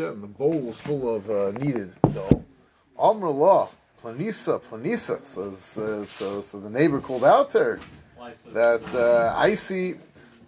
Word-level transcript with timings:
and 0.00 0.22
the 0.22 0.26
bowl 0.26 0.58
was 0.58 0.80
full 0.80 1.14
of 1.14 1.30
uh, 1.30 1.52
kneaded 1.52 1.92
dough. 2.12 2.44
Amr 2.98 3.26
Allah, 3.26 3.68
planisa, 4.00 4.60
planisa. 4.60 5.24
So, 5.24 5.52
so, 5.52 6.04
so, 6.04 6.40
so 6.40 6.60
the 6.60 6.70
neighbor 6.70 7.00
called 7.00 7.24
out 7.24 7.50
to 7.52 7.58
her 7.58 7.80
that 8.52 8.82
uh, 8.94 9.34
I 9.36 9.54
see 9.54 9.94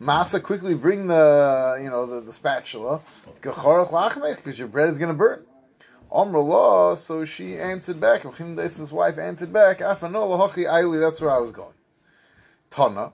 Masa 0.00 0.42
quickly 0.42 0.74
bring 0.74 1.06
the 1.06 1.78
you 1.82 1.88
know 1.90 2.06
the, 2.06 2.20
the 2.20 2.32
spatula 2.32 3.00
because 3.42 4.58
your 4.58 4.68
bread 4.68 4.88
is 4.88 4.98
going 4.98 5.08
to 5.08 5.14
burn. 5.14 5.44
Amr 6.10 6.38
Allah, 6.38 6.96
so 6.96 7.24
she 7.24 7.58
answered 7.58 8.00
back. 8.00 8.22
His 8.22 8.92
wife 8.92 9.18
answered 9.18 9.52
back. 9.52 9.78
That's 9.78 10.02
where 10.02 11.30
I 11.30 11.38
was 11.38 11.50
going. 11.50 11.74
Tana. 12.70 13.12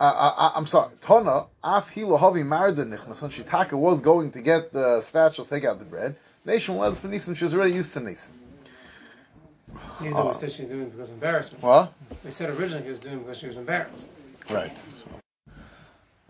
Uh, 0.00 0.04
uh, 0.04 0.50
I, 0.54 0.58
am 0.58 0.66
sorry, 0.66 0.92
Tana, 1.00 1.46
af 1.64 1.92
hilahavi 1.92 2.46
marda 2.46 2.84
nichnas, 2.84 3.20
when 3.20 3.32
Shitaka 3.32 3.72
was 3.72 4.00
going 4.00 4.30
to 4.30 4.40
get 4.40 4.72
the 4.72 5.00
spatula, 5.00 5.48
take 5.48 5.64
out 5.64 5.80
the 5.80 5.84
bread, 5.84 6.14
nation 6.44 6.76
was 6.76 7.00
for 7.00 7.08
Nisan, 7.08 7.34
she 7.34 7.42
was 7.42 7.52
already 7.52 7.74
used 7.74 7.92
to 7.94 8.00
Nisan. 8.00 8.32
Even 10.00 10.14
though 10.14 10.28
we 10.28 10.34
said 10.34 10.52
she's 10.52 10.68
doing 10.68 10.82
it 10.82 10.92
because 10.92 11.10
of 11.10 11.16
embarrassment. 11.16 11.64
What? 11.64 11.92
We 12.24 12.30
said 12.30 12.50
originally 12.50 12.84
she 12.84 12.90
was 12.90 13.00
doing 13.00 13.16
it 13.16 13.18
because 13.18 13.38
she 13.38 13.48
was 13.48 13.56
embarrassed. 13.56 14.12
Right. 14.48 14.78
So, 14.78 15.10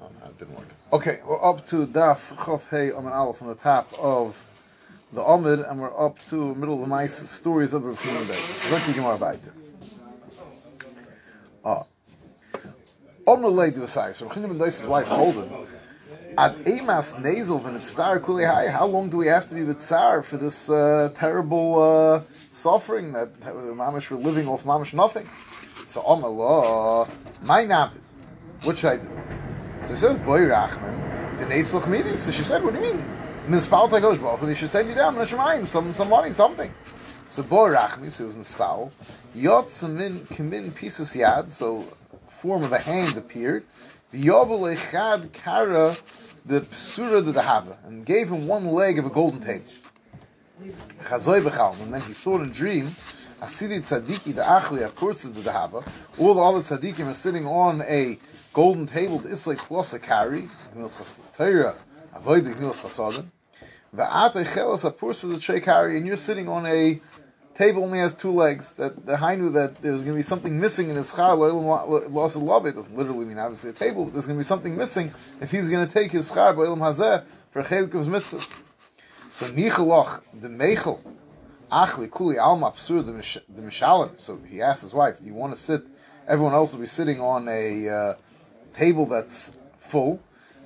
oh, 0.00 0.08
that 0.22 0.38
didn't 0.38 0.56
work. 0.56 0.66
Okay, 0.94 1.18
we're 1.26 1.44
up 1.44 1.66
to 1.66 1.86
Daf 1.86 2.34
Chof 2.36 2.66
Hey 2.70 2.90
Amid 2.90 3.12
Aleph 3.12 3.42
on 3.42 3.48
the 3.48 3.54
top 3.54 3.92
of 3.98 4.46
the 5.12 5.22
Amid, 5.22 5.60
and 5.60 5.78
we're 5.78 6.06
up 6.06 6.18
to 6.30 6.54
middle 6.54 6.76
of 6.76 6.80
the 6.80 6.86
mice 6.86 7.30
stories 7.30 7.74
of 7.74 7.84
Rav 7.84 8.00
Shimon. 8.00 8.24
So 8.24 8.72
let's 8.72 8.86
begin 8.86 9.04
our 9.04 9.16
weiter. 9.16 9.52
Ah. 11.66 11.84
Lay 13.36 13.70
to 13.70 13.80
Asai. 13.80 14.14
So 14.14 14.26
Rav 14.26 14.36
ben 14.36 14.58
Deis' 14.58 14.86
wife 14.86 15.08
told 15.08 15.34
him, 15.34 15.66
At 16.38 16.56
Emas 16.66 17.14
it's 17.22 17.90
star 17.90 18.20
kuli 18.20 18.44
high, 18.44 18.68
how 18.68 18.86
long 18.86 19.10
do 19.10 19.18
we 19.18 19.26
have 19.26 19.46
to 19.48 19.54
be 19.54 19.64
with 19.64 19.80
Tsar 19.80 20.22
for 20.22 20.38
this 20.38 20.70
uh, 20.70 21.10
terrible 21.14 21.82
uh, 21.82 22.22
suffering 22.50 23.12
that, 23.12 23.34
the 23.40 23.50
Mamish 23.50 24.10
were 24.10 24.16
living 24.16 24.48
off 24.48 24.64
Mamish 24.64 24.94
nothing? 24.94 25.28
So 25.84 26.02
Omar 26.02 27.06
my 27.42 27.64
Navid, 27.66 28.00
what 28.62 28.78
should 28.78 28.92
I 28.92 28.96
do? 28.96 29.10
So 29.82 29.88
he 29.88 29.96
says, 29.96 30.18
Boy 30.20 30.40
Rachman, 30.40 31.38
the 31.38 31.44
Nazel 31.44 31.82
Chmidi. 31.82 32.16
So 32.16 32.30
she 32.30 32.42
said, 32.42 32.64
what 32.64 32.74
do 32.74 32.80
you 32.80 32.94
mean? 32.94 33.04
Mispal 33.46 33.90
Tagosh 33.90 34.20
Baruch, 34.20 34.40
they 34.40 34.54
should 34.54 34.70
send 34.70 34.88
you 34.88 34.94
down, 34.94 35.66
some, 35.66 35.92
some 35.92 36.08
money, 36.08 36.32
something. 36.32 36.72
So 37.26 37.42
Boy 37.42 37.74
Rachmi, 37.74 38.10
so 38.10 38.24
it 38.24 38.26
was 38.28 38.36
Mispal, 38.36 38.90
Yot 39.34 39.66
Samin 39.66 40.20
Kimin 40.28 40.74
Pieces 40.74 41.12
Yad, 41.14 41.50
so 41.50 41.84
form 42.38 42.62
of 42.62 42.72
a 42.72 42.78
hand 42.78 43.16
appeared. 43.16 43.64
V'yovel 44.12 44.74
echad 44.74 45.32
kara 45.32 45.96
the 46.46 46.60
pesura 46.60 47.24
the 47.24 47.32
dahava 47.32 47.76
and 47.86 48.06
gave 48.06 48.30
him 48.30 48.46
one 48.46 48.66
leg 48.72 48.98
of 48.98 49.04
a 49.04 49.10
golden 49.10 49.40
table. 49.40 49.66
Chazoy 51.04 51.42
b'chal, 51.42 51.80
and 51.82 51.92
then 51.92 52.00
he 52.02 52.12
saw 52.12 52.36
in 52.36 52.48
a 52.48 52.52
dream. 52.52 52.86
Asidi 53.42 53.80
tzadiki 53.80 54.34
the 54.34 54.42
achli 54.42 54.88
akursa 54.88 55.32
the 55.34 55.40
dahava. 55.50 55.86
All 56.18 56.34
the 56.34 56.40
other 56.40 56.60
tzadikim 56.60 57.08
are 57.08 57.14
sitting 57.14 57.46
on 57.46 57.82
a 57.82 58.18
golden 58.52 58.86
table. 58.86 59.18
The 59.18 59.30
islay. 59.30 59.56
Gmilas 59.56 59.98
chasatayra 60.76 61.76
avoid 62.14 62.44
the 62.44 62.50
gmilas 62.50 62.82
chasadim. 62.82 63.26
Va'at 63.94 64.32
echelas 64.32 64.90
apursa 64.90 65.32
the 65.32 65.40
trey 65.40 65.60
carry, 65.60 65.96
and 65.96 66.06
you're 66.06 66.16
sitting 66.16 66.48
on 66.48 66.66
a 66.66 67.00
table 67.58 67.82
only 67.82 67.98
has 67.98 68.14
two 68.14 68.30
legs. 68.30 68.74
That 68.74 69.04
the 69.04 69.16
Hainu 69.16 69.52
that 69.54 69.74
there's 69.82 70.00
going 70.00 70.12
to 70.12 70.16
be 70.16 70.22
something 70.22 70.58
missing 70.58 70.88
in 70.88 70.96
his 70.96 71.12
char 71.12 71.34
loss 71.34 72.36
of 72.36 72.42
love. 72.42 72.64
It 72.66 72.76
doesn't 72.76 72.96
literally 72.96 73.24
mean 73.24 73.38
obviously 73.38 73.70
a 73.70 73.72
table, 73.72 74.04
but 74.04 74.12
there's 74.12 74.26
going 74.26 74.38
to 74.38 74.40
be 74.40 74.46
something 74.46 74.76
missing 74.76 75.12
if 75.40 75.50
he's 75.50 75.68
going 75.68 75.86
to 75.86 75.92
take 75.92 76.12
his 76.12 76.30
char 76.30 76.54
bo'ilam 76.54 76.78
hazeh 76.78 77.24
for 77.50 77.62
chelik 77.64 77.94
of 77.94 78.06
mitzvahs. 78.06 78.56
So 79.28 79.46
nichalach 79.46 80.22
the 80.40 80.48
mechel 80.48 81.00
achli 81.70 82.10
kuli 82.10 82.38
alma 82.38 82.70
psur 82.70 83.04
the 83.04 83.60
mishalim. 83.62 84.18
So 84.18 84.38
he 84.48 84.62
asked 84.62 84.82
his 84.82 84.94
wife, 84.94 85.20
"Do 85.20 85.26
you 85.26 85.34
want 85.34 85.52
to 85.52 85.60
sit? 85.60 85.82
Everyone 86.28 86.54
else 86.54 86.72
will 86.72 86.80
be 86.80 86.86
sitting 86.86 87.20
on 87.20 87.48
a 87.48 87.88
uh, 87.88 88.14
table 88.72 89.06
that's 89.06 89.56
full." 89.78 90.20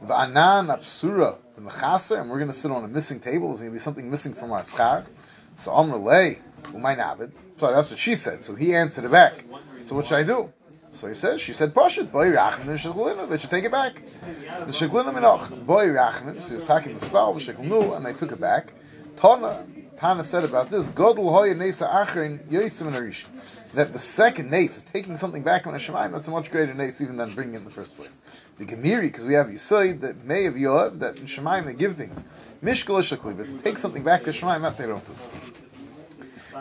V'anan 0.05 0.67
apsura 0.77 1.39
the 1.55 1.63
mechaser, 1.63 2.21
and 2.21 2.29
we're 2.29 2.39
going 2.39 2.51
to 2.51 2.57
sit 2.57 2.71
on 2.71 2.85
a 2.85 2.89
missing 2.89 3.19
table. 3.19 3.49
There's 3.49 3.61
going 3.61 3.71
to 3.71 3.75
be 3.75 3.79
something 3.79 4.11
missing 4.11 4.35
from 4.35 4.53
our 4.53 4.63
schar. 4.63 5.07
So 5.55 5.73
Amr 5.73 5.97
lay. 5.97 6.39
So 6.65 7.73
that's 7.73 7.91
what 7.91 7.99
she 7.99 8.15
said. 8.15 8.45
So 8.45 8.55
he 8.55 8.75
answered 8.75 9.05
it 9.05 9.11
back. 9.11 9.45
So 9.81 9.95
what 9.95 10.07
should 10.07 10.19
I 10.19 10.23
do? 10.23 10.53
So 10.93 11.09
he 11.09 11.15
says, 11.15 11.41
she 11.41 11.55
said, 11.55 11.73
Pashit, 11.73 12.13
boy 12.13 12.31
rachman 12.31 13.19
and 13.19 13.31
they 13.31 13.39
should 13.39 13.51
take 13.51 13.65
it 13.65 13.73
back. 13.73 13.95
The 13.95 14.73
sheglina 14.73 15.15
minoch, 15.15 15.65
boy 15.65 15.87
rachman, 15.87 16.41
so 16.43 16.51
he 16.51 16.55
was 16.57 16.65
talking 16.65 16.93
the 16.93 17.01
spell, 17.01 17.35
sheglinu, 17.37 17.97
and 17.97 18.05
they 18.05 18.13
took 18.13 18.31
it 18.31 18.41
back. 18.41 18.75
Tana, 19.17 19.65
Tana 19.97 20.23
said 20.23 20.45
about 20.45 20.69
this, 20.69 20.89
Godel 20.89 21.31
hoya 21.31 21.55
nesa 21.55 21.89
acherin 21.89 22.41
yoisim 22.49 22.95
and. 22.95 23.73
That 23.75 23.95
the 23.95 23.99
second 23.99 24.51
nace 24.51 24.77
of 24.77 24.85
taking 24.85 25.17
something 25.17 25.43
back 25.43 25.67
on 25.67 25.75
a 25.75 25.79
Shemaim, 25.79 26.13
that's 26.13 26.29
a 26.29 26.31
much 26.31 26.51
greater 26.51 26.75
nace 26.75 27.01
even 27.01 27.17
than 27.17 27.35
bringing 27.35 27.55
it 27.55 27.59
in 27.59 27.65
the 27.65 27.71
first 27.71 27.97
place. 27.97 28.45
The 28.59 28.67
Gemiri, 28.67 29.03
because 29.03 29.25
we 29.25 29.33
have 29.33 29.47
Yisoid, 29.47 30.01
that 30.01 30.25
may 30.25 30.43
have 30.43 30.55
Yoav, 30.55 30.99
that 30.99 31.17
in 31.17 31.25
Shemaim 31.25 31.65
they 31.65 31.73
give 31.73 31.97
things. 31.97 32.27
Mishkol 32.63 33.37
but 33.37 33.47
to 33.47 33.59
take 33.63 33.79
something 33.79 34.03
back 34.03 34.25
to 34.25 34.31
Shemaim, 34.31 34.61
that 34.61 34.77
they 34.77 34.87
don't 34.87 35.05
do. 35.07 35.13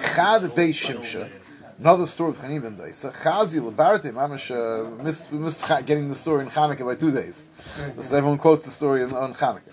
Chad 0.01 0.41
Beis 0.41 0.75
Shimsha. 0.75 1.29
Another 1.79 2.05
story 2.05 2.29
of 2.31 2.41
ben 2.41 2.77
Daisa. 2.77 3.11
Chazi 3.11 3.59
Labarte, 3.59 4.11
Mamash, 4.11 4.51
uh, 4.51 4.89
we 5.31 5.39
missed 5.39 5.67
getting 5.85 6.09
the 6.09 6.15
story 6.15 6.43
in 6.43 6.49
Chanukah 6.49 6.85
by 6.85 6.95
two 6.95 7.11
days. 7.11 7.45
So 7.99 8.17
everyone 8.17 8.37
quotes 8.37 8.65
the 8.65 8.71
story 8.71 9.03
on, 9.03 9.13
on 9.13 9.33
Chanukah. 9.33 9.71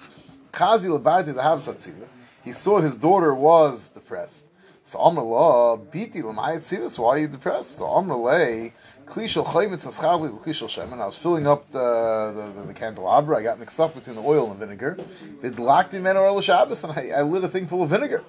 Chazi 0.53 0.89
Labarte, 0.89 1.27
the 1.27 1.43
Havsatzila, 1.43 2.07
he 2.45 2.53
saw 2.53 2.81
his 2.81 2.97
daughter 2.97 3.35
was 3.35 3.91
depressed. 3.91 4.47
So 4.83 4.99
Amr 5.01 5.23
La, 5.23 5.77
Biti 5.77 6.23
Lamayat 6.23 6.61
Tzivas, 6.61 6.99
why 6.99 7.11
are 7.11 7.19
you 7.19 7.29
depressed? 7.29 7.73
So 7.73 7.87
Amr 7.87 8.15
Le, 8.15 8.71
Klishal 9.05 9.45
Chaymitz 9.45 9.87
Aschavli, 9.87 10.31
Klishal 10.43 10.69
Shemen, 10.69 11.01
I 11.01 11.07
was 11.07 11.19
filling 11.19 11.47
up 11.47 11.71
the, 11.73 12.33
the, 12.35 12.61
the, 12.61 12.67
the, 12.69 12.75
candelabra, 12.75 13.37
I 13.37 13.43
got 13.43 13.59
mixed 13.59 13.79
up 13.79 13.95
between 13.95 14.17
the 14.17 14.23
oil 14.23 14.51
and 14.51 14.59
vinegar. 14.59 14.97
It 15.43 15.53
Vidlakti 15.53 16.01
Men 16.01 16.17
or 16.17 16.41
Shabbos, 16.41 16.85
and 16.85 16.95
I, 16.95 17.19
I 17.19 17.23
lit 17.23 17.45
a 17.45 17.49
thing 17.49 17.67
full 17.67 17.83
of 17.83 17.91
vinegar. 17.91 18.25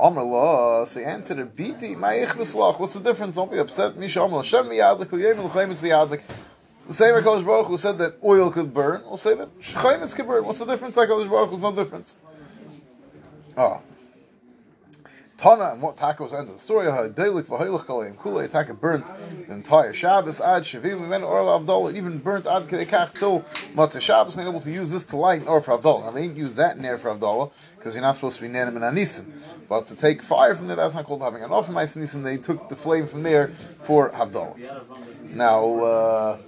Amr 0.00 0.22
La, 0.22 0.84
so 0.84 1.00
he 1.00 1.06
answered 1.06 1.38
Biti, 1.54 1.94
Ma'ich 1.96 2.28
B'slach, 2.28 2.80
what's 2.80 2.94
the 2.94 3.00
difference? 3.00 3.36
Don't 3.36 3.50
be 3.50 3.58
upset. 3.58 3.96
Misha 3.96 4.22
Amr 4.22 4.38
Hashem 4.38 4.66
Miyadlik, 4.66 5.06
Uyem 5.06 5.44
L'chaymitz 5.44 5.82
Yadlik. 5.82 6.22
The 6.88 6.94
same 6.94 7.14
HaKadosh 7.14 7.44
Baruch 7.44 7.66
who 7.66 7.78
said 7.78 7.98
that 7.98 8.14
oil 8.24 8.50
could 8.50 8.72
burn, 8.72 9.04
will 9.04 9.16
say 9.16 9.34
that 9.34 9.60
Shechaymitz 9.60 10.14
could 10.14 10.26
burn. 10.26 10.44
What's 10.44 10.58
the 10.58 10.64
difference? 10.64 10.96
HaKadosh 10.96 11.28
Baruch 11.28 11.50
There's 11.50 11.62
no 11.62 11.72
difference. 11.72 12.16
Oh. 13.56 13.82
Tana 15.40 15.70
and 15.72 15.80
what 15.80 15.98
was 16.20 16.34
end 16.34 16.48
of 16.48 16.54
the 16.56 16.58
story. 16.58 16.90
How 16.90 17.08
Deilik 17.08 17.44
v'Hoylech 17.44 17.86
Kalayim 17.86 18.14
Kulei 18.16 18.50
Taka 18.50 18.74
burnt 18.74 19.06
the 19.46 19.54
entire 19.54 19.94
Shabbos 19.94 20.38
Ad 20.38 20.64
Shavim 20.64 21.08
then 21.08 21.22
Orla 21.22 21.58
Avdol 21.58 21.96
even 21.96 22.18
burnt 22.18 22.46
Ad 22.46 22.64
Kedekach 22.64 23.18
till 23.18 23.40
Matzah 23.74 24.02
Shabbos 24.02 24.36
and 24.36 24.46
able 24.46 24.60
to 24.60 24.70
use 24.70 24.90
this 24.90 25.06
to 25.06 25.16
light 25.16 25.46
or 25.46 25.62
for 25.62 25.78
Avdol. 25.78 26.04
Now 26.04 26.10
they 26.10 26.22
didn't 26.26 26.36
use 26.36 26.56
that 26.56 26.78
near 26.78 26.98
for 26.98 27.14
Avdol 27.14 27.52
because 27.78 27.94
you're 27.94 28.02
not 28.02 28.16
supposed 28.16 28.36
to 28.36 28.42
be 28.42 28.48
Nanim 28.48 28.76
and 28.76 28.80
Anisim. 28.80 29.24
But 29.66 29.86
to 29.86 29.96
take 29.96 30.20
fire 30.20 30.54
from 30.54 30.66
there, 30.66 30.76
that's 30.76 30.94
not 30.94 31.06
called 31.06 31.22
having 31.22 31.42
an 31.42 31.52
off 31.52 31.70
offer 31.70 31.98
Nisim. 31.98 32.22
They 32.22 32.36
took 32.36 32.68
the 32.68 32.76
flame 32.76 33.06
from 33.06 33.22
there 33.22 33.48
for 33.48 34.10
Avdol. 34.10 34.58
Now. 35.30 35.80
Uh, 35.80 36.38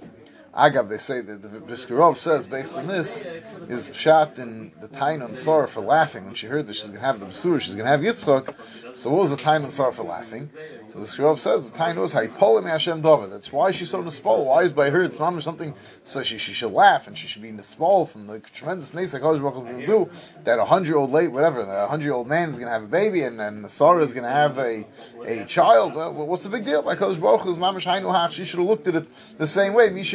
Agav, 0.55 0.87
they 0.87 0.97
say 0.97 1.19
that 1.19 1.41
the 1.41 1.47
Bishkarov 1.47 2.15
says, 2.15 2.45
based 2.45 2.77
on 2.77 2.85
this, 2.85 3.25
is 3.69 3.89
shot 3.95 4.37
in 4.37 4.71
the 4.81 4.87
Tain 4.87 5.23
and 5.23 5.35
Sarah 5.35 5.67
for 5.67 5.81
laughing. 5.81 6.25
When 6.25 6.35
she 6.35 6.45
heard 6.45 6.67
that 6.67 6.73
she's 6.73 6.89
going 6.89 6.99
to 6.99 7.05
have 7.05 7.19
the 7.19 7.25
Basura, 7.25 7.59
she's 7.59 7.73
going 7.73 7.85
to 7.85 7.91
have 7.91 8.01
Yitzchak. 8.01 8.53
So 8.93 9.09
what 9.09 9.21
was 9.21 9.31
the 9.31 9.37
time 9.37 9.63
and 9.63 9.71
Sarah 9.71 9.91
for 9.91 10.03
laughing? 10.03 10.49
So 10.87 10.99
Bishkarov 10.99 11.39
says 11.39 11.69
the 11.69 11.75
time 11.77 11.95
he 11.95 12.27
pulled 12.27 12.65
Hashem 12.65 13.01
David. 13.01 13.31
That's 13.31 13.51
why 13.51 13.71
she's 13.71 13.89
so 13.89 14.03
nispal. 14.03 14.45
Why 14.45 14.61
is 14.61 14.71
by 14.71 14.91
her 14.91 15.01
it's 15.03 15.19
mom 15.19 15.35
or 15.35 15.41
something? 15.41 15.73
So 16.03 16.21
she, 16.21 16.37
she 16.37 16.53
should 16.53 16.71
laugh 16.71 17.07
and 17.07 17.17
she 17.17 17.27
should 17.27 17.41
be 17.41 17.51
nispal 17.51 18.07
from 18.07 18.27
the 18.27 18.39
tremendous 18.39 18.93
nace 18.93 19.11
that 19.13 19.21
Kodesh 19.21 19.41
Baruch 19.41 19.57
is 19.57 19.65
going 19.65 19.79
to 19.79 19.85
do. 19.87 20.09
That 20.43 20.59
a 20.59 20.65
hundred 20.65 20.89
year 20.89 20.97
old 20.97 21.11
late, 21.11 21.31
whatever, 21.31 21.61
a 21.61 21.87
hundred 21.87 22.05
year 22.05 22.13
old 22.13 22.27
man 22.27 22.49
is 22.49 22.59
going 22.59 22.67
to 22.67 22.73
have 22.73 22.83
a 22.83 22.87
baby 22.87 23.23
and 23.23 23.39
then 23.39 23.67
Sarah 23.67 24.03
is 24.03 24.13
going 24.13 24.25
to 24.25 24.29
have 24.29 24.59
a 24.59 24.85
a 25.25 25.45
child. 25.45 25.95
Well, 25.95 26.13
what's 26.13 26.43
the 26.43 26.49
big 26.49 26.65
deal? 26.65 26.83
By 26.83 26.95
Kodesh 26.95 27.19
Baruch 27.19 27.47
is 27.47 27.57
mamish 27.57 27.85
hainu. 27.85 28.31
She 28.31 28.45
should 28.45 28.59
have 28.59 28.67
looked 28.67 28.87
at 28.87 28.95
it 28.95 29.07
the 29.37 29.47
same 29.47 29.73
way. 29.73 29.89
There's 29.89 30.13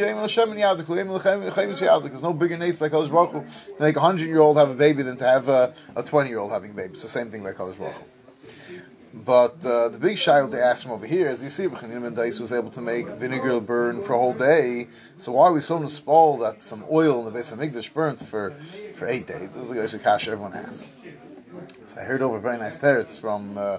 no 2.23 2.33
bigger 2.33 2.57
nates 2.57 2.79
by 2.79 2.89
Kodesh 2.89 3.11
Baruch 3.11 3.31
to 3.31 3.43
make 3.83 3.95
a 3.97 4.01
hundred 4.01 4.27
year 4.27 4.39
old 4.39 4.57
have 4.57 4.69
a 4.69 4.75
baby 4.75 5.03
than 5.03 5.17
to 5.17 5.25
have 5.25 5.49
a, 5.49 5.73
twenty 6.05 6.29
year 6.29 6.39
old 6.39 6.51
having 6.51 6.71
a 6.71 6.73
baby. 6.73 6.93
It's 6.93 7.01
the 7.01 7.09
same 7.09 7.29
thing 7.29 7.43
by 7.43 7.51
Kodesh 7.51 7.77
Baruch. 7.79 7.95
But 9.29 9.63
uh, 9.63 9.89
the 9.89 9.99
big 9.99 10.17
child 10.17 10.51
they 10.51 10.59
asked 10.59 10.85
him 10.85 10.91
over 10.91 11.05
here 11.05 11.27
is 11.27 11.43
you 11.43 11.51
see 11.51 11.67
Bechanim 11.67 12.03
and 12.03 12.15
Dais 12.15 12.39
was 12.39 12.51
able 12.51 12.71
to 12.71 12.81
make 12.81 13.07
vinegar 13.09 13.59
burn 13.59 14.01
for 14.01 14.13
a 14.13 14.17
whole 14.17 14.33
day. 14.33 14.87
So 15.19 15.33
why 15.33 15.49
are 15.49 15.53
we 15.53 15.61
so 15.61 15.85
spall 15.85 16.37
that 16.39 16.63
some 16.63 16.83
oil 16.89 17.19
in 17.19 17.25
the 17.25 17.31
base 17.31 17.51
of 17.51 17.59
Migdash 17.59 17.93
burnt 17.93 18.19
for, 18.19 18.55
for 18.95 19.07
eight 19.07 19.27
days? 19.27 19.53
This 19.53 19.69
is 19.69 19.91
the 19.91 19.99
Gash 19.99 20.27
everyone 20.27 20.53
has. 20.53 20.89
So 21.85 22.01
I 22.01 22.05
heard 22.05 22.23
over 22.23 22.39
very 22.39 22.57
nice 22.57 22.79
teretz 22.79 23.19
from 23.19 23.55
uh, 23.55 23.77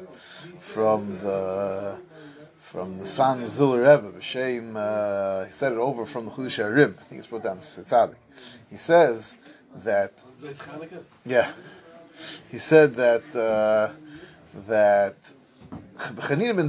from 0.56 1.18
the 1.18 2.00
from 2.60 2.98
the 2.98 3.04
son 3.04 3.40
Zuller 3.40 3.80
Rebbe, 3.80 4.16
B'Shem, 4.16 4.76
uh, 4.76 5.46
he 5.46 5.50
said 5.50 5.72
it 5.72 5.78
over 5.78 6.06
from 6.06 6.26
the 6.26 6.30
Chudish 6.30 6.64
Arim. 6.64 6.96
I 6.96 7.02
think 7.02 7.18
it's 7.18 7.26
brought 7.26 7.42
down 7.42 7.58
to 7.58 7.64
Tzaddik. 7.64 8.14
He 8.70 8.76
says 8.76 9.36
that. 9.82 10.12
Yeah. 11.26 11.50
he 12.52 12.58
said 12.58 12.94
that 12.94 13.24
uh, 13.34 13.92
that 14.68 15.16
Chanina 15.96 16.56
ben 16.56 16.68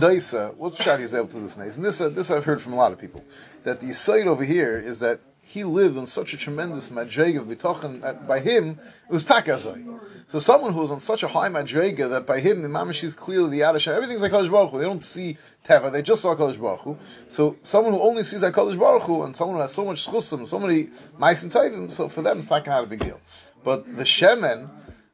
what's 0.57 0.75
Pshat 0.75 0.99
was 0.99 1.13
able 1.13 1.27
to 1.27 1.33
do 1.33 1.41
this 1.41 1.57
nice? 1.57 1.77
And 1.77 1.85
this, 1.85 2.01
uh, 2.01 2.09
this 2.09 2.31
I've 2.31 2.45
heard 2.45 2.61
from 2.61 2.73
a 2.73 2.75
lot 2.75 2.91
of 2.91 2.99
people, 2.99 3.23
that 3.63 3.79
the 3.79 3.93
site 3.93 4.27
over 4.27 4.43
here 4.43 4.77
is 4.77 4.99
that 4.99 5.19
he 5.51 5.63
lived 5.65 5.97
on 5.97 6.05
such 6.05 6.33
a 6.33 6.37
tremendous 6.37 6.89
madrega 6.89 7.39
of 7.39 7.47
bitochen, 7.47 8.27
by 8.27 8.39
him, 8.39 8.79
it 9.09 9.13
was 9.13 9.25
takazai. 9.25 9.99
So 10.27 10.39
someone 10.39 10.71
who 10.73 10.79
was 10.79 10.91
on 10.91 11.01
such 11.01 11.23
a 11.23 11.27
high 11.27 11.49
madrega 11.49 12.09
that 12.11 12.25
by 12.25 12.39
him, 12.39 12.61
the 12.61 12.69
mamish 12.69 13.03
is 13.03 13.13
clearly 13.13 13.57
the 13.57 13.63
Yadasha, 13.65 13.93
everything's 13.93 14.21
like 14.21 14.31
Baruch 14.31 14.71
Hu. 14.71 14.77
They 14.79 14.85
don't 14.85 15.03
see 15.03 15.37
Teva, 15.65 15.91
they 15.91 16.01
just 16.01 16.21
saw 16.21 16.35
Kodesh 16.35 16.59
Baruch 16.59 16.81
Hu. 16.81 16.97
So 17.27 17.57
someone 17.63 17.93
who 17.93 18.01
only 18.01 18.23
sees 18.23 18.41
that 18.41 18.53
Kodesh 18.53 18.79
Baruch 18.79 19.03
Hu, 19.03 19.23
and 19.23 19.35
someone 19.35 19.57
who 19.57 19.61
has 19.61 19.73
so 19.73 19.83
much 19.83 20.07
chusim, 20.07 20.47
so 20.47 20.57
many 20.57 20.85
maisim 21.19 21.51
tovim, 21.51 21.91
so 21.91 22.07
for 22.07 22.21
them 22.21 22.39
it's 22.39 22.49
not 22.49 22.63
going 22.63 22.77
not 22.77 22.85
a 22.85 22.87
big 22.87 23.01
deal. 23.01 23.19
But 23.63 23.85
the 23.97 24.03
Shemen, 24.03 24.69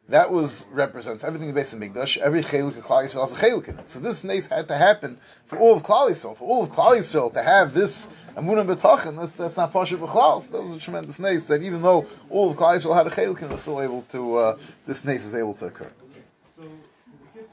that 0.09 0.31
was 0.31 0.65
represents 0.71 1.23
everything 1.23 1.53
based 1.53 1.73
in 1.73 1.79
Mikdash. 1.79 2.17
Every 2.17 2.41
chelik 2.41 2.77
of 2.77 2.85
Klal 2.85 3.03
Yisrael 3.03 3.21
has 3.21 3.33
a 3.33 3.45
chelik 3.45 3.67
in 3.67 3.77
it. 3.77 3.89
So 3.89 3.99
this 3.99 4.23
nace 4.23 4.47
had 4.47 4.67
to 4.69 4.77
happen 4.77 5.17
for 5.45 5.59
all 5.59 5.75
of 5.75 5.83
Klal 5.83 6.09
Yisrael, 6.09 6.35
for 6.37 6.47
all 6.47 6.63
of 6.63 6.69
Klal 6.69 6.97
Yisrael 6.97 7.33
to 7.33 7.43
have 7.43 7.73
this 7.73 8.07
Amunah 8.35 8.65
B'tachin. 8.65 9.17
That's, 9.17 9.33
that's 9.33 9.57
not 9.57 9.73
Pasha 9.73 9.97
B'chlal. 9.97 10.41
So 10.41 10.53
that 10.53 10.61
was 10.61 10.75
a 10.75 10.79
tremendous 10.79 11.19
nace 11.19 11.47
that 11.47 11.61
even 11.61 11.81
though 11.81 12.05
all 12.29 12.49
of 12.51 12.55
Klal 12.55 12.75
Yisrael 12.75 12.95
had 12.95 13.07
a 13.07 13.09
chelik 13.09 13.39
in, 13.39 13.45
it 13.45 13.51
was 13.51 13.61
still 13.61 13.81
able 13.81 14.03
to. 14.11 14.35
Uh, 14.37 14.57
this 14.85 15.03
nace 15.03 15.25
was 15.25 15.35
able 15.35 15.53
to 15.55 15.65
occur. 15.65 15.91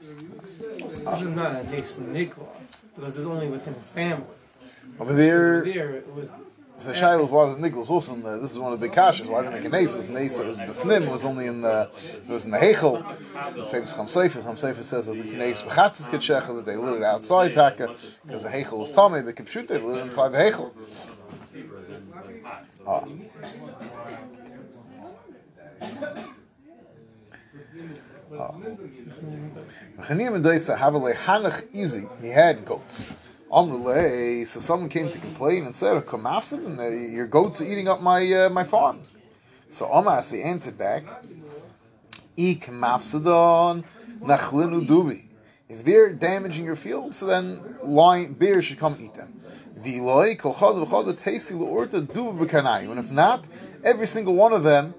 This 0.01 1.21
is 1.21 1.29
not 1.29 1.55
a 1.55 1.63
nace 1.71 1.97
Nikla 1.97 2.47
because 2.95 3.17
it's 3.17 3.25
only 3.25 3.49
within 3.49 3.73
his 3.73 3.91
family. 3.91 4.25
Over 4.97 5.13
there, 5.13 5.57
over 5.57 5.65
there 5.65 5.91
it 5.95 6.13
was 6.13 6.31
so 6.77 7.19
was 7.19 7.31
why 7.31 7.43
was 7.45 7.57
Nicholas 7.57 7.89
also 7.89 8.13
in 8.13 8.23
the, 8.23 8.37
this 8.37 8.51
is 8.51 8.59
one 8.59 8.73
of 8.73 8.79
the 8.79 8.87
big 8.87 8.95
kashas. 8.95 9.27
Why 9.27 9.43
did 9.43 9.51
they 9.51 9.55
make 9.57 9.65
a 9.65 9.69
nace? 9.69 10.09
Nace 10.09 10.39
was 10.39 10.59
befnim 10.59 11.09
was 11.09 11.23
only 11.23 11.47
in 11.47 11.61
the 11.61 11.89
it 11.93 12.27
was 12.27 12.45
in 12.45 12.51
the 12.51 12.57
hechel. 12.57 13.03
The 13.55 13.65
famous 13.65 13.95
Cham 13.95 14.07
Sefer. 14.07 14.41
Cham 14.41 14.57
Sefer 14.57 14.83
says 14.83 15.05
that 15.07 15.13
the 15.13 15.35
nace 15.35 15.61
bechatzis 15.61 16.09
ketshecha 16.09 16.55
that 16.55 16.65
they 16.65 16.75
lit 16.75 16.97
it 16.97 17.03
outside 17.03 17.53
taka 17.53 17.95
because 18.25 18.43
the 18.43 18.49
hechel 18.49 18.79
was 18.79 18.91
tummy. 18.91 19.21
They 19.21 19.33
could 19.33 19.47
shoot 19.47 19.71
it 19.71 19.83
lit 19.83 19.97
it 19.97 20.01
inside 20.01 20.29
the 20.29 20.37
hechel. 20.37 20.71
Ah. 22.87 23.05
Chanim 30.01 30.35
and 30.35 30.43
Daisa 30.43 30.77
have 30.77 30.95
a 30.95 30.99
lehanach 30.99 31.63
easy. 31.73 32.07
He 32.21 32.27
had 32.27 32.65
goats. 32.65 33.07
So 33.55 34.59
someone 34.59 34.89
came 34.89 35.09
to 35.09 35.17
complain 35.17 35.65
and 35.65 35.73
said, 35.73 35.95
and 35.95 37.13
your 37.13 37.25
goats 37.25 37.61
are 37.61 37.63
eating 37.63 37.87
up 37.87 38.01
my 38.01 38.29
uh, 38.33 38.49
my 38.49 38.65
farm. 38.65 38.99
So 39.69 39.85
Omas, 39.85 40.29
he 40.29 40.41
answered 40.41 40.77
back, 40.77 41.05
Ik 42.35 42.65
mafsadon 42.65 43.85
nachlinu 44.19 44.85
dubi. 44.85 45.21
If 45.69 45.85
they're 45.85 46.11
damaging 46.11 46.65
your 46.65 46.75
fields, 46.75 47.17
so 47.19 47.27
then 47.27 47.77
lion, 47.81 48.33
bears 48.33 48.65
should 48.65 48.77
come 48.77 48.97
eat 48.99 49.13
them. 49.13 49.39
And 49.77 49.85
if 52.99 53.11
not, 53.13 53.47
every 53.85 54.07
single 54.07 54.35
one 54.35 54.51
of 54.51 54.63
them, 54.63 54.93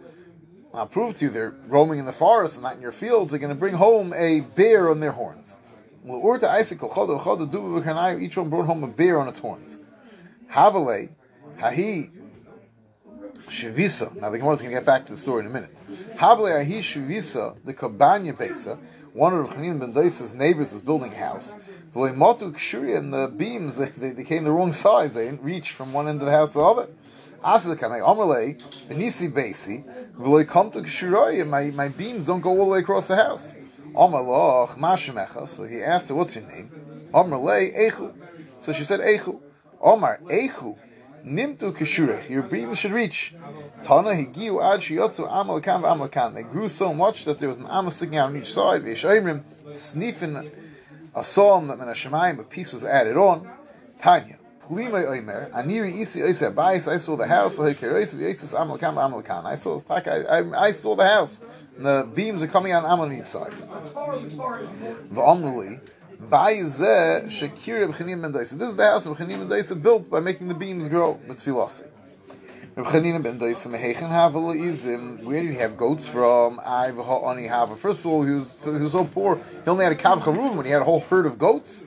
I'll 0.73 0.87
prove 0.87 1.19
to 1.19 1.27
you, 1.27 1.31
they're 1.31 1.55
roaming 1.69 1.99
in 1.99 2.07
the 2.07 2.13
forest 2.13 2.55
and 2.55 2.63
not 2.63 2.77
in 2.77 2.81
your 2.81 2.91
fields, 2.93 3.33
they're 3.33 3.39
going 3.41 3.51
to 3.51 3.55
bring 3.55 3.75
home 3.75 4.15
a 4.15 4.41
bear 4.41 4.89
on 4.91 5.01
their 5.01 5.13
horns. 5.13 5.59
L'urta 6.07 6.49
Isaac 6.51 6.79
Chodo 6.79 7.19
Chodo 7.19 7.51
Duba 7.51 7.83
V'Kanayu. 7.83 8.23
Each 8.23 8.37
one 8.37 8.49
brought 8.49 8.67
home 8.67 8.85
a 8.85 8.87
bear 8.87 9.19
on 9.19 9.27
its 9.27 9.41
horns. 9.41 9.81
Havale 10.53 11.09
Hahi 11.59 12.13
Shavisa. 13.49 14.15
Now 14.15 14.31
the 14.31 14.39
Gemara 14.39 14.55
is 14.55 14.61
going 14.61 14.73
to 14.73 14.79
get 14.79 14.87
back 14.87 15.05
to 15.07 15.13
the 15.15 15.19
story 15.19 15.41
in 15.41 15.51
a 15.51 15.53
minute. 15.53 15.73
Havale 16.15 16.65
Hahi 16.65 16.79
Shavisa 16.79 17.57
the 17.65 17.75
Kabanya 17.75 18.39
Besa. 18.39 18.79
One 19.15 19.35
of 19.35 19.49
Chanin 19.51 19.81
ben 19.81 19.93
Daisa's 19.93 20.33
neighbors 20.33 20.73
was 20.73 20.81
building 20.81 21.13
a 21.13 21.17
house. 21.17 21.57
V'leimotu 21.93 22.53
Kshuri 22.53 22.97
and 22.97 23.13
the 23.13 23.27
beams 23.27 23.77
they, 23.77 23.89
they, 23.89 24.11
they 24.11 24.23
came 24.23 24.45
the 24.45 24.53
wrong 24.53 24.73
size. 24.73 25.13
They 25.13 25.25
didn't 25.25 25.43
reach 25.43 25.73
from 25.73 25.93
one 25.93 26.07
end 26.07 26.21
of 26.21 26.27
the 26.27 26.33
house 26.33 26.51
to 26.53 26.59
the 26.59 26.65
other. 26.65 26.89
Asa 27.43 27.71
the 27.71 27.77
Kanai 27.77 28.01
Amalei 28.01 28.57
Benisi 28.87 30.47
come 30.47 30.71
to 30.71 30.79
Kshuroi 30.83 31.45
my 31.49 31.65
my 31.71 31.89
beams 31.89 32.27
don't 32.27 32.43
go 32.43 32.51
all 32.51 32.67
the 32.67 32.71
way 32.71 32.79
across 32.79 33.09
the 33.09 33.17
house. 33.17 33.57
Mashemecha. 33.97 35.49
So 35.49 35.65
he 35.65 35.83
asked 35.83 36.09
her, 36.11 36.15
"What's 36.15 36.37
your 36.37 36.47
name?" 36.47 36.71
Omerle 37.13 37.77
Echu. 37.77 38.13
So 38.59 38.73
she 38.73 38.85
said 38.85 39.01
Echu. 39.01 39.41
Omar 39.81 40.21
Echu. 40.27 40.77
Nimtu 41.25 41.73
Keshurech. 41.73 42.29
Your 42.29 42.43
beam 42.43 42.75
should 42.75 42.93
reach. 42.93 43.35
Tana 43.83 44.11
Higiu 44.11 44.63
Ad 44.63 44.81
Shiyotzu 44.81 45.29
Amalakan 45.29 45.83
Amalakan. 45.83 46.35
They 46.35 46.43
grew 46.43 46.69
so 46.69 46.95
much 46.95 47.25
that 47.25 47.39
there 47.39 47.49
was 47.49 47.59
an 47.59 47.67
Amal 47.67 47.91
sticking 47.91 48.19
out 48.19 48.31
on 48.31 48.37
each 48.37 48.53
side. 48.53 48.85
V'yishayimrim 48.85 49.43
sniffing 49.75 50.51
a 51.15 51.25
psalm 51.25 51.69
that 51.69 51.79
Menashemayim, 51.79 52.39
a 52.39 52.45
piece 52.45 52.73
was 52.73 52.85
added 52.85 53.17
on. 53.17 53.49
Tanya. 54.01 54.39
Omer, 54.69 55.51
Aniri 55.51 56.01
Isi 56.01 56.21
Bais, 56.21 56.89
I 56.89 56.97
saw 56.97 57.17
the 57.17 57.27
house, 57.27 57.59
I 57.59 57.73
saw 59.55 59.79
I, 59.89 60.67
I 60.67 60.71
saw 60.73 60.97
the 60.97 61.07
house. 61.07 61.41
And 61.77 61.87
the 61.87 62.09
beams 62.15 62.43
are 62.43 62.47
coming 62.47 62.73
on 62.73 62.85
Ammon 62.85 63.19
each 63.19 63.27
side. 63.27 63.53
V'omnuli, 65.13 65.81
Baize 66.21 67.27
Shakir 67.27 67.93
B'chanim 67.93 68.23
ben 68.23 68.33
This 68.33 68.53
is 68.53 68.77
the 68.77 68.85
house 68.85 69.07
of 69.07 69.17
B'chanim 69.17 69.49
ben 69.49 69.83
built 69.83 70.11
by 70.11 70.21
making 70.21 70.49
the 70.49 70.55
beams 70.55 70.89
grow 70.89 71.21
with 71.29 71.43
philosophy. 71.43 71.91
Where 72.77 72.93
did 72.93 73.05
he 75.51 75.57
have 75.57 75.77
goats 75.79 76.09
from? 76.11 76.61
I 76.61 76.89
have. 77.49 77.79
First 77.79 78.05
of 78.05 78.11
all, 78.11 78.23
he 78.23 78.33
was, 78.33 78.65
he 78.65 78.71
was 78.71 78.93
so 78.93 79.07
poor. 79.07 79.37
He 79.37 79.71
only 79.71 79.85
had 79.85 79.95
a 79.95 79.97
kav 79.97 80.19
charuv 80.19 80.55
when 80.55 80.67
he 80.67 80.73
had 80.73 80.83
a 80.83 80.85
whole 80.85 81.01
herd 81.01 81.25
of 81.25 81.39
goats. 81.39 81.83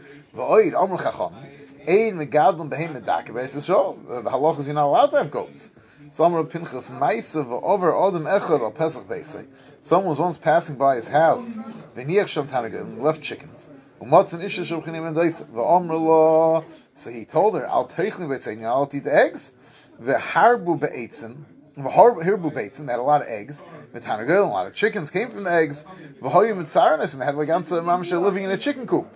Ein 1.87 2.17
megadlim 2.17 2.69
behem 2.69 2.93
medaka 2.93 3.29
b'etzisrael. 3.29 4.23
The 4.23 4.29
halachas 4.29 4.65
you're 4.65 4.73
not 4.75 4.87
allowed 4.87 5.11
to 5.11 5.17
have 5.17 5.31
goats. 5.31 5.71
Someone 6.09 6.47
Pinchas 6.47 6.89
Maisav 6.89 7.61
over 7.63 7.95
Adam 7.95 8.23
Echad 8.23 8.61
al 8.61 8.71
Pesach 8.71 9.07
Beisai. 9.07 9.45
Someone 9.79 10.09
was 10.09 10.19
once 10.19 10.37
passing 10.37 10.75
by 10.75 10.95
his 10.95 11.07
house. 11.07 11.57
V'niach 11.95 12.27
Sham 12.27 12.47
Tanaga 12.47 12.81
and 12.81 13.01
left 13.01 13.21
chickens. 13.21 13.67
Umatzan 14.01 14.43
Isha 14.43 14.65
Sham 14.65 14.81
Chanim 14.81 15.07
and 15.07 15.15
Daisa. 15.15 15.45
V'amr 15.45 16.65
So 16.95 17.11
he 17.11 17.25
told 17.25 17.55
her, 17.55 17.69
I'll 17.69 17.85
take 17.85 18.15
the 18.17 19.09
eggs. 19.11 19.53
V'harbu 20.01 20.79
be'etzim. 20.79 21.45
Be'etzim. 21.75 22.85
They 22.85 22.91
had 22.91 22.99
a 22.99 23.03
lot 23.03 23.21
of 23.21 23.27
eggs. 23.27 23.63
V'tanaga, 23.93 24.43
a 24.43 24.47
lot 24.47 24.67
of 24.67 24.73
chickens 24.73 25.11
came 25.11 25.29
from 25.29 25.43
the 25.43 25.51
eggs. 25.51 25.85
V'hoyu 26.21 26.55
mitzaranis. 26.55 27.13
And 27.13 27.21
they 27.21 27.25
had 27.25 27.35
like 27.35 27.49
Ansa 27.49 27.81
Mamsha 27.83 28.21
living 28.21 28.43
in 28.43 28.51
a 28.51 28.57
chicken 28.57 28.85
coop. 28.87 29.07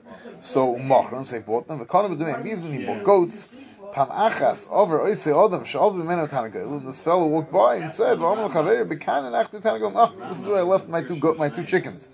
So 0.42 0.76
Machron, 0.76 1.26
so 1.26 1.36
he 1.36 1.42
bought 1.42 1.68
them. 1.68 1.80
V'konim 1.86 2.18
b'demei 2.18 2.44
mizim. 2.44 2.72
He 2.78 2.86
bought 2.86 3.04
goats. 3.04 3.56
Pam 3.92 4.08
achas 4.08 4.68
over 4.72 5.02
oise 5.02 5.26
odom 5.28 5.62
shalv 5.62 5.96
v'menu 5.96 6.28
tanagel. 6.28 6.78
And 6.80 6.88
this 6.88 7.04
fellow 7.04 7.28
walked 7.28 7.52
by 7.52 7.76
and 7.76 7.92
said, 7.92 8.18
"V'amol 8.18 8.50
chaver 8.50 8.86
bekan 8.88 9.26
and 9.26 9.36
achti 9.36 9.62
tanagel." 9.62 9.92
Oh, 9.96 10.14
this 10.30 10.42
is 10.42 10.48
where 10.48 10.58
I 10.58 10.62
left 10.64 10.88
my 10.90 11.02
two 11.04 11.18
goat, 11.18 11.38
my 11.38 11.50
two 11.50 11.64
chickens. 11.64 12.10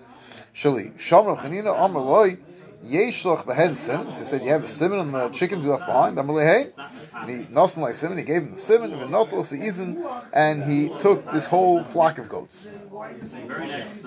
Shali 0.53 0.91
shamra 0.93 1.37
chanina 1.37 1.73
amar 1.73 2.01
loy. 2.01 2.37
Yeshlach 2.85 3.45
behead 3.45 3.75
simmons. 3.75 4.17
He 4.17 4.25
said, 4.25 4.41
"You 4.41 4.51
have 4.51 4.63
a 4.63 4.67
simon 4.67 4.99
and 4.99 5.13
the 5.13 5.29
chickens 5.29 5.65
you 5.65 5.71
left 5.71 5.85
behind." 5.85 6.17
And 6.17 7.29
he 7.29 7.45
nothing 7.49 7.83
like 7.83 7.93
simon. 7.93 8.17
He 8.17 8.23
gave 8.23 8.43
him 8.43 8.51
the 8.51 8.57
simon, 8.57 8.93
and 8.93 9.11
notos 9.11 9.49
the 9.49 9.57
izin, 9.57 10.01
and 10.31 10.63
he 10.63 10.89
took 10.99 11.29
this 11.31 11.45
whole 11.47 11.83
flock 11.83 12.17
of 12.19 12.29
goats. 12.29 12.67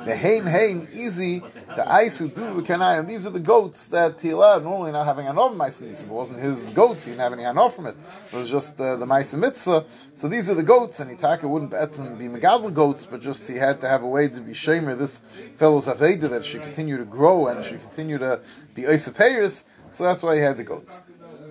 The 0.05 0.17
hain 0.17 0.45
hain 0.45 0.89
easy. 0.93 1.41
The 1.77 1.83
isu 1.83 2.35
du 2.35 2.63
kanayim. 2.63 3.07
These 3.07 3.27
are 3.27 3.31
the 3.31 3.41
goats 3.41 3.89
that 3.89 4.21
he 4.21 4.31
allowed. 4.31 4.65
Normally, 4.65 4.93
not 4.93 5.07
having 5.07 5.27
an 5.27 5.37
anov 5.37 5.55
ma'asim. 5.55 5.91
It 5.91 6.09
wasn't 6.09 6.41
his 6.41 6.65
goats. 6.71 7.05
He 7.05 7.11
didn't 7.11 7.23
have 7.23 7.33
any 7.33 7.43
anov 7.43 7.73
from 7.73 7.87
it. 7.87 7.97
It 8.33 8.37
was 8.37 8.51
just 8.51 8.81
uh, 8.81 8.97
the 8.97 9.07
ma'asim 9.07 9.41
mitzvah. 9.41 9.85
So 10.15 10.29
these 10.29 10.49
are 10.49 10.55
the 10.55 10.63
goats, 10.63 11.01
and 11.01 11.17
Itaka 11.17 11.45
wouldn't 11.45 11.73
and 11.73 12.19
be 12.19 12.27
megadol 12.27 12.73
goats, 12.73 13.07
but 13.07 13.21
just 13.21 13.49
he 13.49 13.57
had 13.57 13.81
to 13.81 13.89
have 13.89 14.03
a 14.03 14.07
way 14.07 14.29
to 14.29 14.41
be 14.41 14.53
shamer 14.53 14.97
this 14.97 15.19
fellow's 15.57 15.89
aveda 15.89 16.29
that 16.31 16.45
should 16.45 16.63
continue 16.63 16.97
to 16.97 17.05
grow 17.05 17.49
and 17.49 17.65
should 17.65 17.81
continue 17.81 18.19
to 18.19 18.41
be 18.75 18.83
Oisapayers, 18.83 19.65
so 19.91 20.05
that's 20.05 20.23
why 20.23 20.37
he 20.37 20.41
had 20.41 20.57
the 20.57 20.65
goats. 20.65 21.03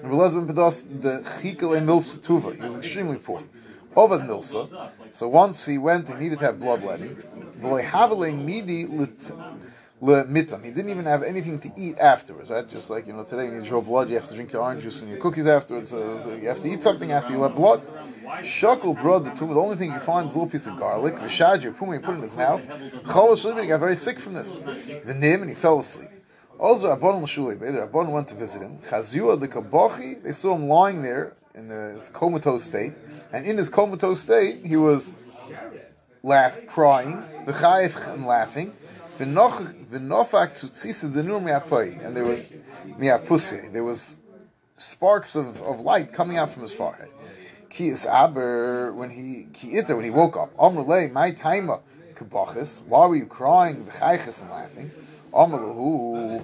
The 0.02 0.08
Chikel 0.08 1.78
and 1.78 1.88
Milsa 1.88 2.18
Tuva, 2.20 2.56
he 2.56 2.64
was 2.64 2.78
extremely 2.78 3.18
poor. 3.18 3.44
Ovad 3.96 4.26
Milsa, 4.28 4.68
so 5.12 5.28
once 5.28 5.66
he 5.66 5.78
went 5.78 6.08
he 6.08 6.16
needed 6.16 6.40
to 6.40 6.46
have 6.46 6.60
bloodletting, 6.60 7.16
midi 8.46 8.86
mitam. 8.86 10.66
He 10.66 10.72
didn't 10.72 10.90
even 10.90 11.06
have 11.06 11.22
anything 11.22 11.60
to 11.60 11.72
eat 11.78 12.00
afterwards, 12.00 12.50
right? 12.50 12.68
Just 12.68 12.90
like, 12.90 13.06
you 13.06 13.14
know, 13.14 13.24
today 13.24 13.54
you 13.54 13.62
draw 13.62 13.82
blood, 13.82 14.10
you 14.10 14.16
have 14.16 14.28
to 14.30 14.34
drink 14.34 14.52
your 14.54 14.64
orange 14.64 14.82
juice 14.84 15.02
and 15.02 15.12
your 15.12 15.20
cookies 15.20 15.46
afterwards, 15.46 15.90
so, 15.90 16.34
you 16.42 16.48
have 16.48 16.62
to 16.62 16.70
eat 16.70 16.82
something 16.82 17.12
after 17.12 17.34
you 17.34 17.40
let 17.40 17.54
blood. 17.56 17.86
Shuckle 18.40 19.00
brought 19.00 19.24
the 19.26 19.32
tumor. 19.32 19.54
The 19.54 19.60
only 19.60 19.76
thing 19.76 19.92
you 19.92 20.00
find 20.00 20.28
is 20.28 20.36
a 20.36 20.40
little 20.40 20.50
piece 20.52 20.66
of 20.66 20.78
garlic. 20.78 21.16
Vishaj, 21.16 21.78
puma, 21.78 21.94
he 21.94 22.00
put 22.00 22.14
it 22.14 22.18
in 22.18 22.24
his 22.24 22.36
mouth. 22.36 22.66
Chol 23.04 23.62
he 23.62 23.68
got 23.68 23.80
very 23.80 23.96
sick 23.96 24.20
from 24.20 24.34
this. 24.34 24.60
V'nim, 24.60 25.42
and 25.42 25.50
he 25.50 25.56
fell 25.56 25.80
asleep. 25.80 26.10
Also, 26.62 26.96
Rabban 26.96 27.24
L'Shulei, 27.24 27.60
the 27.60 27.88
Rabban 27.88 28.12
went 28.12 28.28
to 28.28 28.36
visit 28.36 28.62
him. 28.62 28.78
Chazua 28.86 29.40
the 29.40 29.48
Kabochi, 29.48 30.22
they 30.22 30.32
saw 30.32 30.54
him 30.54 30.68
lying 30.68 31.02
there 31.02 31.34
in 31.56 31.70
his 31.70 32.10
comatose 32.10 32.64
state, 32.64 32.94
and 33.34 33.48
in 33.48 33.58
his 33.58 33.68
comatose 33.68 34.22
state, 34.22 34.64
he 34.64 34.76
was 34.76 35.12
laugh, 36.22 36.64
crying, 36.68 37.24
v'chayif 37.48 38.14
and 38.14 38.28
laughing, 38.28 38.74
V'nofak 39.18 40.52
tzutzisa 40.52 41.12
denur 41.12 41.42
mi'apoi, 41.42 42.06
and 42.06 42.16
there 42.16 42.26
was 42.26 42.40
mi'apusi. 42.98 43.74
There 43.74 43.84
was 43.84 44.18
sparks 44.78 45.36
of, 45.36 45.64
of 45.64 45.82
light 45.82 46.14
coming 46.14 46.38
out 46.38 46.52
from 46.52 46.62
his 46.62 46.74
forehead. 46.74 47.10
Ki 47.70 47.90
is 47.90 48.06
aber 48.06 48.94
when 48.94 49.10
he 49.10 49.48
ki 49.54 49.80
iter 49.80 49.96
when 49.96 50.06
he 50.06 50.12
woke 50.12 50.38
up. 50.38 50.56
Amrulei 50.58 51.12
my 51.12 51.32
taima 51.32 51.82
kabachis. 52.14 52.84
Why 52.86 53.08
were 53.08 53.16
you 53.16 53.26
crying, 53.26 53.84
v'chaychis 53.86 54.42
and 54.44 54.52
laughing? 54.52 54.92
Amrulu 55.34 56.44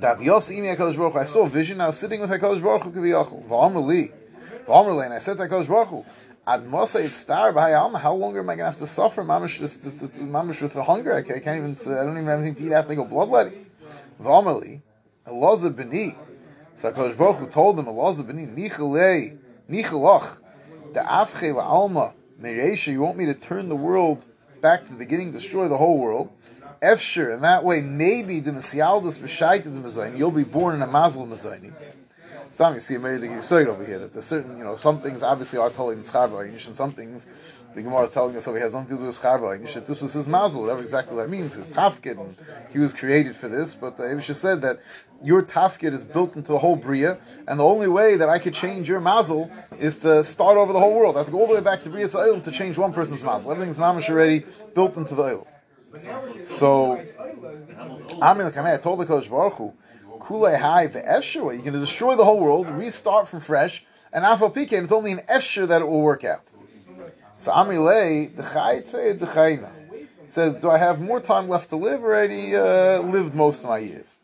that 0.00 0.20
Yos 0.22 0.50
imi 0.50 0.74
Hakadosh 0.74 0.96
Baruch 0.96 1.16
I 1.16 1.24
saw 1.24 1.44
a 1.44 1.48
vision. 1.48 1.80
I 1.80 1.86
was 1.86 1.98
sitting 1.98 2.20
with 2.20 2.30
Hakadosh 2.30 2.62
Baruch 2.62 2.82
Hu 2.82 2.92
kaviyachol. 2.92 3.46
V'amruli, 3.46 4.12
v'amrulei, 4.66 5.06
and 5.06 5.14
I 5.14 5.18
said 5.18 5.36
to 5.36 5.42
Hakadosh 5.44 5.68
Baruch 5.68 5.88
Hu, 5.88 6.04
Ad 6.46 6.62
Mosa 6.62 7.04
it's 7.04 7.16
star 7.16 7.52
How 7.52 8.14
longer 8.14 8.40
am 8.40 8.48
I 8.48 8.56
going 8.56 8.64
to 8.64 8.64
have 8.64 8.78
to 8.78 8.86
suffer? 8.86 9.22
Mamish 9.22 9.58
just 9.58 9.82
mamish 9.82 10.62
with 10.62 10.72
the 10.72 10.82
hunger. 10.82 11.12
I 11.14 11.22
can't 11.22 11.46
even. 11.46 11.76
I 11.94 12.04
don't 12.04 12.12
even 12.12 12.24
have 12.24 12.40
anything 12.40 12.54
to 12.54 12.64
eat. 12.64 12.72
I 12.72 12.76
have 12.76 12.86
to 12.88 12.96
go 12.96 13.04
bloodletting. 13.04 13.66
V'amruli, 14.22 14.80
Elazar 15.26 15.72
b'ni. 15.72 16.16
So 16.74 16.90
Hakadosh 16.90 17.18
Baruch 17.18 17.36
Hu 17.36 17.46
told 17.48 17.78
him, 17.78 17.84
Elazar 17.86 18.24
b'ni 18.24 18.46
nichalei 18.48 19.36
nichalach 19.68 20.40
afche 20.94 21.52
la'alma 21.54 22.14
mereisha. 22.40 22.92
You 22.92 23.02
want 23.02 23.18
me 23.18 23.26
to 23.26 23.34
turn 23.34 23.68
the 23.68 23.76
world 23.76 24.24
back 24.62 24.84
to 24.84 24.92
the 24.92 24.98
beginning, 24.98 25.32
destroy 25.32 25.68
the 25.68 25.76
whole 25.76 25.98
world? 25.98 26.30
Efsher, 26.82 27.32
and 27.32 27.42
that 27.44 27.64
way 27.64 27.80
maybe 27.80 28.40
the 28.40 28.52
Messialdus 28.52 29.18
B'shaited 29.18 29.64
the 29.64 29.70
Mazayin, 29.70 30.16
you'll 30.16 30.30
be 30.30 30.44
born 30.44 30.74
in 30.74 30.82
a 30.82 30.86
Mazel 30.86 31.30
It's 31.32 32.56
time 32.56 32.74
you 32.74 32.80
see 32.80 32.94
a 32.94 32.98
Mary 32.98 33.18
Yisoid 33.18 33.66
over 33.66 33.84
here, 33.84 33.98
that 33.98 34.12
there's 34.12 34.24
certain, 34.24 34.58
you 34.58 34.64
know, 34.64 34.76
some 34.76 34.98
things 34.98 35.22
obviously 35.22 35.58
are 35.58 35.70
telling 35.70 36.00
Schar 36.00 36.48
and 36.48 36.76
some 36.76 36.92
things 36.92 37.26
the 37.74 37.82
Gemara 37.82 38.04
is 38.04 38.10
telling 38.10 38.36
us 38.36 38.48
over 38.48 38.58
has 38.58 38.74
nothing 38.74 38.96
to 38.96 39.02
do 39.02 39.06
with 39.06 39.14
Schar 39.14 39.86
This 39.86 40.02
was 40.02 40.12
his 40.12 40.26
Mazel, 40.26 40.62
whatever 40.62 40.80
exactly 40.80 41.16
that 41.16 41.28
means, 41.28 41.54
his 41.54 41.68
Tafkid, 41.68 42.18
and 42.18 42.36
he 42.72 42.78
was 42.78 42.94
created 42.94 43.36
for 43.36 43.48
this, 43.48 43.74
but 43.74 43.96
the 43.96 44.04
Abisha 44.04 44.34
said 44.34 44.62
that 44.62 44.80
your 45.22 45.42
Tafkid 45.42 45.92
is 45.92 46.04
built 46.04 46.36
into 46.36 46.52
the 46.52 46.58
whole 46.58 46.76
Bria, 46.76 47.18
and 47.46 47.58
the 47.58 47.64
only 47.64 47.88
way 47.88 48.16
that 48.16 48.28
I 48.28 48.38
could 48.38 48.54
change 48.54 48.88
your 48.88 49.00
Mazel 49.00 49.50
is 49.78 49.98
to 49.98 50.24
start 50.24 50.56
over 50.56 50.72
the 50.72 50.80
whole 50.80 50.94
world. 50.94 51.16
I 51.16 51.20
have 51.20 51.26
to 51.26 51.32
go 51.32 51.40
all 51.40 51.48
the 51.48 51.54
way 51.54 51.60
back 51.60 51.82
to 51.82 51.90
Bria 51.90 52.08
Sa'il 52.08 52.40
to 52.40 52.50
change 52.50 52.78
one 52.78 52.92
person's 52.92 53.22
Mazel. 53.22 53.52
Everything's 53.52 53.78
Mamish 53.78 54.08
already 54.08 54.44
built 54.74 54.96
into 54.96 55.14
the 55.14 55.22
oil. 55.22 55.46
So, 56.44 57.04
Amin 58.22 58.46
I 58.46 58.76
told 58.76 59.00
the 59.00 59.06
Kodesh 59.06 59.30
Baruch 59.30 59.54
Hu, 59.54 59.74
Kulei 60.18 60.58
Hai 60.58 60.86
the 60.86 61.06
Esher, 61.06 61.40
you're 61.40 61.58
going 61.58 61.72
to 61.72 61.80
destroy 61.80 62.16
the 62.16 62.24
whole 62.24 62.40
world, 62.40 62.68
restart 62.68 63.28
from 63.28 63.40
fresh, 63.40 63.84
and 64.12 64.24
Afal 64.24 64.52
Pikein, 64.54 64.82
it's 64.82 64.92
only 64.92 65.12
an 65.12 65.20
Esher 65.28 65.66
that 65.66 65.82
it 65.82 65.86
will 65.86 66.00
work 66.00 66.24
out. 66.24 66.42
So 67.36 67.52
Amilei, 67.52 68.34
the 68.34 68.42
Chai 68.42 68.80
the 68.80 69.26
Chayna, 69.26 69.70
says, 70.26 70.56
do 70.56 70.70
I 70.70 70.78
have 70.78 71.00
more 71.00 71.20
time 71.20 71.48
left 71.48 71.70
to 71.70 71.76
live, 71.76 72.02
already 72.02 72.54
uh, 72.54 73.00
lived 73.00 73.34
most 73.34 73.62
of 73.64 73.70
my 73.70 73.78
years? 73.78 74.16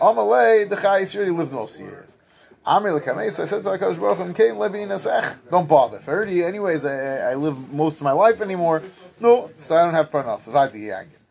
Amalei, 0.00 0.68
the 0.68 0.76
Chai 0.76 1.04
already 1.14 1.30
lived 1.30 1.52
most 1.52 1.78
of 1.78 1.86
the 1.86 1.92
years. 1.92 2.16
Amir 2.64 2.92
Lekames, 2.92 3.40
I 3.40 3.44
said 3.44 3.64
to 3.64 3.70
HaKadosh 3.70 3.98
Baruch 3.98 4.18
Hu, 4.18 4.32
Kain 4.32 4.54
Lebi 4.54 5.50
don't 5.50 5.68
bother. 5.68 5.98
If 5.98 6.08
I 6.08 6.12
already, 6.12 6.44
anyways, 6.44 6.84
I, 6.84 7.32
I 7.32 7.34
live 7.34 7.72
most 7.72 7.96
of 7.96 8.04
my 8.04 8.12
life 8.12 8.40
anymore, 8.40 8.82
no, 9.20 9.50
so 9.56 9.76
I 9.76 9.84
don't 9.84 9.94
have 9.94 10.10
parnas. 10.10 10.50
Vadi 10.50 10.82
Yagin. 10.82 11.21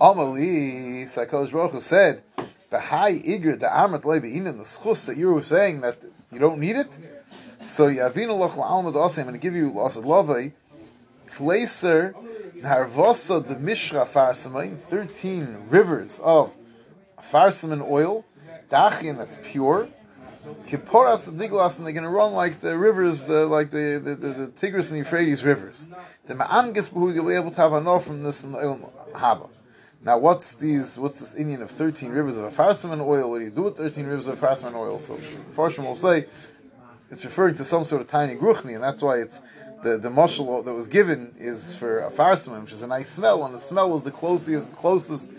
Amali, 0.00 1.04
HaKadosh 1.04 1.52
Baruch 1.52 1.82
said, 1.82 2.22
the 2.70 2.80
high 2.80 3.12
igr, 3.12 3.58
the 3.58 3.66
Amrit 3.66 4.02
lebi 4.02 4.34
in 4.34 4.44
the 4.44 4.52
schus 4.52 5.06
that 5.06 5.16
you 5.16 5.32
were 5.32 5.42
saying 5.42 5.80
that 5.82 5.98
you 6.32 6.38
don't 6.38 6.58
need 6.58 6.76
it. 6.76 6.98
So 7.64 7.88
Yavinu 7.88 8.36
loch 8.38 8.52
la'almad 8.52 8.94
asim, 8.94 9.18
I'm 9.20 9.24
going 9.26 9.34
to 9.34 9.38
give 9.38 9.54
you 9.54 9.70
lasad 9.72 10.04
lavai, 10.04 10.48
eh? 10.48 10.50
fleiser, 11.28 12.14
harvasa 12.60 13.46
the 13.46 13.58
mishra 13.58 14.04
farsamin, 14.04 14.76
13 14.76 15.66
rivers 15.68 16.20
of 16.22 16.56
farsamin 17.20 17.88
oil, 17.88 18.24
dachin 18.70 19.18
that's 19.18 19.38
pure, 19.44 19.88
Kipporas 20.66 21.30
Diglas, 21.30 21.78
and 21.78 21.86
they're 21.86 21.94
going 21.94 22.04
to 22.04 22.10
run 22.10 22.34
like 22.34 22.60
the 22.60 22.76
rivers, 22.76 23.24
the, 23.24 23.46
like 23.46 23.70
the, 23.70 24.00
the, 24.02 24.14
the, 24.14 24.28
the 24.28 24.46
Tigris 24.48 24.90
and 24.90 24.96
the 24.96 24.98
Euphrates 24.98 25.42
rivers. 25.42 25.88
The 26.26 26.34
Ma'amgis 26.34 26.90
Behu, 26.92 27.14
you'll 27.14 27.26
be 27.26 27.34
able 27.34 27.50
to 27.50 27.60
have 27.60 27.72
enough 27.72 28.04
from 28.04 28.22
this 28.22 28.44
in 28.44 28.52
the 28.52 28.58
Haba. 29.14 29.48
Now, 30.04 30.18
what's 30.18 30.54
these? 30.54 30.98
What's 30.98 31.20
this 31.20 31.34
Indian 31.34 31.62
of 31.62 31.70
thirteen 31.70 32.12
rivers 32.12 32.36
of 32.36 32.44
Afarsim 32.52 33.00
oil? 33.00 33.30
What 33.30 33.38
do 33.38 33.44
you 33.44 33.50
do 33.50 33.62
with 33.62 33.78
thirteen 33.78 34.06
rivers 34.06 34.28
of 34.28 34.38
Afarsim 34.38 34.74
oil? 34.74 34.98
So, 34.98 35.16
Farshim 35.56 35.84
will 35.84 35.94
say 35.94 36.26
it's 37.10 37.24
referring 37.24 37.54
to 37.54 37.64
some 37.64 37.86
sort 37.86 38.02
of 38.02 38.08
tiny 38.08 38.36
gruchni, 38.36 38.74
and 38.74 38.82
that's 38.82 39.02
why 39.02 39.16
it's 39.16 39.40
the 39.82 39.96
the 39.96 40.10
mushal 40.10 40.62
that 40.62 40.74
was 40.74 40.88
given 40.88 41.34
is 41.38 41.74
for 41.74 42.02
Afarsim, 42.02 42.60
which 42.60 42.72
is 42.72 42.82
a 42.82 42.86
nice 42.86 43.08
smell, 43.08 43.46
and 43.46 43.54
the 43.54 43.58
smell 43.58 43.96
is 43.96 44.04
the 44.04 44.10
closest 44.10 44.76
closest 44.76 45.30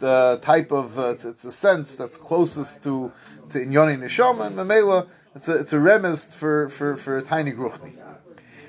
the 0.00 0.40
type 0.42 0.72
of 0.72 0.98
uh, 0.98 1.10
it's, 1.10 1.24
it's, 1.24 1.44
a 1.44 1.52
sense 1.52 1.94
that's 1.94 2.16
closest 2.16 2.82
to 2.82 3.12
to 3.50 3.58
Inyoni 3.58 3.98
Neshama 3.98 4.46
and 4.46 4.56
Mamela. 4.56 5.06
It's 5.36 5.48
a 5.48 5.58
it's 5.58 5.72
a 5.72 5.76
remez 5.76 6.34
for 6.34 6.68
for 6.68 6.96
for 6.96 7.18
a 7.18 7.22
tiny 7.22 7.52
gruchni. 7.52 7.92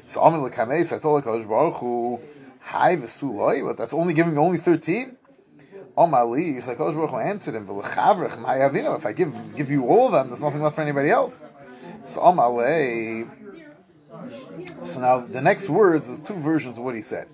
So 0.06 0.22
Amil 0.22 0.48
Lekames, 0.48 0.96
I 0.96 1.00
told 1.00 1.24
Hakadosh 1.24 1.48
Baruch 1.48 1.80
Hu, 1.80 2.20
v'suloi, 2.64 3.66
but 3.66 3.78
that's 3.78 3.96
only 3.96 4.14
giving 4.14 4.38
only 4.38 4.60
thirteen. 4.60 5.16
Omali, 6.00 6.56
it's 6.56 6.68
like 6.68 6.78
Hakadosh 6.78 6.96
Baruch 6.96 7.10
Hu 7.10 7.18
answered 7.18 7.56
him, 7.56 7.68
V'lechavrich 7.68 8.38
ma'yavino. 8.38 8.96
If 8.96 9.06
I 9.06 9.12
give 9.12 9.36
give 9.58 9.70
you 9.70 9.86
all 9.86 10.06
of 10.06 10.14
them, 10.14 10.28
there's 10.28 10.42
nothing 10.42 10.62
left 10.62 10.76
for 10.76 10.82
anybody 10.82 11.10
else. 11.10 11.46
So 12.06 12.22
Omali. 12.22 13.30
So 14.84 15.02
now 15.02 15.20
the 15.20 15.42
next 15.42 15.70
words 15.70 16.08
is 16.08 16.22
two 16.22 16.36
versions 16.36 16.78
of 16.78 16.86
what 16.86 16.96
he 16.96 17.02
said. 17.02 17.28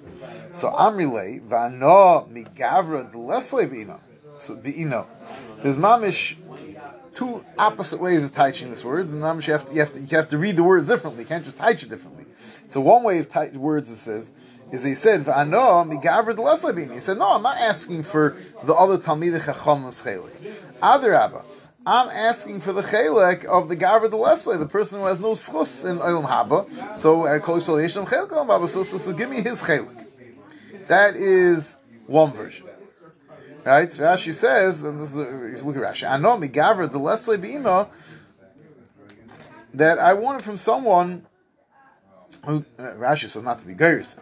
So 0.51 0.71
Amrile 0.71 1.47
v'ano 1.47 2.27
migavra 2.27 3.11
d'lesle 3.11 3.69
b'ino. 3.69 3.99
So 4.39 4.55
b'ino. 4.55 5.05
There's 5.61 5.77
mamish 5.77 6.35
two 7.13 7.45
opposite 7.59 8.01
ways 8.01 8.23
of 8.23 8.35
teaching 8.35 8.71
this 8.71 8.83
word, 8.83 9.07
and 9.09 9.21
mamish 9.21 9.47
you 9.47 9.53
have 9.53 9.93
to, 9.93 10.01
you 10.01 10.17
have 10.17 10.29
to 10.29 10.37
read 10.39 10.57
the 10.57 10.63
words 10.63 10.87
differently. 10.87 11.23
You 11.23 11.27
can't 11.27 11.45
just 11.45 11.59
teach 11.59 11.83
it 11.83 11.89
differently. 11.89 12.25
So 12.65 12.81
one 12.81 13.03
way 13.03 13.19
of 13.19 13.31
teaching 13.31 13.61
words 13.61 13.91
it 13.91 13.97
says 13.97 14.33
is 14.71 14.83
he 14.83 14.95
said 14.95 15.23
v'ano 15.23 15.85
migavra 15.85 16.35
b'ino. 16.35 16.93
He 16.93 16.99
said 16.99 17.17
no, 17.17 17.33
I'm 17.33 17.43
not 17.43 17.57
asking 17.57 18.03
for 18.03 18.35
the 18.63 18.73
other 18.73 18.97
talmidei 18.97 19.43
chacham's 19.43 20.01
chelik. 20.03 20.53
Other 20.81 21.13
Abba. 21.13 21.41
I'm 21.87 22.09
asking 22.09 22.61
for 22.61 22.73
the 22.73 22.81
chelek 22.81 23.45
of 23.45 23.69
the 23.69 23.77
Gavra 23.77 24.09
de 24.09 24.15
Leslie, 24.15 24.57
the 24.57 24.65
person 24.65 24.99
who 24.99 25.05
has 25.05 25.19
no 25.19 25.33
schus 25.33 25.87
in 25.87 25.99
Olam 25.99 26.25
Haba. 26.25 26.97
So, 26.97 27.27
I 27.27 27.37
call 27.37 27.57
uh, 27.57 27.59
so, 27.59 28.81
so, 28.81 28.97
so 28.97 29.13
give 29.13 29.29
me 29.29 29.43
his 29.43 29.61
chelek. 29.61 30.07
That 30.87 31.15
is 31.15 31.77
one 32.07 32.31
version. 32.31 32.65
Right? 33.63 33.91
So 33.91 34.03
Rashi 34.03 34.33
says, 34.33 34.83
and 34.83 34.99
this 34.99 35.11
is, 35.11 35.17
if 35.17 35.63
you 35.63 35.71
look 35.71 35.77
at 35.77 35.93
Rashi, 35.93 36.09
I 36.09 36.17
know 36.17 36.37
Gavra 36.39 36.91
the 36.91 36.97
Leslie 36.97 37.37
Bima, 37.37 37.87
that 39.75 39.99
I 39.99 40.13
wanted 40.13 40.41
from 40.41 40.57
someone 40.57 41.25
who, 42.45 42.65
uh, 42.79 42.93
Rashi 42.93 43.27
says 43.27 43.43
not 43.43 43.59
to 43.59 43.67
be 43.67 43.75
Geiris, 43.75 44.17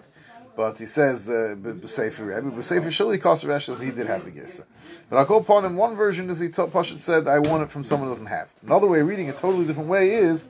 but 0.55 0.77
he 0.77 0.85
says, 0.85 1.29
uh, 1.29 1.55
B'Sefer 1.57 2.27
Rebbe, 2.27 2.55
B'Sefer 2.55 2.87
Shili 2.87 3.19
Koster 3.19 3.47
Rashi 3.47 3.63
says 3.63 3.79
he 3.79 3.91
did 3.91 4.07
have 4.07 4.23
the 4.25 4.31
Gersa. 4.31 4.63
But 5.09 5.17
I'll 5.17 5.25
go 5.25 5.37
upon 5.37 5.65
him, 5.65 5.75
one 5.75 5.95
version 5.95 6.29
is 6.29 6.39
he 6.39 6.49
t- 6.49 6.61
Pashat 6.61 6.99
said, 6.99 7.27
I 7.27 7.39
want 7.39 7.63
it 7.63 7.71
from 7.71 7.83
someone 7.83 8.07
who 8.07 8.13
doesn't 8.13 8.27
have. 8.27 8.53
Another 8.63 8.87
way 8.87 8.99
of 8.99 9.07
reading 9.07 9.29
a 9.29 9.33
totally 9.33 9.65
different 9.65 9.89
way 9.89 10.11
is, 10.11 10.47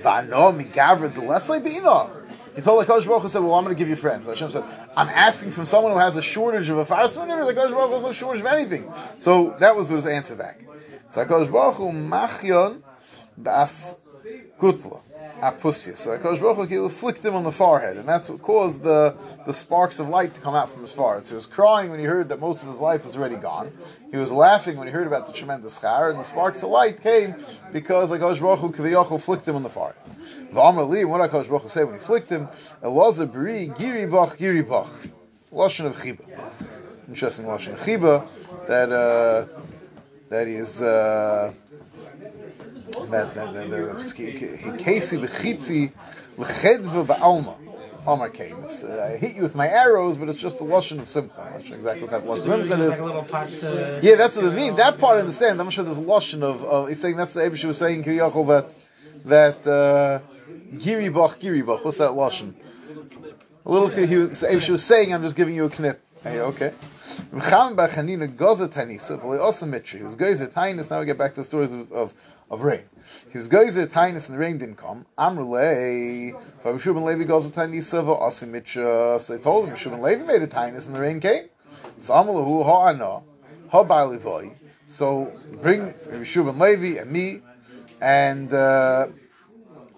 V'ano 0.00 0.52
Gavra 0.72 1.12
the 1.12 1.20
Leslie 1.20 1.60
Bima. 1.60 2.24
He 2.54 2.62
told 2.62 2.84
the 2.84 2.86
Baruch 2.86 3.22
Hu 3.22 3.28
said, 3.28 3.42
"Well, 3.42 3.54
I'm 3.54 3.62
going 3.62 3.76
to 3.76 3.78
give 3.78 3.88
you 3.88 3.94
friends." 3.94 4.26
Hashem 4.26 4.50
said, 4.50 4.64
"I'm 4.96 5.08
asking 5.08 5.52
from 5.52 5.64
someone 5.64 5.92
who 5.92 5.98
has 5.98 6.16
a 6.16 6.22
shortage 6.22 6.68
of 6.70 6.78
a 6.78 6.84
farsim." 6.84 7.26
The 7.28 7.54
Kodesh 7.54 7.70
Baruch 7.70 7.92
has 7.92 8.02
no 8.02 8.10
shortage 8.10 8.40
of 8.40 8.46
anything. 8.46 8.92
So 9.18 9.54
that 9.60 9.76
was 9.76 9.88
his 9.88 10.06
answer 10.06 10.34
back. 10.34 10.64
So 11.08 11.24
Kodesh 11.24 11.52
Baruch 11.52 11.76
Hu 11.76 11.92
machyon 11.92 12.82
bas 13.36 13.96
gutla 14.58 15.00
So 15.40 16.18
Kodesh 16.18 16.40
Baruch 16.40 16.68
Hu 16.68 16.88
flicked 16.88 17.24
him 17.24 17.36
on 17.36 17.44
the 17.44 17.52
forehead, 17.52 17.96
and 17.96 18.08
that's 18.08 18.28
what 18.28 18.42
caused 18.42 18.82
the 18.82 19.14
the 19.46 19.54
sparks 19.54 20.00
of 20.00 20.08
light 20.08 20.34
to 20.34 20.40
come 20.40 20.56
out 20.56 20.68
from 20.68 20.82
his 20.82 20.92
forehead. 20.92 21.26
So 21.26 21.30
he 21.30 21.36
was 21.36 21.46
crying 21.46 21.90
when 21.90 22.00
he 22.00 22.06
heard 22.06 22.28
that 22.30 22.40
most 22.40 22.62
of 22.62 22.68
his 22.68 22.80
life 22.80 23.04
was 23.04 23.16
already 23.16 23.36
gone. 23.36 23.70
He 24.10 24.16
was 24.16 24.32
laughing 24.32 24.76
when 24.76 24.88
he 24.88 24.92
heard 24.92 25.06
about 25.06 25.28
the 25.28 25.32
tremendous 25.32 25.80
char, 25.80 26.10
and 26.10 26.18
the 26.18 26.24
sparks 26.24 26.64
of 26.64 26.70
light 26.70 27.00
came 27.02 27.36
because 27.72 28.10
Kodesh 28.10 28.40
Baruch 28.40 29.06
Hu 29.06 29.18
flicked 29.18 29.46
him 29.46 29.54
on 29.54 29.62
the 29.62 29.68
forehead. 29.68 29.96
V'amar 30.52 31.06
what 31.06 31.30
HaKadosh 31.30 31.48
Baruch 31.48 31.62
Hu 31.62 31.68
say 31.68 31.84
when 31.84 31.94
he 31.94 32.00
flicked 32.00 32.30
him? 32.30 32.48
Elazar 32.82 33.28
b'ri 33.28 33.78
giri 33.78 34.62
bach. 34.62 34.90
Lashon 35.52 35.86
of 35.86 35.96
chiba. 35.96 36.24
Interesting 37.06 37.46
lashon 37.46 37.74
of 37.74 37.80
chiba 37.80 38.26
that 38.66 38.90
uh, 38.90 39.46
that 40.30 40.48
is 40.48 40.82
uh, 40.82 41.52
that 43.06 43.34
that 43.34 43.54
that 43.54 43.68
kesi 44.78 45.18
b'chitzi 45.24 45.92
l'chedva 46.36 47.04
ba'alma. 47.04 47.54
Omar 48.06 48.30
came. 48.30 48.56
I 48.64 49.16
hit 49.16 49.36
you 49.36 49.42
with 49.42 49.54
my 49.54 49.68
arrows, 49.68 50.16
but 50.16 50.30
it's 50.30 50.38
just 50.38 50.60
a 50.60 50.64
lashon 50.64 51.00
of 51.00 51.08
simcha. 51.08 51.42
I'm 51.42 51.52
not 51.52 51.64
sure 51.64 51.76
exactly 51.76 52.02
what 52.02 52.10
that 52.12 52.22
lashon 52.22 52.78
is. 52.78 52.88
Like 52.88 53.00
a 53.00 53.04
little 53.04 53.22
patch 53.22 53.58
to 53.58 54.00
yeah, 54.02 54.14
that's 54.16 54.36
what 54.36 54.46
I 54.46 54.56
mean. 54.56 54.76
That 54.76 54.98
part 54.98 55.16
I 55.16 55.20
understand. 55.20 55.60
I'm 55.60 55.66
not 55.66 55.72
sure 55.72 55.84
there's 55.84 55.98
a 55.98 56.02
lashon 56.02 56.42
of, 56.42 56.64
of. 56.64 56.88
He's 56.88 57.00
saying 57.00 57.16
that's 57.16 57.34
the 57.34 57.40
Abish 57.40 57.64
was 57.64 57.76
saying 57.76 58.02
that 58.02 58.72
that. 59.26 59.66
Uh, 59.66 60.20
Giribach, 60.72 61.38
Giribach. 61.40 61.84
What's 61.84 61.98
that 61.98 62.10
lashon? 62.10 62.54
A 63.64 63.70
little. 63.70 63.88
He 63.88 64.16
was, 64.16 64.44
she 64.62 64.72
was 64.72 64.82
saying, 64.82 65.12
"I'm 65.12 65.22
just 65.22 65.36
giving 65.36 65.54
you 65.54 65.66
a 65.66 65.80
knip." 65.80 66.00
Hey, 66.22 66.40
okay. 66.40 66.72
Mcham 67.32 67.76
bar 67.76 67.88
Chanina 67.88 68.34
goza 68.34 68.68
tanisa, 68.68 69.20
v'loi 69.20 69.38
osa 69.38 69.66
mitri. 69.66 69.98
He 69.98 70.04
was 70.04 70.16
gozer 70.16 70.48
tainus, 70.48 70.90
now 70.90 71.00
we 71.00 71.06
get 71.06 71.18
back 71.18 71.34
to 71.34 71.40
the 71.40 71.44
stories 71.44 71.72
of, 71.72 71.92
of, 71.92 72.14
of 72.50 72.62
rain. 72.62 72.84
He 73.30 73.38
was 73.38 73.48
gozer 73.48 73.86
tainus 73.86 74.28
and 74.28 74.34
the 74.34 74.38
rain 74.38 74.58
didn't 74.58 74.76
come. 74.76 75.06
Amrulei, 75.18 76.32
Rabbi 76.64 76.78
Shubin 76.78 77.04
Levi 77.04 77.24
gozer 77.24 77.52
tanisa, 77.52 78.02
v'osa 78.04 78.48
mitra. 78.48 79.18
So 79.20 79.36
they 79.36 79.42
told 79.42 79.68
him, 79.68 79.76
Shubin 79.76 80.00
Levi 80.00 80.24
made 80.24 80.42
a 80.42 80.46
tainus 80.46 80.86
and 80.86 80.94
the 80.94 81.00
rain 81.00 81.20
came. 81.20 81.48
So 81.98 82.14
Amalahu 82.14 82.64
ha'ana, 82.64 83.22
ha'ba'alivoi. 83.70 84.52
So 84.86 85.32
bring 85.60 85.86
Rabbi 85.86 86.24
Shubin 86.24 86.58
Levi 86.58 87.00
and 87.00 87.10
me, 87.10 87.42
and 88.00 88.52
uh, 88.52 89.06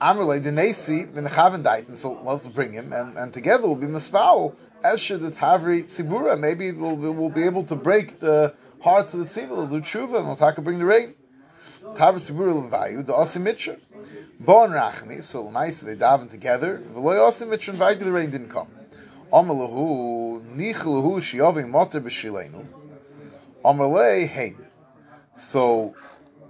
Amrulei 0.01 0.43
Denesi 0.43 1.13
v'nechaven 1.13 1.63
daitin. 1.63 1.97
So 1.97 2.21
let's 2.25 2.47
bring 2.49 2.73
him, 2.73 2.93
and, 2.93 3.17
and 3.17 3.33
together 3.33 3.67
we'll 3.67 3.77
be 3.77 3.87
mispal 3.87 4.55
as 4.83 5.01
should 5.01 5.21
the 5.21 5.31
Tavri 5.31 5.85
Tzibura. 5.85 6.39
Maybe 6.39 6.73
we'll, 6.73 6.97
we'll 6.97 7.29
be 7.29 7.45
able 7.45 7.65
to 7.65 7.77
break 7.77 8.19
the 8.19 8.55
hearts 8.81 9.15
of 9.15 9.21
the 9.21 9.27
Tzibur, 9.27 9.69
the 9.69 9.77
Tshuva, 9.77 10.19
and 10.19 10.27
we'll 10.27 10.37
talk 10.37 10.57
bring 10.57 10.79
the 10.79 10.87
rain. 10.87 11.15
Tavri 11.95 12.21
Tzibura 12.21 12.71
Levayu, 12.71 13.05
the 13.05 13.13
Osim 13.13 13.43
Mitra. 13.43 13.77
Bon 14.41 14.71
Rachmi, 14.71 15.23
so 15.23 15.51
nice, 15.51 15.81
they 15.81 15.97
daven 15.97 16.31
together. 16.31 16.83
V'loy 16.95 17.19
Osim 17.19 17.49
Mitra, 17.49 17.75
and 17.75 18.01
the 18.01 18.13
rain 18.13 18.31
didn't 18.31 18.49
come. 18.49 18.69
Amalahu, 19.33 20.43
Nichlahu, 20.57 21.19
Shiovim, 21.19 21.71
Moter 21.71 22.01
B'Shilenu. 22.01 22.67
Amalei, 23.65 24.27
hey. 24.27 24.55
So 25.37 25.95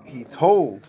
he 0.04 0.24
told 0.24 0.88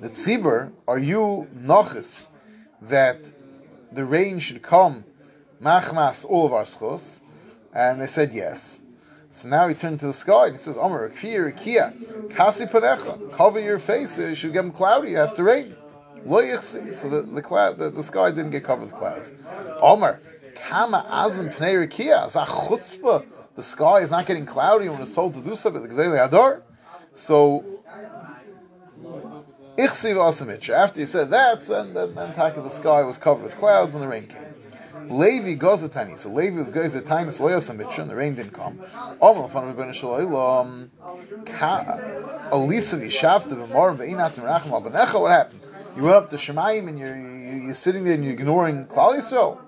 the 0.00 0.08
Tzibur, 0.08 0.72
are 0.88 0.98
you 0.98 1.48
Nochis 1.54 2.28
that 2.82 3.18
the 3.92 4.04
rain 4.04 4.38
should 4.38 4.62
come 4.62 5.04
machmas 5.62 6.24
all 6.24 6.46
of 6.46 6.52
our 6.52 6.64
schos? 6.64 7.20
And 7.72 8.00
they 8.00 8.06
said 8.06 8.32
yes. 8.32 8.80
So 9.36 9.48
now 9.48 9.68
he 9.68 9.74
turned 9.74 10.00
to 10.00 10.06
the 10.06 10.14
sky 10.14 10.46
and 10.46 10.52
he 10.52 10.58
says, 10.58 10.78
Omer, 10.78 11.10
Kia, 11.10 11.50
Kia, 11.50 11.92
Kasi 12.30 12.64
Panecha, 12.64 13.30
cover 13.32 13.60
your 13.60 13.78
face, 13.78 14.16
it 14.16 14.34
should 14.34 14.54
get 14.54 14.72
cloudy, 14.72 15.12
it 15.12 15.16
has 15.16 15.34
to 15.34 15.44
rain. 15.44 15.76
So 16.94 17.10
the, 17.10 17.20
the, 17.20 17.42
cloud, 17.42 17.76
the, 17.76 17.90
the 17.90 18.02
sky 18.02 18.30
didn't 18.30 18.52
get 18.52 18.64
covered 18.64 18.84
with 18.84 18.94
clouds. 18.94 19.30
Omer, 19.82 20.22
Kama 20.54 21.04
Azim 21.06 21.50
Pnei 21.50 21.90
Kia, 21.90 22.26
Zach 22.30 22.48
the 22.48 23.62
sky 23.62 24.00
is 24.00 24.10
not 24.10 24.24
getting 24.24 24.46
cloudy 24.46 24.88
when 24.88 25.02
it's 25.02 25.14
told 25.14 25.34
to 25.34 25.40
do 25.42 25.54
something. 25.54 25.82
So, 27.12 27.62
after 29.78 31.00
he 31.00 31.06
said 31.06 31.28
that, 31.28 31.60
then, 31.60 31.92
then, 31.92 32.14
then 32.14 32.32
the 32.32 32.70
sky 32.70 33.02
was 33.02 33.18
covered 33.18 33.44
with 33.44 33.58
clouds 33.58 33.92
and 33.92 34.02
the 34.02 34.08
rain 34.08 34.26
came. 34.26 34.55
Levi 35.08 35.54
goes 35.54 35.82
a 35.82 35.88
tiny, 35.88 36.16
so 36.16 36.30
Levi 36.30 36.58
was 36.58 36.70
goes 36.70 36.94
a 36.94 37.00
tiny 37.00 37.30
Loyasamitra, 37.30 38.00
and 38.00 38.10
the 38.10 38.16
rain 38.16 38.34
didn't 38.34 38.52
come. 38.52 38.78
Omel 39.20 39.50
from 39.50 39.72
Rabbeinu 39.72 39.94
Shalom, 39.94 40.34
um, 40.34 40.90
Alisa 42.50 43.00
Vishavta 43.00 43.52
B'Morim 43.52 43.98
Be'inat 43.98 44.32
Merachim 44.38 44.72
Al 44.72 44.82
B'Necha. 44.82 45.20
What 45.20 45.30
happened? 45.30 45.60
You 45.96 46.04
went 46.04 46.16
up 46.16 46.30
to 46.30 46.36
Shemaim 46.36 46.88
and 46.88 46.98
you're 46.98 47.16
you're 47.16 47.74
sitting 47.74 48.04
there 48.04 48.14
and 48.14 48.24
you're 48.24 48.34
ignoring 48.34 48.84
Klal 48.86 49.16
Yisrael. 49.16 49.58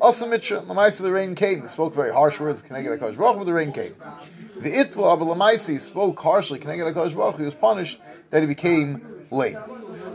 Also 0.00 0.26
Mitra, 0.26 0.60
Lamaisa 0.60 1.02
the 1.02 1.12
rain 1.12 1.34
came. 1.34 1.62
He 1.62 1.68
spoke 1.68 1.94
very 1.94 2.12
harsh 2.12 2.40
words. 2.40 2.62
Keneged 2.62 2.98
Hakadosh 2.98 3.16
Baruch 3.16 3.38
but 3.38 3.44
the 3.44 3.52
rain 3.52 3.72
came. 3.72 3.94
The 4.56 4.72
Itla 4.72 5.14
of 5.14 5.20
Lamaisi 5.20 5.78
spoke 5.78 6.18
harshly. 6.20 6.58
Keneged 6.58 6.92
Hakadosh 6.92 7.16
Baruch 7.16 7.38
He 7.38 7.44
was 7.44 7.54
punished 7.54 8.00
that 8.30 8.40
he 8.40 8.46
became 8.46 9.24
late. 9.30 9.56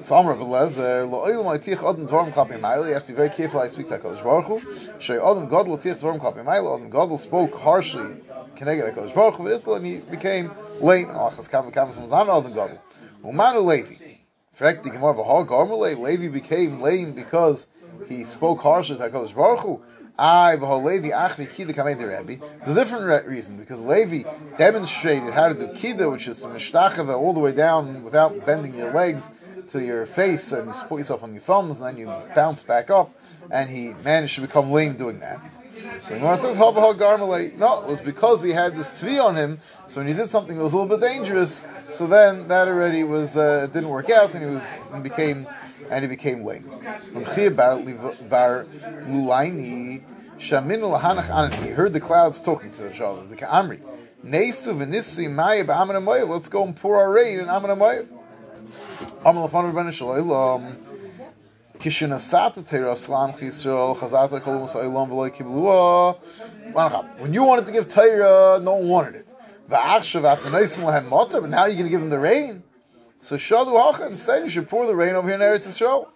So 0.06 0.18
Amr 0.18 0.36
Belezer, 0.36 1.10
lo 1.10 1.26
oil 1.26 1.44
my 1.44 1.58
tich 1.58 1.80
odem 1.80 2.08
dvorm 2.08 2.32
klapi 2.32 2.60
maili, 2.60 2.90
you 2.90 2.94
have 2.94 3.08
to 3.08 3.12
be 3.12 3.16
very 3.16 3.30
careful 3.32 3.64
you 3.64 3.70
speak 3.70 3.88
to 3.88 3.98
HaKadosh 3.98 4.24
Baruch 4.24 4.46
Hu. 4.46 5.00
Shei 5.00 5.16
odem 5.16 5.50
God 5.50 5.68
will 5.68 5.80
tich 5.80 5.98
dvorm 5.98 6.20
klapi 6.20 6.46
maili, 6.46 6.66
odem 6.66 6.92
God 6.92 7.10
will 7.10 7.18
spoke 7.18 7.56
harshly, 7.56 8.16
keneged 8.56 8.94
HaKadosh 8.94 9.16
Baruch 9.16 9.64
Hu, 9.64 9.74
and 9.74 9.84
he 9.84 9.98
became 9.98 10.52
lame, 10.80 11.10
oh, 11.10 11.32
Alachas 11.32 11.50
Kav 11.50 11.74
Kav 11.74 11.92
Sam 11.92 12.08
Zan 12.08 12.28
odem 12.28 12.54
God. 12.54 12.80
Umanu 13.24 13.66
Levi. 13.66 14.20
Frek 14.56 14.84
the 14.84 14.92
Gemara 14.92 15.16
v'har 15.16 15.48
Garmele, 15.48 15.98
Levi 15.98 16.28
became 16.28 16.80
lame 16.82 17.14
because 17.14 17.66
he 18.08 18.24
spoke 18.26 18.62
harshly 18.62 18.98
to 18.98 19.10
HaKadosh 19.10 19.34
Baruch 19.34 19.62
Hu. 19.62 19.82
I 20.20 20.54
Levi 20.54 21.10
achvi 21.10 21.48
kida 21.48 21.74
kamein 21.74 21.98
the 21.98 22.06
Rebbe. 22.06 22.46
There's 22.64 22.78
a 22.78 22.80
different 22.80 23.26
reason 23.26 23.58
because 23.58 23.82
Levi 23.82 24.30
demonstrated 24.56 25.34
how 25.34 25.48
to 25.48 25.56
do 25.56 25.66
kida, 25.70 26.12
which 26.12 26.28
is 26.28 26.46
mishtachava 26.46 27.18
all 27.18 27.34
the 27.34 27.40
way 27.40 27.54
down 27.54 28.04
without 28.04 28.46
bending 28.46 28.78
your 28.78 28.94
legs 28.94 29.28
to 29.72 29.84
your 29.84 30.06
face 30.06 30.52
and 30.52 30.68
you 30.68 30.74
support 30.74 31.00
yourself 31.00 31.24
on 31.24 31.34
your 31.34 31.42
thumbs 31.42 31.82
and 31.82 31.88
then 31.88 31.98
you 31.98 32.06
bounce 32.34 32.64
back 32.64 32.90
up. 32.90 33.12
And 33.52 33.70
he 33.70 33.94
managed 34.04 34.36
to 34.36 34.42
become 34.42 34.72
lame 34.72 34.96
doing 34.96 35.20
that. 35.20 35.40
So 36.00 36.18
Gemara 36.18 36.38
says, 36.38 36.58
No, 36.58 36.70
it 36.70 37.88
was 37.88 38.02
because 38.02 38.44
he 38.44 38.52
had 38.52 38.76
this 38.76 38.92
tvi 38.92 39.24
on 39.24 39.36
him. 39.36 39.60
So 39.88 40.00
when 40.00 40.08
he 40.08 40.14
did 40.14 40.30
something 40.30 40.58
that 40.58 40.64
was 40.64 40.74
a 40.74 40.78
little 40.78 40.98
bit 40.98 41.06
dangerous, 41.06 41.66
so 41.92 42.08
then 42.08 42.48
that 42.48 42.68
already 42.68 43.04
was 43.04 43.38
uh, 43.38 43.68
didn't 43.68 43.90
work 43.90 44.10
out, 44.10 44.34
and 44.34 44.44
he 44.44 44.50
was 44.50 44.64
and 44.94 45.04
became 45.04 45.46
and 45.90 46.04
he 46.04 46.08
became 46.08 46.44
lame. 46.44 46.66
He 51.64 51.70
heard 51.70 51.94
the 51.94 52.02
clouds 52.02 52.42
talking 52.42 52.72
to 52.74 52.92
each 52.92 53.02
other. 53.02 53.26
The 53.26 53.36
Ka'amri. 53.36 53.80
Let's 54.24 54.66
go 56.50 56.64
and 56.64 56.76
pour 56.76 56.98
our 56.98 57.12
rain 57.12 57.40
in 57.40 57.50
Aman 57.50 57.70
Amoyev. 59.26 59.32
Amal 59.32 59.50
Afan 59.50 59.74
Rabban 59.74 59.92
Shalom. 59.92 60.64
When 67.20 67.34
you 67.34 67.44
wanted 67.44 67.66
to 67.66 67.72
give 67.72 67.90
Torah, 67.92 68.60
no 68.62 68.76
one 68.76 68.88
wanted 68.88 69.16
it. 69.16 69.28
But 69.68 70.00
now 71.50 71.66
you're 71.66 71.76
going 71.76 71.84
to 71.84 71.90
give 71.90 72.02
them 72.02 72.10
the 72.10 72.20
rain. 72.20 72.64
So 73.20 73.36
Shadu 73.36 73.76
Hacha, 73.76 74.06
instead 74.08 74.44
you 74.44 74.50
should 74.50 74.70
pour 74.70 74.86
the 74.86 74.96
rain 74.96 75.16
over 75.16 75.28
here 75.28 75.36
in 75.36 75.42
Eretz 75.42 75.68
Yisrael. 75.68 76.08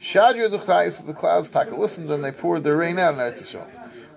Shadu 0.00 0.48
Duchayis, 0.50 1.06
the 1.06 1.14
clouds 1.14 1.48
take 1.48 1.70
a 1.70 1.74
listen, 1.74 2.06
then 2.06 2.20
they 2.20 2.32
poured 2.32 2.62
the 2.62 2.76
rain 2.76 2.98
out 2.98 3.14
in 3.14 3.20
Eretz 3.20 3.40
Yisrael. 3.42 3.66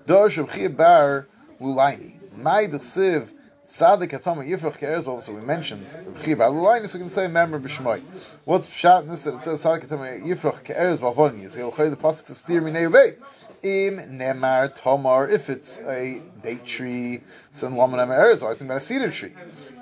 Dor 0.06 0.28
Shabchir 0.28 0.76
Bar 0.76 1.28
Lulaini. 1.62 2.20
Siv 2.36 3.34
Sadik 3.72 4.12
Atama 4.12 4.46
Yifrach 4.46 4.78
Ke'erz, 4.78 5.08
also 5.08 5.32
we 5.32 5.40
mentioned 5.40 5.86
B'chi 5.86 6.36
Ba'alulaini, 6.36 6.90
so 6.90 6.98
we 6.98 7.04
can 7.04 7.10
say 7.10 7.28
member 7.30 7.58
B'shmoy. 7.58 8.02
What's 8.44 8.68
Pshat 8.68 9.04
in 9.04 9.08
this 9.08 9.24
that 9.24 9.36
it 9.36 9.40
says 9.40 9.62
Sadik 9.62 9.88
Atama 9.88 10.22
Yifrach 10.22 10.66
Ke'erz 10.66 10.98
Ba'avon, 10.98 11.42
you 11.42 11.50
say, 11.50 11.64
L'chay 11.64 11.88
the 11.88 11.96
Pasuk 11.96 12.26
to 12.26 12.36
steer 12.36 12.62
Minei 12.62 12.92
Ubei. 12.92 13.16
Im 13.64 14.18
Nemar 14.18 14.76
Tomar, 14.76 15.30
if 15.30 15.50
it's 15.50 15.80
a 15.80 16.22
date 16.44 16.66
tree, 16.66 17.22
so 17.54 17.68
in 17.68 17.78
Laman 17.78 18.00
Nemar 18.02 18.20
Erez, 18.20 18.44
or 18.44 18.52
I 18.52 18.56
think 18.56 18.70
about 18.70 18.78
a 18.78 18.82
cedar 18.82 19.10
tree. 19.10 19.32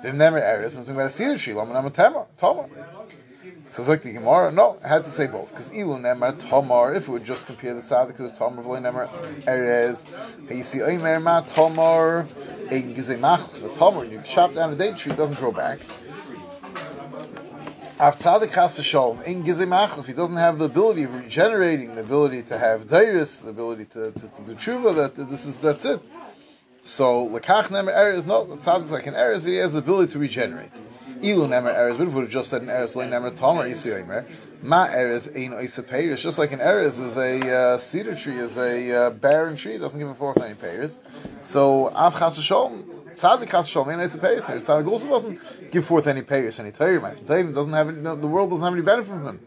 Im 0.04 0.16
Nemar 0.16 0.40
Erez, 0.40 0.76
I'm 0.76 0.82
talking 0.84 0.94
about 0.94 1.06
a 1.06 1.10
cedar 1.10 1.36
tree, 1.36 1.54
Laman 1.54 1.74
Nemar 1.74 2.26
Tomar. 2.38 2.68
So 3.70 3.82
it's 3.82 3.88
like 3.88 4.02
the 4.02 4.12
Gemara. 4.12 4.50
No, 4.50 4.78
I 4.84 4.88
had 4.88 5.04
to 5.04 5.10
say 5.10 5.28
both 5.28 5.50
because 5.50 5.70
Ilu 5.70 6.00
Nemar 6.00 6.36
Tomar. 6.48 6.92
If 6.94 7.06
we 7.06 7.14
would 7.14 7.24
just 7.24 7.46
compare 7.46 7.72
the 7.72 7.82
tzaddik 7.82 8.16
to 8.16 8.24
the 8.24 8.30
Tomar, 8.30 8.64
V'loy 8.64 8.80
Nemar 8.82 9.08
Erez. 9.42 10.04
You 10.50 10.64
see, 10.64 10.80
Oimer 10.80 11.22
Ma 11.22 11.42
Tomar 11.42 12.24
Gizemach. 12.68 13.62
The 13.62 13.68
Tomar, 13.68 14.06
you 14.06 14.20
chop 14.24 14.54
down 14.54 14.72
a 14.72 14.76
date 14.76 14.96
tree, 14.96 15.12
it 15.12 15.16
doesn't 15.16 15.38
grow 15.38 15.52
back. 15.52 15.78
Av 18.00 18.16
tzaddik 18.16 18.50
has 18.54 18.74
to 18.74 18.82
show 18.82 19.20
in 19.20 19.44
gizemach 19.44 20.00
if 20.00 20.06
he 20.06 20.14
doesn't 20.14 20.36
have 20.36 20.58
the 20.58 20.64
ability 20.64 21.04
of 21.04 21.14
regenerating, 21.14 21.94
the 21.94 22.00
ability 22.00 22.42
to 22.44 22.58
have 22.58 22.86
dairis, 22.86 23.44
the 23.44 23.50
ability 23.50 23.84
to, 23.84 24.10
to, 24.10 24.20
to 24.20 24.42
do 24.46 24.54
tshuva, 24.54 24.96
that 24.96 25.28
this 25.28 25.46
is 25.46 25.60
that's 25.60 25.84
it. 25.84 26.00
So 26.82 27.28
lekach 27.28 27.64
nemer 27.64 27.94
erez, 27.94 28.26
no, 28.26 28.46
the 28.46 28.56
tzaddik 28.56 28.90
like 28.90 29.06
an 29.06 29.14
erez, 29.14 29.46
he 29.46 29.56
has 29.56 29.74
the 29.74 29.78
ability 29.78 30.14
to 30.14 30.18
regenerate. 30.18 30.72
Ilu 31.22 31.46
nemer 31.46 31.74
eres, 31.74 32.00
if 32.00 32.14
we 32.14 32.26
just 32.26 32.48
said 32.48 32.62
an 32.62 32.70
eres 32.70 32.96
le 32.96 33.04
nemer 33.04 33.30
tomer 33.30 33.68
isi 33.68 33.90
oimer? 33.90 34.24
Ma 34.62 34.86
eres 34.86 35.28
ein 35.28 35.52
oisa 35.52 35.82
peiris, 35.82 36.22
just 36.22 36.38
like 36.38 36.52
an 36.52 36.60
eres 36.62 36.98
is 36.98 37.18
a 37.18 37.74
uh, 37.74 37.76
cedar 37.76 38.14
tree, 38.14 38.38
is 38.38 38.56
a 38.56 39.06
uh, 39.06 39.10
barren 39.10 39.54
tree, 39.54 39.74
it 39.74 39.80
doesn't 39.80 40.00
give 40.00 40.08
a 40.08 40.14
forth 40.14 40.40
any 40.42 40.54
peiris. 40.54 40.98
So 41.42 41.88
av 41.88 42.18
chas 42.18 42.40
shalom, 42.40 42.84
tzaddik 43.14 43.50
chas 43.50 43.68
shalom, 43.68 43.90
ein 43.90 43.98
oisa 43.98 44.18
peiris. 44.18 44.44
Tzaddik 44.44 44.90
also 44.90 45.08
doesn't 45.08 45.70
give 45.70 45.84
forth 45.84 46.06
any 46.06 46.22
peiris, 46.22 46.58
any 46.58 46.72
teir, 46.72 46.98
doesn't 46.98 47.72
have 47.74 47.88
any, 47.88 48.00
the 48.00 48.26
world 48.26 48.48
doesn't 48.48 48.64
have 48.64 48.72
any 48.72 48.82
benefit 48.82 49.10
from 49.10 49.26
him. 49.26 49.40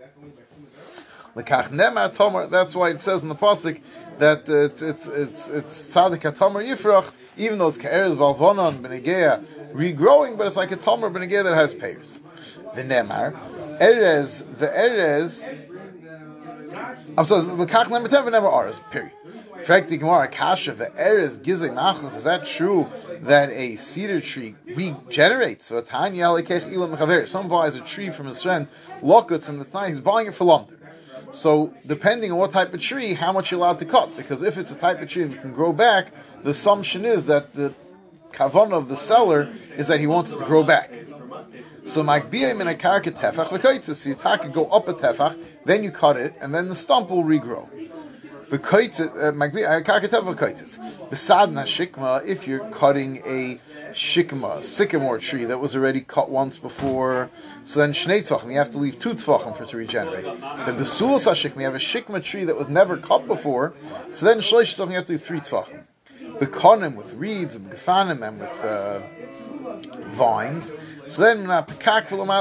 That's 1.35 2.75
why 2.75 2.89
it 2.91 3.01
says 3.01 3.23
in 3.23 3.29
the 3.29 3.35
pasuk 3.35 3.81
that 4.19 4.47
it's 4.47 4.83
it's 4.83 5.07
it's 5.07 5.49
it's 5.49 5.95
tzaddik 5.95 6.21
tomer 6.37 6.63
yifrach, 6.63 7.11
even 7.37 7.57
though 7.59 7.67
it's 7.67 7.77
ke'eres 7.77 8.15
balvonon 8.15 8.79
benegea 8.81 9.43
regrowing, 9.73 10.37
but 10.37 10.47
it's 10.47 10.55
like 10.55 10.71
a 10.71 10.77
tomer 10.77 11.11
benegea 11.11 11.43
that 11.43 11.55
has 11.55 11.73
payers. 11.73 12.21
V'nemar 12.75 13.33
erez 13.79 14.43
the 14.59 14.67
erez. 14.67 15.43
I'm 17.17 17.25
sorry. 17.25 17.43
Lekach 17.43 17.85
nema 17.85 18.09
ten 18.09 18.23
v'nemar 18.23 18.51
ares. 18.51 18.79
Period. 18.91 19.11
Frekti 19.63 19.97
Gemara 19.97 20.27
Kasha 20.27 20.73
the 20.73 20.87
Erez 20.87 21.39
Gizek 21.39 21.73
Machlef. 21.73 22.17
Is 22.17 22.25
that 22.25 22.45
true 22.45 22.85
that 23.21 23.49
a 23.51 23.77
cedar 23.77 24.19
tree 24.19 24.55
regenerates? 24.75 25.67
So 25.67 25.79
Tanya 25.79 26.25
Lekech 26.25 26.69
Ilam 26.69 26.93
Mechaver. 26.93 27.25
Someone 27.25 27.49
buys 27.49 27.75
a 27.75 27.81
tree 27.81 28.09
from 28.09 28.27
his 28.27 28.43
friend 28.43 28.67
Lokuts 29.01 29.47
and 29.47 29.61
the 29.61 29.63
thigh 29.63 29.87
he's 29.87 30.01
buying 30.01 30.27
it 30.27 30.33
for 30.33 30.43
lumber. 30.43 30.73
So 31.33 31.73
depending 31.85 32.31
on 32.31 32.37
what 32.37 32.51
type 32.51 32.73
of 32.73 32.79
tree, 32.79 33.13
how 33.13 33.31
much 33.31 33.51
you're 33.51 33.59
allowed 33.59 33.79
to 33.79 33.85
cut. 33.85 34.15
Because 34.15 34.43
if 34.43 34.57
it's 34.57 34.71
a 34.71 34.75
type 34.75 35.01
of 35.01 35.09
tree 35.09 35.23
that 35.23 35.41
can 35.41 35.51
grow 35.51 35.73
back, 35.73 36.11
the 36.43 36.51
assumption 36.51 37.05
is 37.05 37.25
that 37.25 37.53
the 37.53 37.73
kavanah 38.31 38.73
of 38.73 38.87
the 38.87 38.95
seller 38.95 39.51
is 39.75 39.87
that 39.87 39.99
he 39.99 40.07
wants 40.07 40.31
it 40.31 40.37
to 40.39 40.45
grow 40.45 40.63
back. 40.63 40.91
So 41.85 42.03
makbiyim 42.03 42.61
in 42.61 42.67
a 42.67 42.75
karka 42.75 43.11
tefach 43.11 43.47
v'koitzis. 43.47 43.95
So 43.95 44.09
you 44.09 44.15
taka 44.15 44.47
go 44.49 44.67
up 44.67 44.87
a 44.87 44.93
tefach, 44.93 45.37
then 45.65 45.83
you 45.83 45.91
cut 45.91 46.17
it, 46.17 46.35
and 46.39 46.53
then 46.53 46.69
the 46.69 46.75
stump 46.75 47.09
will 47.09 47.23
regrow. 47.23 47.67
V'koitzis, 48.53 49.09
makbiyim 49.33 49.83
karka 49.83 50.07
tefach 50.07 50.35
v'koitzis. 50.35 50.77
B'sadna 51.09 51.63
shikma, 51.63 52.23
if 52.23 52.47
you're 52.47 52.63
cutting 52.69 53.17
a 53.25 53.55
shikma, 53.93 54.63
sycamore 54.63 55.17
tree 55.17 55.45
that 55.45 55.59
was 55.59 55.75
already 55.75 56.01
cut 56.01 56.29
once 56.29 56.57
before, 56.57 57.31
so 57.63 57.79
then 57.79 57.93
shnei 57.93 58.21
tvachim, 58.21 58.51
you 58.51 58.57
have 58.59 58.69
to 58.69 58.77
leave 58.77 58.99
two 58.99 59.15
tvachim 59.15 59.57
for 59.57 59.63
it 59.63 59.69
to 59.69 59.77
regenerate. 59.77 60.25
The 60.25 60.71
besulas 60.71 61.25
shikma, 61.33 61.55
you 61.55 61.63
have 61.63 61.73
a 61.73 61.79
shikma 61.79 62.23
tree 62.23 62.43
that 62.43 62.55
was 62.55 62.69
never 62.69 62.95
cut 62.95 63.25
before, 63.25 63.73
so 64.11 64.27
then 64.27 64.37
shleish 64.37 64.77
you 64.77 64.85
have 64.93 65.05
to 65.05 65.13
leave 65.13 65.23
three 65.23 65.39
tvachim. 65.39 65.85
Bekonim 66.37 66.95
with 66.95 67.15
reeds, 67.15 67.57
befanim, 67.57 68.27
and 68.27 68.39
with 68.39 68.63
uh, 68.63 69.01
vines. 70.11 70.73
So 71.05 71.21
then, 71.21 71.49
uh, 71.49 71.65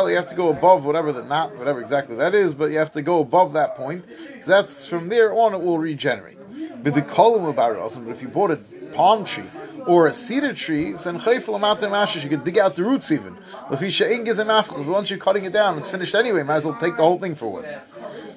you 0.08 0.16
have 0.16 0.28
to 0.28 0.34
go 0.34 0.50
above 0.50 0.84
whatever 0.84 1.12
that 1.12 1.28
not 1.28 1.56
whatever 1.56 1.80
exactly 1.80 2.16
that 2.16 2.34
is, 2.34 2.54
but 2.54 2.70
you 2.70 2.78
have 2.78 2.92
to 2.92 3.02
go 3.02 3.20
above 3.20 3.52
that 3.54 3.74
point. 3.74 4.06
Because 4.06 4.46
that's 4.46 4.86
from 4.86 5.08
there 5.08 5.32
on 5.32 5.54
it 5.54 5.60
will 5.60 5.78
regenerate. 5.78 6.38
But 6.82 6.94
the 6.94 7.02
column 7.02 7.44
But 7.54 8.10
if 8.10 8.22
you 8.22 8.28
bought 8.28 8.50
a 8.50 8.58
palm 8.94 9.24
tree 9.24 9.44
or 9.86 10.06
a 10.06 10.12
cedar 10.12 10.52
tree, 10.52 10.92
then 10.92 11.14
you 11.14 12.28
could 12.28 12.44
dig 12.44 12.58
out 12.58 12.76
the 12.76 12.84
roots 12.84 13.10
even. 13.10 13.36
Once 13.70 15.10
you're 15.10 15.18
cutting 15.18 15.44
it 15.44 15.52
down, 15.52 15.78
it's 15.78 15.90
finished 15.90 16.14
anyway. 16.14 16.42
Might 16.42 16.56
as 16.56 16.64
well 16.64 16.76
take 16.78 16.96
the 16.96 17.02
whole 17.02 17.18
thing 17.18 17.34
for 17.34 17.52
wood. 17.52 17.66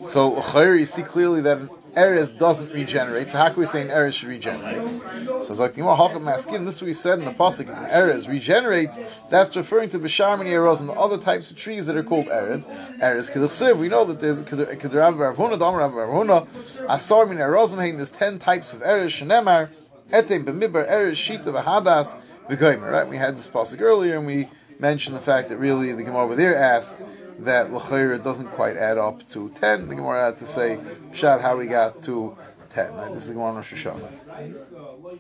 So 0.06 0.36
you 0.76 0.86
see 0.86 1.02
clearly 1.02 1.42
that 1.42 1.60
Eres 1.96 2.32
doesn't 2.32 2.74
regenerate. 2.74 3.32
So 3.32 3.38
how 3.38 3.50
can 3.50 3.60
we 3.60 3.66
say 3.66 3.82
an 3.82 3.90
Eres 3.90 4.16
should 4.16 4.30
regenerate? 4.30 4.82
So 5.26 5.48
it's 5.50 5.60
like 5.60 5.74
the 5.74 5.82
Hacham 5.82 6.24
Maskin. 6.24 6.66
This 6.66 6.82
we 6.82 6.94
said 6.94 7.20
in 7.20 7.26
the 7.26 7.32
pasuk. 7.32 7.70
An 7.70 7.90
Eres 7.92 8.28
regenerates. 8.28 8.98
That's 9.30 9.56
referring 9.56 9.90
to 9.90 10.00
Bisharmani 10.00 10.50
Eros 10.50 10.80
and 10.80 10.90
the 10.90 10.94
other 10.94 11.18
types 11.18 11.52
of 11.52 11.58
trees 11.58 11.86
that 11.88 11.96
are 11.96 12.04
called 12.04 12.28
Eres. 12.28 12.66
Eres 13.02 13.30
Kedasiv. 13.30 13.78
We 13.78 13.90
know 13.90 14.06
that 14.06 14.20
there's 14.20 14.42
Kedrav 14.42 15.16
Barvuna, 15.16 15.58
Dam 15.58 15.76
Rav 15.76 15.92
Barvuna, 15.92 16.48
Asar 16.90 17.26
Min 17.26 17.38
Erosim. 17.38 17.96
There's 17.96 18.12
ten 18.12 18.40
types 18.40 18.74
of 18.74 18.82
Eres. 18.82 19.14
Shenemar 19.14 19.70
Etem 20.12 20.46
B'Midbar 20.46 20.88
Eres 20.90 21.18
Shita 21.18 21.46
V'Hadas 21.46 22.18
V'Goymer. 22.50 22.92
Right? 22.92 23.08
We 23.08 23.18
had 23.18 23.36
this 23.36 23.48
pasuk 23.48 23.82
earlier, 23.82 24.18
and 24.18 24.28
we 24.28 24.50
mentioned 24.80 25.16
the 25.16 25.22
fact 25.22 25.50
that 25.50 25.58
really 25.58 25.94
the 25.94 26.04
Gemara 26.04 26.24
over 26.24 26.36
there 26.36 26.56
asked 26.56 27.00
that 27.40 27.72
L'chayr 27.72 28.24
doesn't 28.24 28.48
quite 28.48 28.78
add 28.78 28.98
up 28.98 29.28
to 29.30 29.50
10. 29.50 29.88
The 29.88 29.96
Gemara 29.96 30.26
had 30.26 30.38
to 30.40 30.46
say, 30.46 30.80
Shad, 31.14 31.42
how 31.42 31.58
we 31.58 31.68
got 31.68 32.02
to 32.04 32.36
10. 32.70 32.94
Right? 32.94 33.12
This 33.12 33.24
is 33.24 33.28
the 33.30 33.34
Gemara 33.34 33.54
Rosh 33.54 33.74
Hashanah. 33.74 34.12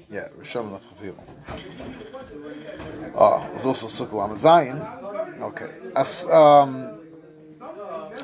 Yeah, 0.09 0.27
Rosh 0.37 0.55
Hashanah 0.55 0.79
Chafil. 0.81 1.15
Oh, 3.15 3.47
there's 3.51 3.65
also 3.65 4.05
Lamed 4.15 4.39
Zayin. 4.39 5.41
Okay. 5.41 5.69
As, 5.95 6.27
um, 6.27 6.99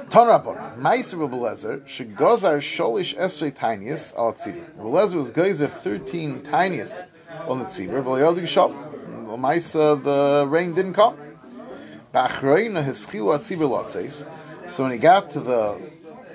Ton 0.10 0.28
Rabban, 0.28 0.76
Meiser 0.76 1.16
Rebelezer, 1.16 1.82
Shegozar 1.84 2.58
Sholish 2.58 3.16
Esrei 3.18 3.54
Tinius 3.54 4.14
al 4.18 4.34
Tzibur. 4.34 4.66
Rebelezer 4.78 5.16
was 5.16 5.32
Gezer 5.32 5.70
13 5.70 6.42
Tinius 6.42 7.06
on 7.48 7.60
the 7.60 7.66
Tzibur, 7.66 8.04
V'layod 8.04 8.38
Yisham. 8.38 8.92
Meiser, 9.38 10.04
the 10.04 10.46
rain 10.50 10.74
didn't 10.74 10.94
come. 10.94 11.16
So 12.14 12.28
when 14.84 14.92
he 14.92 14.98
got 14.98 15.30
to 15.32 15.40
the 15.40 15.80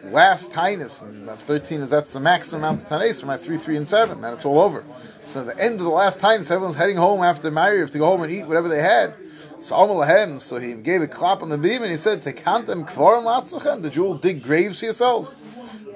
last 0.05 0.53
tinus, 0.53 1.03
and 1.03 1.29
13 1.29 1.81
is 1.83 1.91
that's 1.91 2.15
the 2.15 2.21
maximum 2.21 2.63
amount 2.65 2.83
of 2.83 2.89
tanis 2.89 3.21
from 3.21 3.27
my 3.29 3.37
3, 3.37 3.59
3, 3.59 3.77
and 3.77 3.89
7, 3.89 4.21
then 4.23 4.33
it's 4.33 4.47
all 4.47 4.61
over. 4.61 4.83
So 5.27 5.41
at 5.41 5.55
the 5.55 5.63
end 5.63 5.75
of 5.75 5.85
the 5.85 5.91
last 5.91 6.19
tinus, 6.21 6.51
everyone's 6.51 6.77
heading 6.77 6.97
home 6.97 7.23
after 7.23 7.51
Mary, 7.51 7.87
to 7.87 7.99
go 7.99 8.07
home 8.07 8.23
and 8.23 8.33
eat 8.33 8.47
whatever 8.47 8.69
they 8.69 8.83
had. 8.83 9.15
So 9.61 10.39
so 10.39 10.59
he 10.59 10.75
gave 10.75 11.03
a 11.03 11.07
clap 11.07 11.43
on 11.43 11.49
the 11.51 11.59
beam 11.59 11.83
and 11.83 11.91
he 11.91 11.97
said, 11.97 12.23
Tekant 12.23 12.67
kvarim 12.67 13.25
latzochem, 13.25 13.83
did 13.83 13.97
you 13.97 14.07
all 14.07 14.15
dig 14.15 14.43
graves 14.43 14.79
for 14.79 14.87
yourselves? 14.87 15.35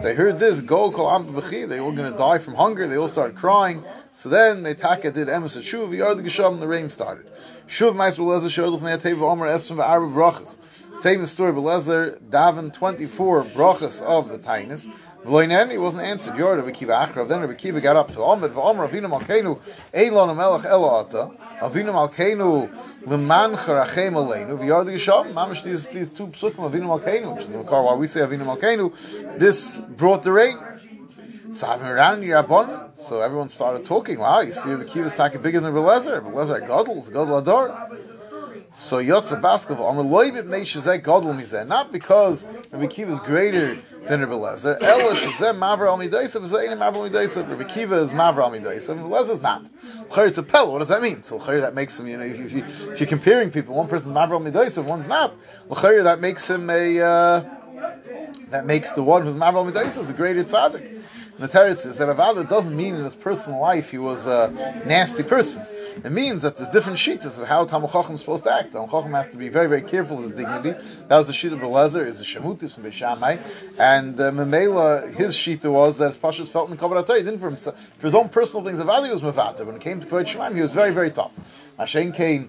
They 0.03 0.15
heard 0.15 0.39
this, 0.39 0.63
go 0.63 0.91
kol 0.91 1.11
am 1.11 1.27
they 1.35 1.81
were 1.81 1.93
going 1.93 2.11
to 2.11 2.17
die 2.17 2.39
from 2.39 2.55
hunger, 2.55 2.87
they 2.87 2.97
all 2.97 3.09
started 3.09 3.37
crying. 3.37 3.85
So 4.13 4.31
then 4.31 4.63
they 4.63 4.73
taka 4.73 5.11
did 5.11 5.29
emes 5.29 5.59
shuv, 5.61 5.95
yard 5.95 6.17
the 6.17 6.23
gesham, 6.23 6.59
the 6.59 6.67
rain 6.67 6.89
started. 6.89 7.27
Shuv 7.69 7.95
mais 7.95 8.17
belezer 8.17 8.51
shod 8.51 8.73
lefnei 8.73 8.99
ateva 8.99 9.31
omer 9.31 9.47
esrim 9.49 9.77
v'arba 9.77 10.11
brachas. 10.11 10.57
Famous 11.03 11.31
story, 11.33 11.53
Belezer 11.53 12.19
daven 12.31 12.73
24 12.73 13.45
brachas 13.45 14.01
of 14.01 14.29
the 14.29 14.39
tainus. 14.39 14.89
V'loinen, 15.25 15.71
he 15.71 15.79
wasn't 15.79 16.05
answered. 16.05 16.35
Yord 16.35 16.57
Rabbi 16.57 16.71
Kiva 16.71 16.93
Achrav. 16.93 17.29
Then 17.29 17.41
Rabbi 17.41 17.55
Kiva 17.55 17.81
got 17.81 17.97
up 17.97 18.09
to 18.13 18.19
Omed 18.19 18.51
v'omer 18.51 18.89
Avinu 18.89 19.09
Malkeinu 19.11 19.59
Eilon 19.93 20.35
Melech 20.35 20.63
Eloata 20.63 21.37
Avinu 21.59 21.93
Malkeinu 21.93 22.71
L'man 23.07 23.53
Charachem 23.53 24.15
Aleinu 24.15 24.59
V'yard 24.59 24.87
Yisham. 24.87 25.33
Mamish 25.33 25.63
these 25.63 25.89
these 25.89 26.09
two 26.09 26.29
psukim 26.29 26.71
Avinu 26.71 26.87
Malkeinu, 26.99 27.35
which 27.37 27.45
is 27.45 27.53
the 27.53 27.63
car 27.65 27.83
why 27.85 27.95
we 27.95 28.07
say 28.07 28.21
Avinu 28.21 28.45
Malkeinu. 28.45 29.39
This 29.39 29.79
brought 29.79 30.23
the 30.23 30.33
rain. 30.33 30.59
So 31.53 31.67
I've 31.67 31.81
been 31.81 31.89
around 31.89 32.23
Yerabon, 32.23 32.97
so 32.97 33.21
everyone 33.21 33.49
started 33.49 33.85
talking. 33.85 34.21
Wow, 34.21 34.41
you 34.41 34.53
see, 34.53 34.73
the 34.73 34.85
Kiva's 34.85 35.17
talking 35.17 35.43
bigger 35.43 35.59
than 35.59 35.75
Belezer. 35.75 36.23
Belezer 36.23 36.61
Godel, 36.67 37.11
Godel 37.11 37.41
Ador. 37.41 38.20
So 38.73 38.99
Yotze 38.99 39.41
Baskov 39.41 39.81
Amr 39.81 40.05
Loibit 40.05 40.45
Meishazek 40.45 41.03
Godel 41.03 41.35
Mizeh. 41.35 41.67
Not 41.67 41.91
because 41.91 42.47
Rabbi 42.71 42.87
Kiva 42.87 43.11
is 43.11 43.21
greater 43.21 43.75
than 44.05 44.21
Rabbi 44.21 44.33
Lezer. 44.33 44.81
Ela 44.81 45.15
Shazem 45.15 45.59
Mavra 45.59 45.89
Almidaisav 45.89 46.47
Zayin 46.49 46.79
Mavra 46.79 47.11
Almidaisav. 47.11 47.51
Rabbi 47.51 47.65
Kiva 47.65 47.97
is 47.97 48.13
Mavra 48.13 48.49
Almidaisav. 48.49 48.97
Rabbi 48.97 49.09
Lezer 49.09 49.31
is 49.33 49.43
not. 49.43 49.65
Chayr 50.11 50.47
Pel. 50.47 50.71
What 50.71 50.79
does 50.79 50.89
that 50.89 51.03
mean? 51.03 51.23
So 51.23 51.41
Chayr 51.41 51.63
that 51.63 51.75
makes 51.75 51.99
him. 51.99 52.07
You 52.07 52.19
know, 52.19 52.25
if, 52.25 52.39
you, 52.39 52.63
if, 52.63 53.01
you're 53.01 53.09
comparing 53.09 53.51
people, 53.51 53.75
one 53.75 53.89
person's 53.89 54.15
Mavra 54.15 54.41
Almidaisav, 54.41 54.85
one's 54.85 55.09
not. 55.09 55.35
Chayr 55.69 56.05
that 56.05 56.21
makes 56.21 56.49
him 56.49 56.71
a. 56.71 57.01
Uh, 57.01 57.57
that 58.51 58.67
makes 58.67 58.93
the 58.93 59.03
one 59.03 59.23
who's 59.23 59.35
Mavra 59.35 59.69
Almidaisav 59.69 60.09
a 60.09 60.13
greater 60.13 60.45
tzaddik. 60.45 61.01
The 61.39 61.49
Teretz 61.49 61.87
is 61.87 61.99
that 61.99 62.15
Avada 62.15 62.47
doesn't 62.47 62.77
mean 62.77 62.95
in 62.95 63.03
his 63.03 63.15
personal 63.15 63.61
life 63.61 63.91
he 63.91 63.99
was 63.99 64.27
a 64.27 64.53
nasty 64.87 65.23
person. 65.23 65.67
It 66.03 66.13
means 66.13 66.43
that 66.43 66.57
there's 66.57 66.71
different 66.71 66.99
sheets 66.99 67.39
of 67.39 67.47
how 67.47 67.65
Talmud 67.67 67.91
Chacham 67.91 68.15
is 68.15 68.21
supposed 68.21 68.45
to 68.45 68.53
act. 68.53 68.73
Talmud 68.73 68.91
Chacham 68.91 69.13
has 69.13 69.29
to 69.33 69.37
be 69.37 69.51
very, 69.51 69.67
very 69.67 69.83
careful 69.83 70.17
of 70.17 70.23
his 70.23 70.33
dignity. 70.33 70.71
That 71.09 71.17
was 71.19 71.27
the 71.27 71.35
sheet 71.35 71.53
of 71.53 71.59
Belezer, 71.59 72.07
is 72.07 72.19
the 72.19 72.25
Shemutis 72.25 72.75
from 72.75 72.85
Beishamai. 72.85 73.39
And 73.79 74.19
uh, 74.19 74.31
Memela, 74.31 75.15
his 75.15 75.37
sheet 75.37 75.63
was 75.65 75.99
that 75.99 76.07
his 76.07 76.17
Pashas 76.17 76.49
felt 76.49 76.71
in 76.71 76.79
Kabbalah 76.79 77.05
He 77.07 77.23
didn't 77.23 77.39
for 77.39 77.49
himself. 77.49 77.79
For 77.99 78.07
his 78.07 78.15
own 78.15 78.31
personal 78.31 78.65
things, 78.65 78.79
of 78.79 78.87
value 78.87 79.11
was 79.11 79.21
Mavata. 79.21 79.67
When 79.67 79.77
it 79.77 79.83
came 79.83 80.01
to 80.01 80.07
Kvod 80.07 80.25
Shemaim, 80.25 80.55
he 80.55 80.63
was 80.63 80.73
very, 80.73 80.93
very 80.93 81.11
tough. 81.11 81.35
Hashem 81.77 82.13
Kane, 82.13 82.49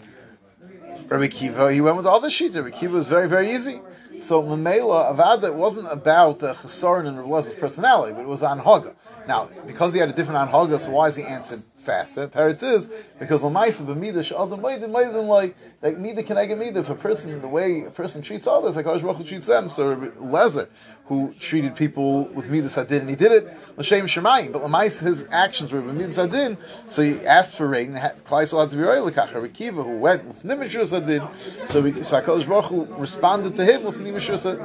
Rabbi 1.07 1.27
Kiva, 1.27 1.73
he 1.73 1.81
went 1.81 1.97
with 1.97 2.05
the 2.05 2.11
other 2.11 2.29
sheet. 2.29 2.55
Rabbi 2.55 2.69
Kiva 2.69 2.95
was 2.95 3.09
very, 3.09 3.27
very 3.27 3.51
easy. 3.51 3.81
So 4.19 4.43
Mamela 4.43 5.13
Avada 5.13 5.53
wasn't 5.53 5.91
about 5.91 6.41
uh, 6.43 6.53
Chesaron 6.53 7.07
and 7.07 7.17
Rebele's 7.17 7.53
personality, 7.53 8.13
but 8.13 8.21
it 8.21 8.27
was 8.27 8.43
on 8.43 8.59
Haga. 8.59 8.95
Now, 9.27 9.49
because 9.65 9.93
he 9.93 9.99
had 9.99 10.09
a 10.09 10.13
different 10.13 10.37
on 10.37 10.47
Haga, 10.47 10.79
so 10.79 10.91
why 10.91 11.07
is 11.07 11.15
he 11.15 11.23
answered 11.23 11.61
faster. 11.81 12.27
Teretz 12.27 12.63
is 12.63 12.91
because 13.19 13.43
l'maifa 13.43 13.83
b'mida 13.83 14.23
she'adam 14.23 14.61
maiden 14.61 14.91
maiden 14.91 15.27
like 15.27 15.55
like 15.81 15.97
mida 15.97 16.23
can 16.23 16.37
I 16.37 16.45
get 16.45 16.57
mida 16.57 16.79
if 16.79 16.89
a 16.89 16.95
person 16.95 17.41
the 17.41 17.47
way 17.47 17.83
a 17.83 17.89
person 17.89 18.21
treats 18.21 18.47
others 18.47 18.75
like 18.75 18.85
Hakadosh 18.85 19.01
Baruch 19.01 19.27
treats 19.27 19.47
them. 19.47 19.69
So 19.69 19.95
Lezer 19.95 20.67
who 21.05 21.33
treated 21.39 21.75
people 21.75 22.25
with 22.29 22.49
mida 22.49 22.69
sadin 22.69 23.01
and 23.01 23.09
he 23.09 23.15
did 23.15 23.31
it 23.31 23.57
l'shem 23.77 24.05
shemayim, 24.05 24.53
but 24.53 24.63
l'mais 24.63 25.01
his 25.01 25.27
actions 25.31 25.71
were 25.71 25.81
b'mida 25.81 26.13
sadin. 26.13 26.57
So 26.87 27.01
he 27.01 27.25
asked 27.25 27.57
for 27.57 27.67
rain. 27.67 27.93
Klai 27.93 28.59
had 28.59 28.69
to 28.69 28.75
be 28.75 28.83
royal 28.83 29.05
l'kach. 29.05 29.53
Kiva 29.53 29.83
who 29.83 29.97
went 29.97 30.25
with 30.25 30.43
nimishur 30.43 30.85
sadin. 30.87 31.27
So, 31.67 31.81
we, 31.81 32.03
so 32.03 32.21
Baruch 32.21 32.99
responded 32.99 33.55
to 33.55 33.65
him 33.65 33.83
with 33.83 33.97
nimishur 33.97 34.37
sadin 34.37 34.63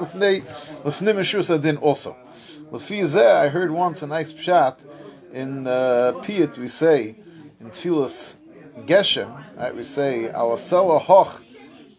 with 0.84 1.00
nimishur 1.00 1.44
sadin 1.44 1.78
also. 1.78 2.16
L'fi 2.70 3.02
I 3.16 3.48
heard 3.48 3.70
once 3.70 4.02
a 4.02 4.06
nice 4.06 4.32
pshat 4.32 4.84
in 5.36 5.66
uh, 5.66 6.12
Piyat 6.22 6.56
we 6.56 6.66
say 6.66 7.14
in 7.60 7.68
Tfilas 7.68 8.36
Geshem, 8.86 9.30
right? 9.58 9.76
We 9.76 9.82
say 9.82 10.30
Alasela 10.34 11.00
Hoch 11.00 11.42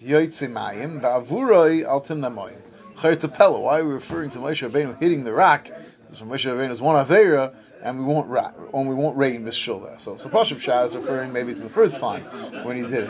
Yoitze 0.02 0.52
Mayim 0.52 1.00
Ba'avuroi 1.02 1.86
Altim 1.86 2.20
Namoyim. 2.20 2.60
Chayr 2.96 3.62
Why 3.62 3.80
are 3.80 3.86
we 3.86 3.94
referring 3.94 4.32
to 4.32 4.40
Moshe 4.40 4.68
Rabbeinu 4.68 5.00
hitting 5.00 5.24
the 5.24 5.34
rock? 5.34 5.66
Because 5.66 6.22
Moshe 6.24 6.52
Rabbeinu 6.52 6.72
is 6.72 6.82
one 6.82 7.06
Avera, 7.06 7.54
and 7.84 8.00
we 8.00 8.06
won't 8.06 8.28
ra- 8.28 8.54
and 8.74 8.90
we 8.90 8.96
won't 8.96 9.16
rain 9.16 9.46
Mishul 9.46 10.00
So, 10.00 10.18
so 10.18 10.30
Pashup 10.30 10.60
Shah 10.60 10.86
is 10.86 10.96
referring 10.96 11.32
maybe 11.32 11.54
to 11.54 11.60
the 11.60 11.70
first 11.70 12.00
time 12.00 12.24
when 12.64 12.76
he 12.76 12.82
did 12.82 13.04
it, 13.04 13.10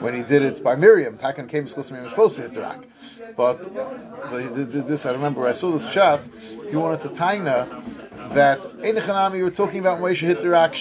when 0.00 0.14
he 0.14 0.22
did 0.22 0.40
it 0.40 0.64
by 0.64 0.74
Miriam. 0.74 1.18
Takan 1.18 1.50
came 1.50 1.66
to 1.66 1.92
Miriam 1.92 2.04
was 2.04 2.12
supposed 2.12 2.36
to 2.36 2.42
hit 2.42 2.54
the 2.54 2.62
rock, 2.62 2.82
but, 3.36 3.74
but 4.30 4.40
he 4.40 4.48
did, 4.54 4.72
did 4.72 4.86
this. 4.86 5.04
I 5.04 5.12
remember 5.12 5.46
I 5.46 5.52
saw 5.52 5.70
this 5.70 5.90
shot. 5.90 6.22
He 6.70 6.76
wanted 6.76 7.02
to 7.02 7.08
taina 7.10 7.68
that 8.34 8.64
in 8.82 8.94
the 8.94 9.00
Chanami 9.00 9.42
we're 9.42 9.50
talking 9.50 9.80
about 9.80 10.00
Moshe 10.00 10.20
hit 10.20 10.40
the 10.40 10.48
rock 10.48 10.74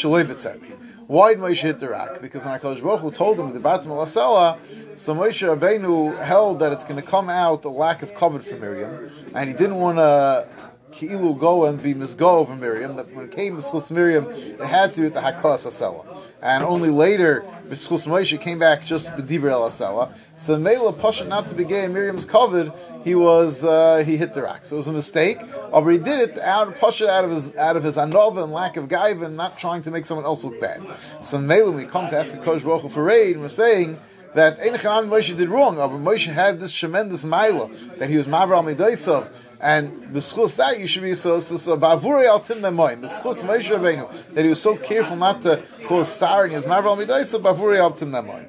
Why 1.08 1.34
did 1.34 1.42
Moshe 1.44 1.62
hit 1.62 1.80
the 1.80 1.90
rock? 1.90 2.22
Because 2.22 2.46
when 2.46 2.60
HaKadosh 2.60 2.82
Baruch 2.82 3.02
Hu 3.02 3.12
told 3.12 3.40
him 3.40 3.54
the 3.54 3.60
Batim 3.60 3.88
Alasela, 3.88 4.58
so 4.98 5.14
Moshe 5.14 5.56
Rabbeinu 5.56 6.18
held 6.24 6.60
that 6.60 6.72
it's 6.72 6.84
going 6.84 6.96
to 7.00 7.06
come 7.06 7.30
out 7.30 7.64
a 7.66 7.70
lack 7.70 8.02
of 8.02 8.16
cover 8.16 8.40
for 8.40 8.56
Miriam, 8.56 9.12
and 9.34 9.50
he 9.50 9.56
didn't 9.56 9.76
want 9.76 9.98
to 9.98 10.48
Ki'ilu 10.96 11.38
go 11.38 11.66
and 11.66 11.82
be 11.84 11.94
misgo 11.94 12.22
over 12.22 12.56
Miriam. 12.56 12.96
That 12.96 13.14
when 13.14 13.26
it 13.26 13.32
came 13.32 13.62
to 13.62 13.94
Miriam, 13.94 14.26
they 14.58 14.66
had 14.66 14.94
to 14.94 15.02
do 15.02 15.10
the 15.10 15.20
Hakos 15.20 15.68
Asela. 15.68 16.06
And 16.42 16.64
only 16.64 16.90
later, 16.90 17.44
Schus 17.70 18.08
Moshe 18.08 18.40
came 18.40 18.60
back 18.60 18.82
just 18.82 19.10
B'Dibra 19.10 19.52
El 19.52 19.70
Asela. 19.70 20.16
So 20.38 20.58
Mela 20.58 20.94
Pasha 20.94 21.26
not 21.26 21.48
to 21.48 21.56
be 21.56 21.66
gay 21.66 21.86
Miriam's 21.88 22.24
covered, 22.24 22.72
he 23.04 23.14
was, 23.14 23.66
uh, 23.66 24.04
he 24.06 24.16
hit 24.16 24.34
the 24.34 24.44
rock. 24.44 24.64
So 24.64 24.78
it 24.78 24.78
was 24.78 24.88
a 24.88 24.94
mistake. 24.94 25.40
But 25.72 25.86
he 25.86 25.98
did 25.98 26.30
it 26.30 26.40
out 26.40 26.70
of 26.70 26.80
Pasha 26.80 27.10
out 27.10 27.26
of 27.26 27.32
his, 27.32 27.54
out 27.58 27.76
of 27.76 27.84
his 27.84 27.98
anova 27.98 28.44
and 28.44 28.54
lack 28.54 28.78
of 28.78 28.88
gaiva 28.88 29.26
and 29.26 29.36
not 29.36 29.60
trying 29.60 29.82
to 29.82 29.92
make 29.92 30.06
someone 30.06 30.26
else 30.26 30.46
look 30.46 30.62
bad. 30.62 30.82
So 31.22 31.40
Mela, 31.40 31.72
when 31.72 31.76
we 31.76 31.86
come 31.86 32.10
to 32.10 32.18
ask 32.18 32.34
a 32.34 32.38
Kosh 32.38 32.64
Baruch 32.64 32.90
for 32.90 33.10
and 33.10 33.42
we're 33.42 33.50
saying, 33.50 34.00
that 34.36 34.60
Ein 34.60 34.74
Moshe 35.10 35.36
did 35.36 35.50
wrong. 35.50 35.78
But 35.78 35.92
Moshe 35.92 36.32
had 36.32 36.60
this 36.60 36.74
tremendous 36.74 37.24
mila 37.24 37.70
that 37.98 38.10
he 38.10 38.18
was 38.18 38.28
Mavra 38.28 38.62
Midaisov, 38.62 39.30
and 39.60 39.92
b'schus 40.14 40.58
that 40.58 40.80
you 40.80 40.88
should 40.88 41.04
be 41.04 41.14
so 41.14 41.40
so 41.40 41.58
so 41.58 41.78
bavuri 41.78 42.28
al 42.28 42.40
tim 42.40 42.60
nemoim 42.60 43.02
b'schus 43.02 43.44
Moshe 43.44 43.70
Rabbeinu 43.76 44.34
that 44.34 44.44
he 44.44 44.50
was 44.50 44.62
so 44.62 44.76
careful 44.76 45.16
not 45.16 45.42
to 45.42 45.62
cause 45.86 46.08
sar 46.12 46.46
in 46.46 46.52
his 46.52 46.66
Mavra 46.66 46.96
Midaisov 46.98 47.42
bavuri 47.42 47.80
al 47.80 47.92
tim 47.92 48.12
nemoim. 48.12 48.48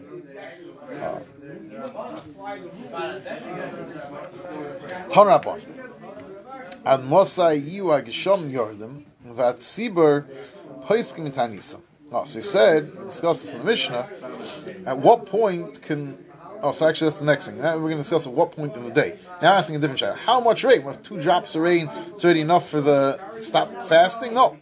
Tanrapon. 5.11 5.61
Ah. 6.85 6.95
Ad 6.95 7.01
Mosai 7.01 7.61
Yiwa 7.61 8.03
Gishom 8.05 8.51
Yordim 8.53 9.05
Vatzibur 9.27 10.25
Poiskim 10.85 11.31
Tanisam. 11.33 11.81
Oh, 12.13 12.25
so 12.25 12.39
he 12.39 12.45
said, 12.45 12.93
discuss 13.09 13.43
this 13.43 13.53
in 13.53 13.59
the 13.59 13.65
Mishnah, 13.65 14.09
at 14.87 14.99
what 14.99 15.27
point 15.27 15.83
can, 15.83 16.17
oh, 16.67 16.73
so 16.73 16.89
actually 16.89 17.07
that's 17.09 17.21
the 17.21 17.27
next 17.27 17.47
thing. 17.47 17.59
Now 17.59 17.75
we're 17.75 17.83
going 17.83 17.93
to 17.93 17.99
discuss 17.99 18.27
at 18.27 18.33
what 18.33 18.53
point 18.53 18.75
in 18.77 18.85
the 18.85 18.91
day. 18.91 19.19
Now 19.41 19.55
i 19.55 19.59
asking 19.59 19.77
a 19.77 19.79
different 19.79 19.99
shadow. 19.99 20.15
How 20.15 20.41
much 20.41 20.65
rain? 20.65 20.85
With 20.85 21.03
two 21.03 21.21
drops 21.21 21.55
of 21.55 21.63
rain, 21.63 21.91
it's 22.09 22.25
already 22.25 22.41
enough 22.41 22.69
for 22.69 22.81
the 22.81 23.21
stop 23.41 23.71
fasting? 23.83 24.35
No. 24.35 24.57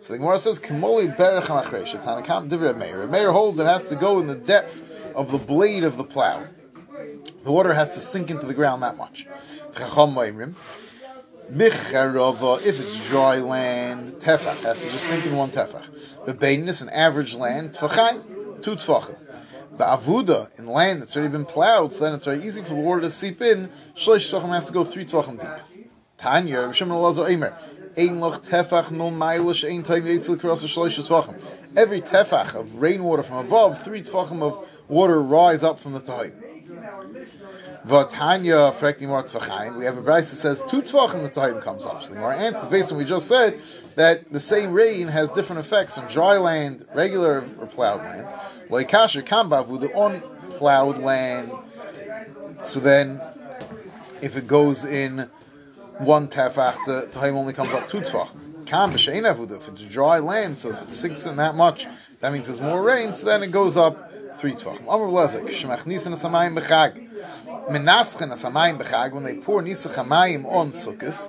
So 0.00 0.12
the 0.12 0.18
Gemara 0.18 0.38
says, 0.38 0.58
Kimoli 0.58 1.14
berech 1.16 1.44
Tanakam 1.44 3.32
holds 3.32 3.58
it 3.58 3.64
has 3.64 3.88
to 3.88 3.96
go 3.96 4.20
in 4.20 4.28
the 4.28 4.36
depth 4.36 5.12
of 5.14 5.32
the 5.32 5.38
blade 5.38 5.84
of 5.84 5.96
the 5.96 6.04
plow. 6.04 6.42
The 7.44 7.52
water 7.52 7.74
has 7.74 7.94
to 7.94 8.00
sink 8.00 8.30
into 8.30 8.46
the 8.46 8.54
ground 8.54 8.82
that 8.82 8.96
much. 8.96 9.26
If 11.50 12.80
it's 12.80 13.08
dry 13.08 13.36
land, 13.40 14.12
tefach 14.14 14.64
has 14.64 14.84
to 14.84 14.90
just 14.90 15.06
sink 15.06 15.26
in 15.26 15.36
one 15.36 15.48
tefach. 15.48 15.88
Bebainis, 16.26 16.82
an 16.82 16.90
average 16.90 17.34
land, 17.34 17.70
tfachai, 17.70 18.62
two 18.62 18.76
tfachim. 18.76 19.16
Ba'avuda, 19.78 20.58
in 20.58 20.66
land 20.66 21.00
that's 21.00 21.16
already 21.16 21.30
been 21.30 21.44
plowed, 21.44 21.94
so 21.94 22.04
then 22.04 22.14
it's 22.14 22.24
very 22.24 22.42
easy 22.42 22.62
for 22.62 22.70
the 22.70 22.80
water 22.80 23.02
to 23.02 23.10
seep 23.10 23.40
in, 23.40 23.68
shlosh 23.94 24.28
tfachim 24.28 24.48
has 24.48 24.66
to 24.66 24.72
go 24.72 24.84
three 24.84 25.04
tfachim 25.04 25.40
deep. 25.40 25.86
Tanya, 26.16 26.58
Rishon 26.64 26.88
Elazo 26.88 27.24
Eimer, 27.28 27.54
ein 27.96 28.18
loch 28.18 28.42
tefach 28.42 28.90
no 28.90 29.10
mailish 29.12 29.68
ein 29.68 29.84
time 29.84 30.02
yitzil 30.02 30.40
cross 30.40 30.64
shlosh 30.64 30.98
tfachim. 30.98 31.40
Every 31.76 32.00
tefach 32.00 32.56
of 32.56 32.80
rainwater 32.80 33.22
from 33.22 33.46
above, 33.46 33.80
three 33.84 34.02
tfachim 34.02 34.42
of 34.42 34.68
water 34.88 35.22
rise 35.22 35.62
up 35.62 35.78
from 35.78 35.92
the 35.92 36.00
tahim. 36.00 36.32
Vatanya 37.86 38.72
Tvachayim. 38.72 39.76
We 39.76 39.84
have 39.84 39.98
a 39.98 40.02
Bryce 40.02 40.30
that 40.30 40.36
says 40.36 40.62
two 40.68 40.82
Tvachim 40.82 41.22
the 41.22 41.28
time 41.28 41.60
comes 41.60 41.86
up. 41.86 42.02
So 42.02 42.16
our 42.16 42.32
answer 42.32 42.68
based 42.70 42.92
on 42.92 42.98
what 42.98 43.04
we 43.04 43.08
just 43.08 43.26
said 43.26 43.60
that 43.96 44.30
the 44.30 44.40
same 44.40 44.72
rain 44.72 45.08
has 45.08 45.30
different 45.30 45.60
effects 45.60 45.98
on 45.98 46.06
dry 46.08 46.38
land, 46.38 46.84
regular 46.94 47.44
or 47.58 47.66
plowed 47.66 48.00
land. 48.00 48.28
Like 48.70 48.88
Kasher 48.88 49.22
Kambavu, 49.22 49.80
the 49.80 49.92
on 49.94 50.22
plowed 50.50 50.98
land. 50.98 51.52
So 52.64 52.80
then, 52.80 53.20
if 54.20 54.36
it 54.36 54.46
goes 54.46 54.84
in 54.84 55.28
one 55.98 56.28
tefach, 56.28 56.76
the 56.86 57.06
time 57.12 57.36
only 57.36 57.52
comes 57.52 57.72
up 57.72 57.88
two 57.88 58.00
tvach. 58.00 58.30
Kam 58.66 58.92
if 58.92 59.68
it's 59.68 59.84
dry 59.84 60.18
land, 60.18 60.58
so 60.58 60.70
if 60.70 60.82
it 60.82 60.90
sinks 60.90 61.24
in 61.24 61.36
that 61.36 61.54
much, 61.54 61.86
that 62.20 62.32
means 62.32 62.48
there's 62.48 62.60
more 62.60 62.82
rain. 62.82 63.14
So 63.14 63.24
then 63.24 63.42
it 63.42 63.50
goes 63.50 63.78
up 63.78 64.07
three 64.38 64.52
tvachim. 64.52 64.88
Amr 64.88 65.06
Lezik, 65.06 65.48
Shemachnisin 65.48 66.16
Samayim 66.16 66.56
Bechag. 66.56 67.08
Menaschen 67.68 68.30
Samayim 68.32 68.78
Bechag, 68.78 69.12
when 69.12 69.24
they 69.24 69.34
pour 69.34 69.62
Nisach 69.62 69.94
Hamayim 69.94 70.46
on 70.46 70.70
Sukkot, 70.70 71.28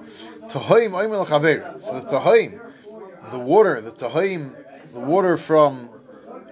Tahoim 0.49 0.91
Oimel 0.91 1.25
Chaver. 1.25 1.81
So 1.81 1.99
the 1.99 2.07
Tahoim, 2.07 2.59
the 3.31 3.39
water, 3.39 3.81
the 3.81 3.91
Tahoim, 3.91 4.53
the 4.93 4.99
water 4.99 5.37
from 5.37 5.89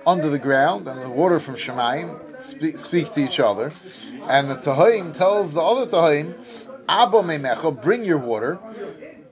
under 0.06 0.30
the 0.30 0.40
ground 0.40 0.88
and 0.88 1.02
the 1.02 1.10
water 1.10 1.40
from 1.40 1.56
Shemayim 1.56 2.42
speak, 2.42 2.78
speak 2.80 3.14
to 3.14 3.20
each 3.20 3.40
other. 3.40 3.72
And 4.24 4.50
the 4.50 4.56
Tahoim 4.56 5.16
tells 5.16 5.54
the 5.54 5.62
other 5.62 5.86
Tahoim, 5.86 6.34
Abba 6.90 7.22
Memecha, 7.22 7.82
bring 7.82 8.04
your 8.04 8.18
water. 8.18 8.58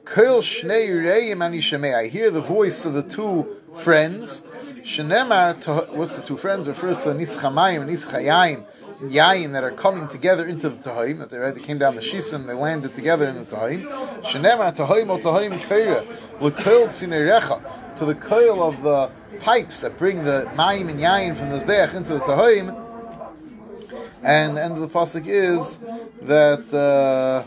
I 0.08 2.10
hear 2.12 2.30
the 2.30 2.44
voice 2.46 2.86
of 2.86 2.94
the 2.94 3.02
two 3.02 3.58
friends. 3.74 4.44
Shenemar, 4.86 5.96
what's 5.96 6.16
the 6.16 6.22
two 6.22 6.38
friends? 6.38 6.68
Refers 6.68 7.04
to 7.06 7.10
Nisach 7.10 7.40
Hamayim 7.40 7.82
and 7.82 7.90
Nisach 7.90 8.22
Hayayim, 8.22 8.66
Yayin 9.12 9.54
that 9.54 9.64
are 9.64 9.72
coming 9.72 10.08
together 10.08 10.46
into 10.46 10.70
the 10.70 10.78
Tahim, 10.78 11.18
that 11.18 11.32
they, 11.32 11.40
right, 11.40 11.56
they 11.56 11.60
came 11.60 11.80
down 11.80 11.96
the 11.96 12.02
Shisim, 12.02 12.46
they 12.46 12.54
landed 12.54 12.94
together 12.94 13.26
in 13.26 13.34
the 13.34 13.42
Tahim. 13.42 13.82
Shenemar 14.22 14.76
Tahim 14.76 15.10
o 15.10 15.18
Tahim 15.18 15.54
Keira, 15.54 16.06
L'koil 16.40 16.88
Tzinerecha, 16.90 17.98
to 17.98 18.06
the 18.06 18.14
coil 18.14 18.62
of 18.62 18.84
the 18.84 19.10
pipes 19.40 19.82
that 19.82 19.98
bring 19.98 20.24
the 20.24 20.48
Mayim 20.54 20.90
and 20.90 21.00
Yayin 21.00 21.36
from 21.36 21.50
the 21.50 21.58
Zbeach 21.58 21.96
into 21.96 22.14
the 22.14 22.20
Tahim. 22.20 22.84
And 24.22 24.56
the 24.56 24.64
end 24.64 24.74
of 24.76 24.82
the 24.82 24.88
pasuk 24.88 25.26
is 25.26 25.80
that. 26.22 26.72
Uh, 26.72 27.44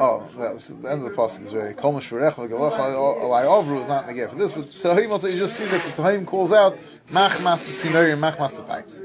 Oh, 0.00 0.28
that 0.38 0.54
was 0.54 0.68
the 0.68 0.88
end 0.88 1.02
of 1.04 1.10
the 1.10 1.10
pasuk 1.10 1.42
is 1.42 1.52
very 1.52 1.74
Kolmash 1.74 2.08
Berech 2.08 2.34
Alai 2.34 3.44
Avru 3.44 3.80
is 3.82 3.88
not 3.88 4.06
negate 4.06 4.30
for 4.30 4.36
this, 4.36 4.52
but 4.52 4.64
Tahim 4.66 5.22
you 5.24 5.38
just 5.38 5.56
see 5.56 5.64
that 5.64 5.82
the 5.82 6.02
Tahim 6.02 6.24
calls 6.24 6.52
out 6.52 6.78
Machmas 7.10 7.68
Tzinori 7.68 8.12
and 8.12 8.22
Machmas 8.22 8.56
the 8.56 8.62
pipes. 8.62 9.00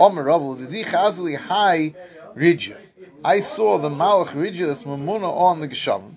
Omer 0.00 0.24
Rabbul 0.24 0.58
Didi 0.58 0.84
Chazli 0.84 1.36
Hai 1.36 1.94
Ridja. 2.34 2.78
I 3.22 3.40
saw 3.40 3.76
the 3.76 3.90
Malach 3.90 4.28
Ridja 4.28 4.66
that's 4.66 4.84
Mamuna 4.84 5.30
on 5.30 5.60
the 5.60 5.68
Gesham. 5.68 6.14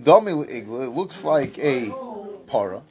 Domil 0.00 0.48
Igla. 0.48 0.86
It 0.86 0.90
looks 0.90 1.24
like 1.24 1.58
a 1.58 1.90
para. 2.46 2.82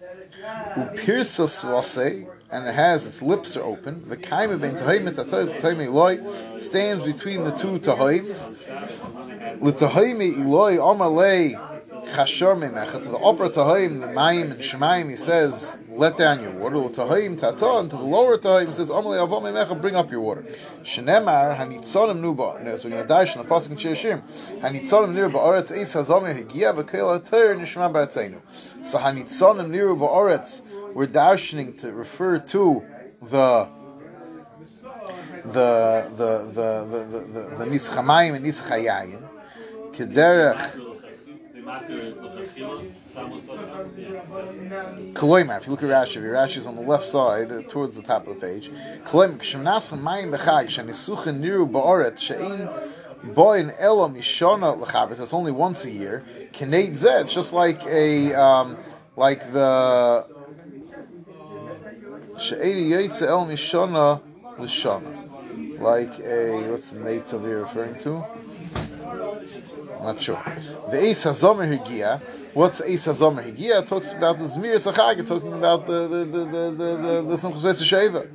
Upirsa 0.76 1.48
Swase 1.48 2.28
and 2.52 2.68
it 2.68 2.76
has 2.76 3.06
its 3.06 3.22
lips 3.22 3.56
are 3.56 3.64
open. 3.64 4.10
The 4.10 4.18
kaima 4.18 4.60
ben 4.60 4.76
tahim 4.76 5.10
stands 6.60 7.04
between 7.04 7.44
the 7.46 7.52
two 7.52 7.80
tahims. 7.80 8.50
L'tahimi 9.60 10.36
iloi 10.38 10.78
amalei 10.78 11.56
chashor 12.14 12.56
memecha. 12.56 13.04
To 13.04 13.10
the 13.10 13.18
upper 13.18 13.50
tahim, 13.50 14.00
the 14.00 14.08
mayim 14.08 14.52
and 14.52 14.60
shemaim, 14.60 15.10
he 15.10 15.16
says, 15.16 15.78
let 15.90 16.18
down 16.18 16.42
your 16.42 16.52
water. 16.52 16.78
L'tahim 16.78 17.38
tata, 17.38 17.78
and 17.80 17.90
to 17.90 17.98
the 17.98 18.04
lower 18.04 18.38
tahim, 18.38 18.68
he 18.68 18.74
says, 18.74 18.90
amalei 18.90 19.28
avom 19.28 19.44
memecha, 19.44 19.80
bring 19.80 19.96
up 19.96 20.10
your 20.12 20.22
water. 20.22 20.44
Shenemar 20.84 21.58
hanitzonim 21.58 22.22
nuba. 22.22 22.64
No, 22.64 22.78
so 22.78 22.90
we're 22.90 23.04
going 23.04 23.26
the 23.26 23.44
pasuk 23.44 23.72
in 23.72 23.78
Shir 23.78 24.22
Hanitzonim 24.62 25.14
niru 25.14 25.32
ba'aretz 25.32 25.72
eis 25.72 25.94
hazomer 25.96 26.36
higia 26.36 26.74
v'keil 26.74 27.24
hater 27.24 27.56
nishma 27.56 27.92
ba'atzenu. 27.92 28.40
So 28.86 28.98
hanitzonim 28.98 29.70
niru 29.70 29.98
ba'aretz, 29.98 30.62
we're 30.94 31.08
dashing 31.08 31.74
to 31.78 31.92
refer 31.92 32.40
to 32.40 32.84
the 33.22 33.68
the 35.44 36.08
the 36.18 36.52
the 36.54 36.84
the 36.86 37.06
the, 37.06 37.20
the, 37.20 37.56
the 37.58 37.66
nischamayim 37.66 38.36
and 38.36 38.46
nischayayin 38.46 39.22
kederech 40.02 40.88
Koloimar, 45.14 45.60
if 45.60 45.68
you 45.68 45.72
look 45.72 45.84
at 45.84 45.90
Rashi, 45.90 46.22
Rashi 46.22 46.58
is 46.58 46.66
on 46.66 46.76
the 46.76 46.82
left 46.82 47.06
side, 47.06 47.52
uh, 47.52 47.62
towards 47.64 47.96
the 47.96 48.02
top 48.02 48.28
of 48.28 48.36
the 48.36 48.42
page. 48.42 48.72
Koloimar, 49.06 49.38
k'shemnas 49.38 49.92
l'mayim 49.92 50.36
b'chag, 50.36 50.66
shenisuchen 50.66 51.40
niru 51.40 51.70
ba'oret, 51.70 52.18
it's 55.20 55.34
only 55.34 55.52
once 55.52 55.86
a 55.86 55.92
year. 55.92 56.24
Kineit 56.54 56.96
zed, 56.96 57.30
just 57.30 57.54
like 57.54 57.86
a, 57.86 58.34
um, 58.34 58.76
like 59.16 59.52
the, 59.54 60.26
she'edi 62.40 62.90
yotze 62.90 63.22
el 63.22 63.46
mishona 63.46 64.22
l'shona. 64.58 65.80
Like 65.80 66.20
a, 66.20 66.72
what's 66.72 66.90
the 66.92 67.00
nates 67.00 67.34
of 67.34 67.44
here 67.44 67.62
referring 67.62 67.96
to? 68.00 68.26
Not 70.02 70.22
sure. 70.22 70.42
The 70.90 71.00
Eis 71.00 71.24
HaZomer 71.24 71.78
Higia, 71.78 72.20
what's 72.54 72.82
Eis 72.82 73.08
HaZomer 73.08 73.44
Higia? 73.44 73.88
talks 73.88 74.12
about 74.12 74.38
the 74.38 74.46
Zmir 74.46 74.76
Sachag, 74.76 75.28
talking 75.28 75.54
about 75.54 75.86
the 75.86 76.08
the 76.08 76.26
the 76.26 76.46
the 76.46 77.22
the 77.22 77.36
Simchus 77.36 77.62
Veis 77.62 77.82
Sheva. 77.84 78.28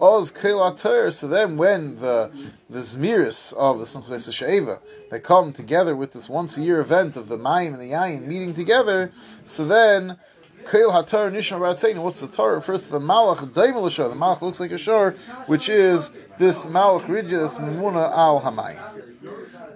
Oz 0.00 1.14
so 1.16 1.28
then 1.28 1.56
when 1.56 1.96
the 1.96 2.30
the 2.68 2.80
Zmiris 2.80 3.52
of 3.54 3.78
the 3.78 3.84
Simchus 3.84 4.08
Veis 4.08 4.28
Sheva, 4.30 4.80
they 5.10 5.20
come 5.20 5.52
together 5.52 5.94
with 5.94 6.12
this 6.12 6.28
once 6.28 6.58
a 6.58 6.62
year 6.62 6.80
event 6.80 7.16
of 7.16 7.28
the 7.28 7.38
Mayim 7.38 7.74
and 7.74 7.80
the 7.80 7.92
Yayin 7.92 8.26
meeting 8.26 8.52
together, 8.52 9.12
so 9.44 9.64
then 9.64 10.18
Kail 10.64 10.92
Hatar 10.92 11.30
Nishma 11.30 11.58
Ratzain. 11.58 11.98
What's 11.98 12.20
the 12.20 12.26
Torah? 12.26 12.60
First, 12.60 12.90
the 12.90 12.98
Malach 12.98 13.46
Daimel 13.52 13.90
Shor. 13.90 14.08
The 14.08 14.14
Malach 14.14 14.40
looks 14.40 14.60
like 14.60 14.70
a 14.70 14.78
shor, 14.78 15.12
which 15.46 15.68
is 15.68 16.10
this 16.38 16.64
Malach 16.66 17.02
Ridja, 17.02 17.42
this 17.42 17.54
Mimuna 17.58 18.10
Al 18.10 18.40
Hamay. 18.40 19.13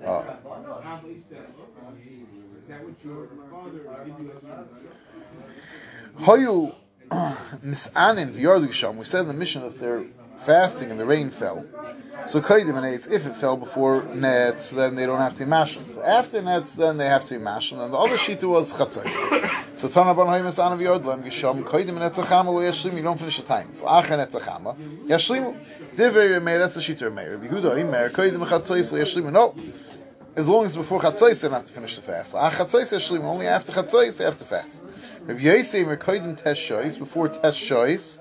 Uh, 0.09 0.23
Hoyu 6.21 6.75
misanin 7.63 8.33
v'yardu 8.33 8.97
We 8.97 9.05
said 9.05 9.21
in 9.23 9.29
the 9.29 9.35
mission 9.35 9.63
that 9.63 9.79
they're 9.79 10.05
fasting 10.39 10.91
and 10.91 10.99
the 10.99 11.05
rain 11.05 11.29
fell. 11.29 11.65
So 12.27 12.41
kaidim 12.41 12.77
and 12.77 12.87
if 12.87 13.27
it 13.27 13.35
fell 13.37 13.57
before 13.57 14.03
nets, 14.15 14.71
then 14.71 14.97
they 14.97 15.07
don't 15.07 15.19
have 15.19 15.35
to 15.39 15.45
be 15.45 15.51
mashal. 15.51 15.83
After 16.05 16.43
nets, 16.43 16.75
then 16.75 16.97
they 16.97 17.07
have 17.07 17.25
to 17.27 17.39
be 17.39 17.45
mashal. 17.45 17.83
And 17.83 17.93
the 17.93 17.97
other 17.97 18.17
shita 18.17 18.49
was 18.49 18.73
chatzais. 18.73 19.77
So 19.77 19.89
tana 19.89 20.15
ban 20.15 20.27
hoy 20.27 20.41
misan 20.41 20.73
of 20.73 20.81
gisham 20.81 21.65
kaidim 21.65 22.01
and 22.01 22.13
etzachama 22.13 22.47
lo 22.47 22.61
yashlim. 22.61 22.97
You 22.97 23.03
don't 23.03 23.19
finish 23.19 23.41
the 23.41 23.47
time. 23.47 23.73
So 23.73 23.87
achen 23.87 24.21
etzachama 24.21 24.77
yashlimu. 25.07 25.59
Divrei 25.97 26.39
Remeir. 26.39 26.59
That's 26.59 26.75
the 26.75 26.81
shita 26.81 27.11
Remeir. 27.11 27.39
Yehuda 27.39 27.77
imer 27.77 28.11
kaidim 28.11 28.45
chatzais 28.47 28.93
lo 28.93 28.99
yashlimu. 28.99 29.33
No. 29.33 29.55
As 30.39 30.49
long 30.49 30.65
as 30.65 30.77
before 30.77 31.01
chatzais, 31.01 31.43
they 31.43 31.49
don't 31.49 31.59
have 31.59 31.67
to 31.67 31.73
finish 31.73 31.97
the 31.97 32.03
fast. 32.03 32.35
Ah 32.35 32.51
chatzais 32.51 32.93
yashlimu. 32.95 33.25
Only 33.25 33.49
after 33.49 33.73
chatzais 33.73 34.19
they 34.19 34.25
have 34.25 34.39
to 34.39 34.45
fast. 34.45 34.85
Rabbi 35.27 35.41
Yosei 35.41 35.85
mer 35.85 35.97
kaidim 35.97 36.37
tes 36.37 36.57
shois 36.57 36.97
before 36.97 37.29
tes 37.29 37.57
shois 37.57 38.21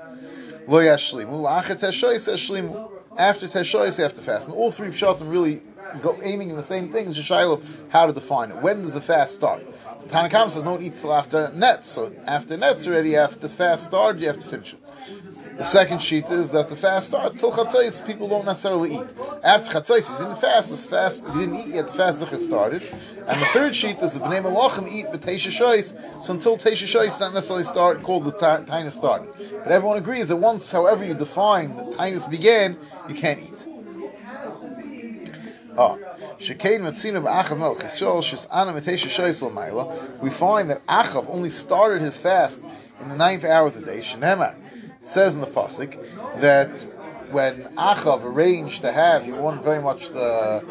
lo 0.67 0.79
yashlimu. 0.79 1.41
La'achet 1.45 1.79
tes 1.79 1.95
shois 1.95 2.27
yashlimu 2.27 2.91
after 3.17 3.47
Teshois, 3.47 3.97
they 3.97 4.03
have 4.03 4.13
to 4.13 4.21
fast. 4.21 4.47
And 4.47 4.55
all 4.55 4.71
three 4.71 4.89
pshatim 4.89 5.31
really 5.31 5.61
go 6.01 6.17
aiming 6.21 6.49
in 6.49 6.55
the 6.55 6.63
same 6.63 6.89
thing. 6.89 7.07
It's 7.07 7.17
Shiloh, 7.17 7.61
how 7.89 8.05
to 8.05 8.13
define 8.13 8.51
it. 8.51 8.61
When 8.61 8.83
does 8.83 8.93
the 8.93 9.01
fast 9.01 9.33
start? 9.33 9.63
So 9.99 10.07
Tanakam 10.07 10.51
says 10.51 10.63
don't 10.63 10.83
eat 10.83 10.95
till 10.95 11.13
after 11.13 11.51
nets. 11.53 11.89
So 11.89 12.13
after 12.25 12.57
nets 12.57 12.87
already, 12.87 13.15
after 13.15 13.39
the 13.39 13.49
fast 13.49 13.85
started, 13.85 14.21
you 14.21 14.27
have 14.27 14.37
to 14.37 14.47
finish 14.47 14.73
it. 14.73 14.79
The 15.57 15.63
second 15.63 16.01
sheet 16.01 16.25
is 16.25 16.51
that 16.51 16.67
the 16.67 16.75
fast 16.75 17.07
starts 17.07 17.39
till 17.39 17.51
chatzais. 17.51 18.05
People 18.05 18.27
don't 18.27 18.45
necessarily 18.45 18.95
eat 18.95 19.07
after 19.43 19.79
chatzais. 19.79 20.09
If 20.09 20.09
you 20.09 20.17
didn't 20.25 20.39
fast, 20.39 20.69
this 20.69 20.89
fast. 20.89 21.25
You 21.27 21.33
didn't 21.33 21.55
eat 21.55 21.75
yet, 21.75 21.87
the 21.87 21.93
fast 21.93 22.23
zikr 22.23 22.39
started. 22.39 22.83
And 23.27 23.41
the 23.41 23.45
third 23.47 23.75
sheet 23.75 23.99
is 23.99 24.13
the 24.13 24.19
bnei 24.19 24.41
malachim 24.41 24.91
eat 24.91 25.09
with 25.11 25.23
teisha 25.25 25.51
shois. 25.51 25.95
So 26.23 26.33
until 26.33 26.57
teisha 26.57 26.85
shois, 26.85 27.19
not 27.19 27.33
necessarily 27.33 27.63
start 27.63 28.03
called 28.03 28.25
the 28.25 28.31
tainus 28.31 28.93
started. 28.93 29.29
But 29.63 29.71
everyone 29.71 29.97
agrees 29.97 30.29
that 30.29 30.37
once, 30.37 30.71
however 30.71 31.05
you 31.05 31.13
define 31.13 31.75
the 31.75 31.83
tainus 31.83 32.29
began, 32.29 32.75
you 33.07 33.15
can't 33.15 33.39
eat. 33.39 33.53
Oh. 35.79 35.99
We 36.39 36.45
find 40.29 40.69
that 40.69 40.85
Achav 40.87 41.29
only 41.29 41.49
started 41.49 42.01
his 42.01 42.17
fast 42.17 42.61
in 42.99 43.09
the 43.09 43.15
ninth 43.15 43.43
hour 43.43 43.67
of 43.67 43.75
the 43.75 43.81
day. 43.81 43.99
It 43.99 44.66
says 45.07 45.35
in 45.35 45.41
the 45.41 45.47
pasuk 45.47 45.97
that 46.39 46.69
when 47.31 47.63
Achav 47.75 48.23
arranged 48.23 48.81
to 48.81 48.91
have, 48.91 49.25
he 49.25 49.31
wanted 49.31 49.61
very 49.61 49.81
much 49.81 50.09
the, 50.09 50.63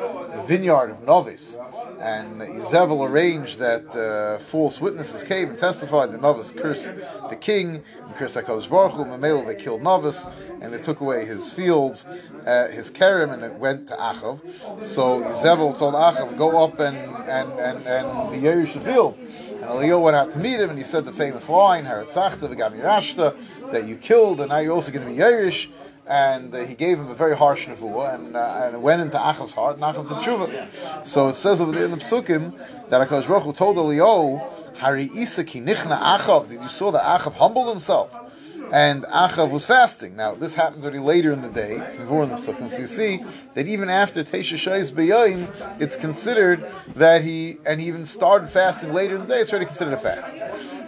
vineyard 0.46 0.90
of 0.90 0.98
Novis, 0.98 1.58
and 2.00 2.40
Izevel 2.40 3.08
arranged 3.08 3.58
that 3.58 3.84
uh, 3.96 4.38
false 4.38 4.80
witnesses 4.80 5.24
came 5.24 5.50
and 5.50 5.58
testified 5.58 6.12
that 6.12 6.20
Novis 6.20 6.56
cursed 6.56 6.94
the 7.28 7.36
king, 7.36 7.82
and 8.06 8.16
cursed 8.16 8.36
HaKadosh 8.36 8.70
Baruch 8.70 8.92
Hu, 8.92 9.04
Mamela, 9.04 9.46
they 9.46 9.56
killed 9.56 9.82
Novis, 9.82 10.32
and 10.60 10.72
they 10.72 10.78
took 10.78 11.00
away 11.00 11.24
his 11.24 11.52
fields, 11.52 12.06
uh, 12.46 12.68
his 12.68 12.90
kerem, 12.90 13.32
and 13.32 13.42
it 13.42 13.54
went 13.54 13.88
to 13.88 13.94
Achav. 13.94 14.40
So 14.82 15.22
Izevel 15.22 15.76
told 15.78 15.94
Achav, 15.94 16.38
go 16.38 16.62
up 16.64 16.78
and, 16.78 16.96
and, 16.96 17.50
and, 17.58 17.84
and 17.86 18.30
be 18.30 18.38
Yerush 18.38 18.74
the 18.74 18.80
field. 18.80 19.18
And 19.18 19.64
Eliyahu 19.64 20.00
went 20.00 20.16
out 20.16 20.32
to 20.32 20.38
meet 20.38 20.60
him, 20.60 20.70
and 20.70 20.78
he 20.78 20.84
said 20.84 21.04
the 21.04 21.12
famous 21.12 21.48
line, 21.48 21.84
Haratzachta, 21.84 22.48
V'gam 22.54 22.80
Yerashta, 22.80 23.34
that 23.72 23.86
you 23.86 23.96
killed, 23.96 24.40
and 24.40 24.50
now 24.50 24.58
you're 24.58 24.72
also 24.72 24.92
going 24.92 25.06
to 25.06 25.12
be 25.12 25.18
Yerush 25.18 25.68
and 26.06 26.54
uh, 26.54 26.58
he 26.58 26.74
gave 26.74 26.98
him 26.98 27.08
a 27.10 27.14
very 27.14 27.36
harsh 27.36 27.66
nevuah, 27.66 28.14
and, 28.14 28.36
uh, 28.36 28.62
and 28.62 28.76
it 28.76 28.80
went 28.80 29.02
into 29.02 29.18
Achav's 29.18 29.54
heart, 29.54 29.74
and 29.74 29.84
Achav 29.84 30.08
the 30.08 30.14
tshuva. 30.16 31.04
So 31.04 31.28
it 31.28 31.34
says 31.34 31.60
over 31.60 31.72
there 31.72 31.84
in 31.84 31.90
the 31.90 31.96
psukim 31.96 32.56
that 32.90 33.08
Hakadosh 33.08 33.26
Baruch 33.26 33.42
Hu 33.42 33.52
told 33.52 33.76
Eliyahu, 33.76 34.76
"Hari 34.76 35.10
Isa 35.14 35.42
ki 35.42 35.60
nichna 35.60 35.98
Achav." 35.98 36.48
Did 36.48 36.62
you 36.62 36.68
saw 36.68 36.92
that 36.92 37.02
Achav 37.02 37.34
humbled 37.34 37.68
himself? 37.68 38.14
And 38.72 39.04
Achav 39.04 39.50
was 39.50 39.64
fasting. 39.64 40.16
Now, 40.16 40.34
this 40.34 40.54
happens 40.54 40.84
already 40.84 40.98
later 40.98 41.32
in 41.32 41.40
the 41.40 41.48
day. 41.48 41.78
So 42.40 42.56
you 42.58 42.86
see 42.88 43.22
that 43.54 43.68
even 43.68 43.88
after 43.88 44.24
Teisha 44.24 44.56
Shais 44.56 44.90
B'Yayim, 44.92 45.80
it's 45.80 45.96
considered 45.96 46.66
that 46.96 47.22
he, 47.22 47.58
and 47.64 47.80
he 47.80 47.86
even 47.86 48.04
started 48.04 48.48
fasting 48.48 48.92
later 48.92 49.14
in 49.14 49.20
the 49.20 49.26
day, 49.28 49.40
it's 49.40 49.52
already 49.52 49.66
considered 49.66 49.94
a 49.94 49.98
fast. 49.98 50.32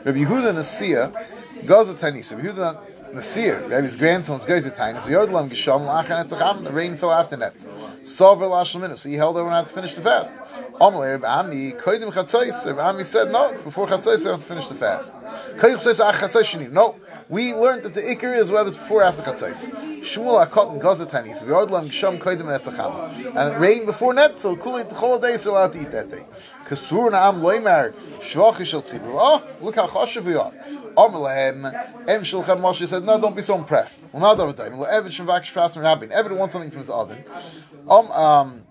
Rabbi 0.05 0.19
Yehuda 0.19 0.55
Nasiya, 0.55 1.25
Gaza 1.68 1.92
Tanisa. 1.92 2.35
Rabbi 2.42 2.48
Yehuda 2.48 3.12
Nasir, 3.12 3.61
Rabbi's 3.68 3.94
grandson's 3.94 4.46
goes 4.46 4.64
to 4.64 4.70
Tainus, 4.70 5.02
Yodlam 5.02 5.50
Gisham, 5.50 5.81
Lachan 5.87 6.26
Etzacham, 6.26 6.64
the 6.64 6.72
rain 6.72 6.96
fell 6.96 7.12
after 7.12 7.37
that. 7.37 7.54
Sover 8.04 8.48
Lashlamina, 8.48 8.96
so 8.96 9.11
he 9.11 9.16
held 9.16 9.37
over 9.37 9.50
not 9.50 9.66
to 9.66 9.72
finish 9.74 9.92
the 9.92 10.00
fast. 10.00 10.35
Amalei, 10.81 11.20
Rabbi 11.20 11.26
Ami, 11.26 11.72
Koidim 11.72 12.11
Chatzais, 12.11 12.66
Rabbi 12.66 12.81
Ami 12.81 13.04
said, 13.04 13.31
no, 13.31 13.52
before 13.52 13.87
Chatzais, 13.87 14.26
I 14.26 14.31
have 14.31 14.40
to 14.40 14.46
finish 14.46 14.66
the 14.68 14.74
fast. 14.76 15.14
Koidim 15.57 15.76
Chatzais, 15.76 16.00
Ach 16.00 16.14
ah, 16.14 16.26
Chatzais 16.26 16.72
no. 16.72 16.96
We 17.28 17.52
learned 17.52 17.83
that 17.83 17.92
the 17.92 18.00
Iker 18.00 18.35
is 18.35 18.50
whether 18.50 18.68
it's 18.68 18.78
before 18.78 19.02
or 19.02 19.04
after 19.04 19.20
Chatzais. 19.22 19.68
Shmuel 20.00 20.46
Akot 20.46 20.72
and 20.72 20.81
Gaza 20.81 21.04
Tanis, 21.04 21.42
Yodlam 21.42 21.85
Gisham, 21.85 22.18
Koidim 22.18 22.59
Etzacham. 22.59 23.37
And 23.37 23.54
it 23.54 23.59
rained 23.59 23.85
before 23.85 24.14
net, 24.14 24.38
so 24.38 24.57
cool 24.57 24.83
the 24.83 24.94
whole 24.94 25.18
day, 25.18 25.37
so 25.37 25.52
allowed 25.52 25.74
to 25.74 25.83
eat 25.83 25.90
that 25.90 26.11
day. 26.11 26.24
Kasur 26.64 27.11
Na'am 27.11 27.40
Loimar, 27.42 27.92
Shvachish 28.20 28.66
Shal 28.66 28.81
Tzibur. 28.81 29.12
Oh, 29.12 29.46
look 29.61 29.74
how 29.74 29.87
choshev 29.87 30.24
we 30.24 30.35
are. 30.35 30.52
Amalehem, 30.99 32.09
Em 32.09 32.23
Shulchan 32.23 32.61
Moshe 32.61 32.87
said, 32.89 33.05
no, 33.05 33.21
don't 33.21 33.37
be 33.37 33.43
so 33.43 33.57
impressed. 33.57 34.01
Well, 34.13 34.23
not 34.23 34.41
over 34.41 34.53
time. 34.53 34.77
Well, 34.79 34.91
Evid 34.91 35.11
Shemvak 35.11 35.43
Shpras 35.43 35.75
from 35.75 35.83
Rabbin. 35.83 36.09
Evid 36.11 36.37
wants 36.37 36.53
something 36.53 36.71
from 36.71 36.81
his 36.81 36.91
oven. 36.91 37.25
Um, 37.89 38.11
um, 38.11 38.63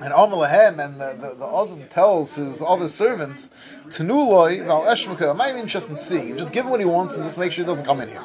and 0.00 0.12
Amalehem, 0.12 0.82
and 0.84 1.00
the, 1.00 1.16
the, 1.20 1.34
the 1.34 1.44
oven 1.44 1.86
tells 1.88 2.34
his 2.34 2.62
other 2.66 2.88
servants, 2.88 3.50
Tanuloi, 3.88 4.64
Val 4.64 4.82
Eshmaka, 4.82 5.38
I 5.38 5.58
interested 5.58 5.92
in 5.92 5.96
seeing? 5.96 6.36
Just 6.38 6.52
give 6.52 6.64
him 6.64 6.70
what 6.70 6.80
he 6.80 6.86
wants 6.86 7.16
and 7.16 7.24
just 7.24 7.38
make 7.38 7.52
sure 7.52 7.64
he 7.64 7.68
doesn't 7.68 7.86
come 7.86 8.00
in 8.00 8.08
here. 8.08 8.22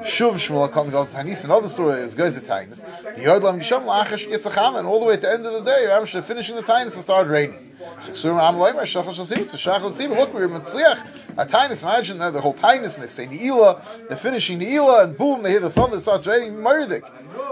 Shuv 0.00 0.32
Shmuel 0.32 0.72
Khan 0.72 0.88
goes 0.88 1.10
to 1.10 1.18
Tanis. 1.18 1.44
Another 1.44 1.68
story 1.68 2.00
is 2.00 2.14
goes 2.14 2.34
to 2.34 2.40
Tanis. 2.40 2.80
The 3.02 3.20
Yodlam 3.20 3.60
Gisham 3.60 3.84
Lachash 3.84 4.26
Yitzacham, 4.26 4.78
and 4.78 4.88
all 4.88 4.98
the 4.98 5.04
way 5.04 5.14
at 5.14 5.20
the 5.20 5.30
end 5.30 5.44
of 5.44 5.52
the 5.52 5.60
day, 5.62 5.86
Ramsha 5.88 6.24
finishing 6.24 6.56
the 6.56 6.62
Tanis, 6.62 6.98
it 6.98 7.02
started 7.02 7.28
raining. 7.30 7.70
So 8.00 8.12
Ksur 8.12 8.40
Am 8.40 8.54
Loimer 8.54 8.82
Shachal 8.82 9.12
Shasim 9.12 9.50
to 9.50 9.56
Shachal 9.58 9.92
Tzim. 9.92 10.16
Look, 10.16 10.32
we 10.32 10.40
were 10.40 10.48
Mitzliach. 10.48 11.36
A 11.36 11.44
Tanis. 11.44 11.82
Imagine 11.82 12.16
that 12.18 12.32
the 12.32 12.40
whole 12.40 12.54
Tanis, 12.54 12.94
and 12.94 13.04
they 13.04 13.08
say 13.08 13.26
Neila, 13.26 14.08
they're 14.08 14.16
finishing 14.16 14.60
Neila, 14.60 15.04
and 15.04 15.18
boom, 15.18 15.42
they 15.42 15.50
hear 15.50 15.60
the 15.60 15.68
thunder, 15.68 16.00
starts 16.00 16.26
raining. 16.26 16.54
Murdik. 16.54 17.02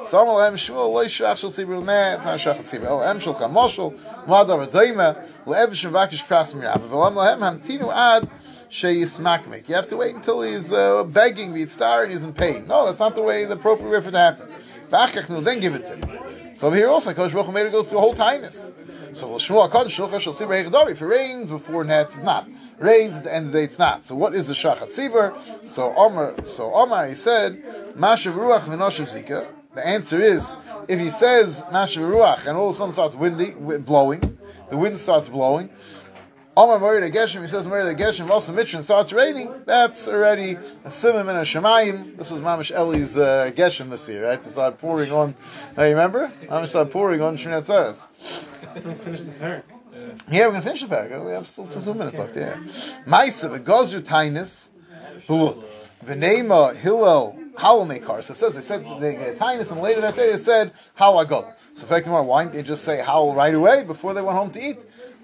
So 0.06 0.20
Am 0.20 0.26
Loimer 0.28 0.54
Shmuel 0.54 0.90
Loi 0.90 1.04
Shachal 1.04 1.50
Tzim. 1.50 1.84
Nah, 1.84 2.14
it's 2.14 2.24
not 2.24 2.38
Shachal 2.38 2.60
Tzim. 2.60 2.86
Oh, 2.86 3.00
Em 3.00 3.18
Shulchan 3.18 3.52
Moshel 3.52 3.94
Madav 4.26 4.66
Adoima 4.66 5.22
Le'ev 5.44 5.68
Shemvakish 5.68 6.24
Pras 6.24 6.54
Mirab. 6.54 6.80
V'Am 6.80 7.12
Lohem 7.12 7.40
Hamtinu 7.40 7.92
Ad. 7.94 8.30
Sheyismakmik. 8.70 9.68
You 9.68 9.74
have 9.74 9.88
to 9.88 9.96
wait 9.96 10.14
until 10.14 10.42
he's 10.42 10.72
uh, 10.72 11.04
begging 11.04 11.52
the 11.54 11.66
star 11.68 12.02
and 12.02 12.12
he's 12.12 12.22
in 12.22 12.32
pain. 12.32 12.66
No, 12.66 12.86
that's 12.86 12.98
not 12.98 13.14
the 13.14 13.22
way 13.22 13.44
the 13.44 13.54
appropriate 13.54 13.90
way 13.90 14.00
for 14.00 14.08
it 14.08 14.12
to 14.12 14.18
happen. 14.18 14.48
Ba'achach, 14.90 15.44
then 15.44 15.60
give 15.60 15.74
it 15.74 15.84
to 15.84 15.96
him. 15.96 16.54
So 16.54 16.70
here 16.70 16.88
also, 16.88 17.12
Kodesh 17.12 17.32
Baruch 17.32 17.46
Hu 17.46 17.70
goes 17.70 17.88
through 17.88 17.98
a 17.98 18.00
whole 18.00 18.14
tightness. 18.14 18.70
So 19.12 19.28
Shmuel 19.30 19.70
Kodesh 19.70 19.96
Shulcha 19.96 20.20
shall 20.20 20.32
see 20.32 20.44
If 20.44 21.02
it 21.02 21.06
rains 21.06 21.48
before 21.48 21.84
net, 21.84 22.08
it's 22.08 22.22
not. 22.22 22.48
Rains 22.78 23.14
at 23.14 23.24
the 23.24 23.34
end 23.34 23.46
of 23.46 23.52
the 23.52 23.58
day, 23.58 23.64
it's 23.64 23.78
not. 23.78 24.06
So 24.06 24.14
what 24.14 24.34
is 24.34 24.48
the 24.48 24.54
Shachat 24.54 24.88
Tzibur? 24.88 25.66
So 25.66 25.94
Omar, 25.96 26.44
so 26.44 26.74
Omar, 26.74 27.06
he 27.06 27.14
said, 27.14 27.62
Mashav 27.96 28.34
Ruach 28.34 28.60
v'noshav 28.60 29.06
Zika. 29.06 29.46
The 29.74 29.86
answer 29.86 30.20
is, 30.20 30.54
if 30.88 31.00
he 31.00 31.08
says 31.08 31.64
Mashav 31.70 32.10
Ruach 32.10 32.46
and 32.46 32.56
all 32.56 32.68
of 32.68 32.74
a 32.74 32.78
sudden 32.78 32.92
starts 32.92 33.14
windy, 33.14 33.52
blowing, 33.52 34.38
the 34.70 34.76
wind 34.76 34.98
starts 34.98 35.28
blowing, 35.28 35.70
Omar 36.58 36.80
Morid 36.80 37.08
Geshem, 37.12 37.42
he 37.42 37.46
says 37.46 37.68
Morid 37.68 37.96
Geshem, 37.96 38.28
also 38.30 38.52
Mitrin 38.52 38.82
starts 38.82 39.12
raining, 39.12 39.62
that's 39.64 40.08
already 40.08 40.58
a 40.84 40.90
simon 40.90 41.28
in 41.28 41.36
a 41.36 41.42
Shemayim. 41.42 42.16
This 42.16 42.32
was 42.32 42.40
Mamish 42.40 42.76
Eli's 42.76 43.16
uh, 43.16 43.52
Geshem 43.54 43.90
this 43.90 44.08
year, 44.08 44.24
right? 44.24 44.42
To 44.42 44.48
start 44.48 44.76
pouring 44.80 45.12
on, 45.12 45.36
I 45.76 45.90
remember? 45.90 46.26
Mamish 46.46 46.70
started 46.70 46.90
pouring 46.90 47.22
on 47.22 47.36
Shinat 47.36 47.64
Zeres. 47.64 48.08
We 48.84 48.92
finish 48.94 49.20
the 49.20 49.30
parak. 49.30 49.62
Yeah, 50.32 50.46
we're 50.46 50.50
going 50.50 50.62
to 50.62 50.66
finish 50.66 50.82
the 50.82 50.88
parak. 50.88 51.24
We 51.24 51.30
have 51.30 51.46
still 51.46 51.68
two, 51.68 51.80
two 51.80 51.94
minutes 51.94 52.18
left, 52.18 52.34
yeah. 52.34 52.56
Maisa, 53.06 53.52
the 53.52 54.02
Tainis, 54.02 54.70
who, 55.28 55.62
Venema, 56.04 56.74
Hillel, 56.74 57.38
how 57.56 57.76
will 57.76 57.84
make 57.84 58.04
cars? 58.04 58.28
It 58.30 58.34
says 58.34 58.56
they 58.56 58.62
said 58.62 58.84
they 59.00 59.14
get 59.14 59.38
Tainus, 59.38 59.70
and 59.70 59.80
later 59.80 60.00
that 60.00 60.16
day 60.16 60.32
they 60.32 60.38
said 60.38 60.72
how 60.94 61.18
I 61.18 61.24
got. 61.24 61.56
So 61.74 61.86
effectively, 61.86 62.20
why 62.22 62.42
didn't 62.42 62.56
they 62.56 62.62
just 62.64 62.82
say 62.82 63.00
how 63.00 63.32
right 63.32 63.54
away 63.54 63.84
before 63.84 64.12
they 64.12 64.22
went 64.22 64.36
home 64.36 64.50
to 64.50 64.60
eat? 64.60 64.78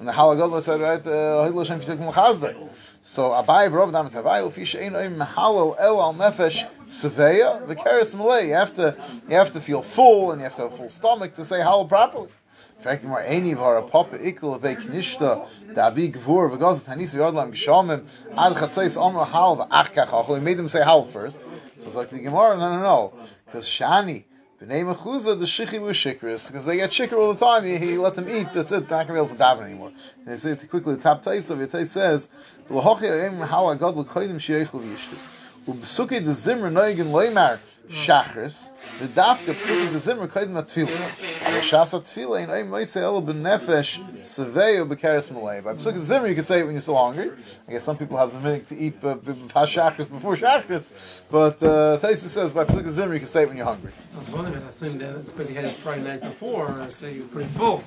And 0.06 0.10
uh, 0.10 0.22
uh, 0.22 0.34
the 0.34 0.42
Halagadla 0.42 0.62
said, 0.62 0.80
right, 0.80 1.02
Hidl 1.02 1.66
Hashem 1.66 1.80
Kituk 1.80 2.12
Mchazdei. 2.12 2.68
So 3.02 3.30
Abai 3.30 3.70
V'Rov 3.70 3.90
Dam 3.90 4.10
Tavai 4.10 4.46
L'fi 4.46 4.66
She'ein 4.66 4.92
Oim 4.92 5.16
Mehalel 5.16 5.76
El 5.78 6.02
Al 6.02 6.12
Nefesh 6.12 6.66
Seveya 6.88 7.66
V'Keres 7.66 8.14
Malay. 8.14 8.48
You 8.48 8.54
have 8.54 8.74
to 8.74 8.94
you 9.30 9.36
have 9.36 9.50
to 9.52 9.60
feel 9.60 9.80
full 9.80 10.32
and 10.32 10.42
you 10.42 10.44
have 10.44 10.56
to 10.56 10.62
have 10.62 10.72
a 10.72 10.76
full 10.76 10.88
stomach 10.88 11.34
to 11.36 11.44
say 11.44 11.60
Hallel 11.60 11.88
properly. 11.88 12.28
In 12.76 12.84
fact, 12.84 13.04
more 13.04 13.22
Eini 13.22 13.56
V'Hara 13.56 13.88
Papa 13.88 14.18
Ikul 14.18 14.60
V'Vei 14.60 14.76
Knishta 14.76 15.48
Davi 15.72 16.12
Gvur 16.12 16.54
V'Gaz 16.54 16.80
Tanis 16.80 17.14
Yodlam 17.14 17.52
Gishamim 17.52 18.06
Ad 18.36 18.56
Chatzais 18.56 19.00
Omer 19.00 19.24
Hal 19.24 19.56
V'Ach 19.56 19.90
Kach 19.94 20.34
He 20.34 20.42
made 20.42 20.58
them 20.58 20.68
say 20.68 20.82
Hal 20.82 21.04
first. 21.04 21.40
So 21.78 21.86
it's 21.86 21.94
like 21.94 22.10
the 22.10 22.18
Gemara, 22.18 22.56
no, 22.56 22.76
no, 22.76 22.82
no, 22.82 23.14
because 23.46 23.66
Shani 23.66 24.24
B'nei 24.64 24.94
Mechuza, 24.94 25.38
the 25.38 25.44
Shichi 25.44 25.78
was 25.78 25.96
Shikris, 25.96 26.46
because 26.46 26.64
they 26.64 26.76
get 26.76 26.90
Shikr 26.90 27.18
all 27.18 27.34
the 27.34 27.44
time, 27.44 27.64
he, 27.64 27.76
he 27.76 27.98
let 27.98 28.14
them 28.14 28.28
eat, 28.30 28.50
that's 28.52 28.72
it, 28.72 28.88
they're 28.88 28.98
not 28.98 29.06
going 29.06 29.06
to 29.06 29.12
be 29.12 29.18
able 29.18 29.28
to 29.28 29.34
daven 29.34 29.66
anymore. 29.66 29.92
And 30.24 30.26
they 30.26 30.36
say 30.38 30.52
it 30.52 30.70
quickly, 30.70 30.94
the 30.94 31.02
top 31.02 31.22
Taisa, 31.22 31.58
the 31.58 31.66
Taisa 31.66 31.86
says, 31.86 32.28
V'lohochi 32.70 33.00
ha'em 33.00 33.40
how 33.40 33.68
agad 33.68 33.94
l'koidim 33.94 34.40
she'echel 34.40 34.80
v'yishtu. 34.80 35.68
U'b'suki 35.68 36.24
de 36.24 36.30
zimr 36.32 36.72
noigin 36.72 37.10
loimar, 37.10 37.60
Shachris, 37.90 38.70
the 38.98 39.06
psukim 39.06 39.92
the 39.92 39.98
zimmer 39.98 40.26
kaidim 40.26 40.54
atfila. 40.54 40.86
The 40.86 41.60
shas 41.60 41.92
atfila 41.92 42.42
in 42.42 42.50
aim 42.50 42.70
moise 42.70 42.96
elo 42.96 43.20
ben 43.20 43.42
nefesh 43.42 43.98
seveo 44.20 44.88
bekaris 44.88 45.30
malay. 45.32 45.60
By 45.60 45.74
psukim 45.74 45.98
zimmer 45.98 46.26
you 46.26 46.34
could 46.34 46.46
say 46.46 46.60
it 46.60 46.64
when 46.64 46.72
you're 46.72 46.80
still 46.80 46.96
hungry. 46.96 47.30
I 47.68 47.72
guess 47.72 47.84
some 47.84 47.96
people 47.96 48.16
have 48.16 48.32
the 48.32 48.40
minute 48.40 48.68
to 48.68 48.76
eat 48.76 49.00
past 49.00 49.76
shachris 49.76 50.10
before 50.10 50.36
shachris, 50.36 51.20
but 51.30 51.62
uh, 51.62 51.98
Taisa 52.00 52.28
says 52.28 52.52
by 52.52 52.64
psukim 52.64 52.88
zimmer 52.88 53.14
you 53.14 53.20
can 53.20 53.28
say 53.28 53.42
it 53.42 53.48
when 53.48 53.56
you're 53.56 53.66
hungry. 53.66 53.92
I 54.14 54.18
was 54.18 54.30
wondering 54.30 54.56
if 54.56 54.66
I 54.66 54.70
think 54.70 54.98
that 55.00 55.26
because 55.26 55.48
he 55.48 55.54
had 55.54 55.64
it 55.64 55.72
Friday 55.72 56.04
night 56.04 56.22
before, 56.22 56.68
I 56.68 56.88
so 56.88 57.06
you 57.06 57.22
were 57.22 57.28
pretty 57.28 57.50
full. 57.50 57.84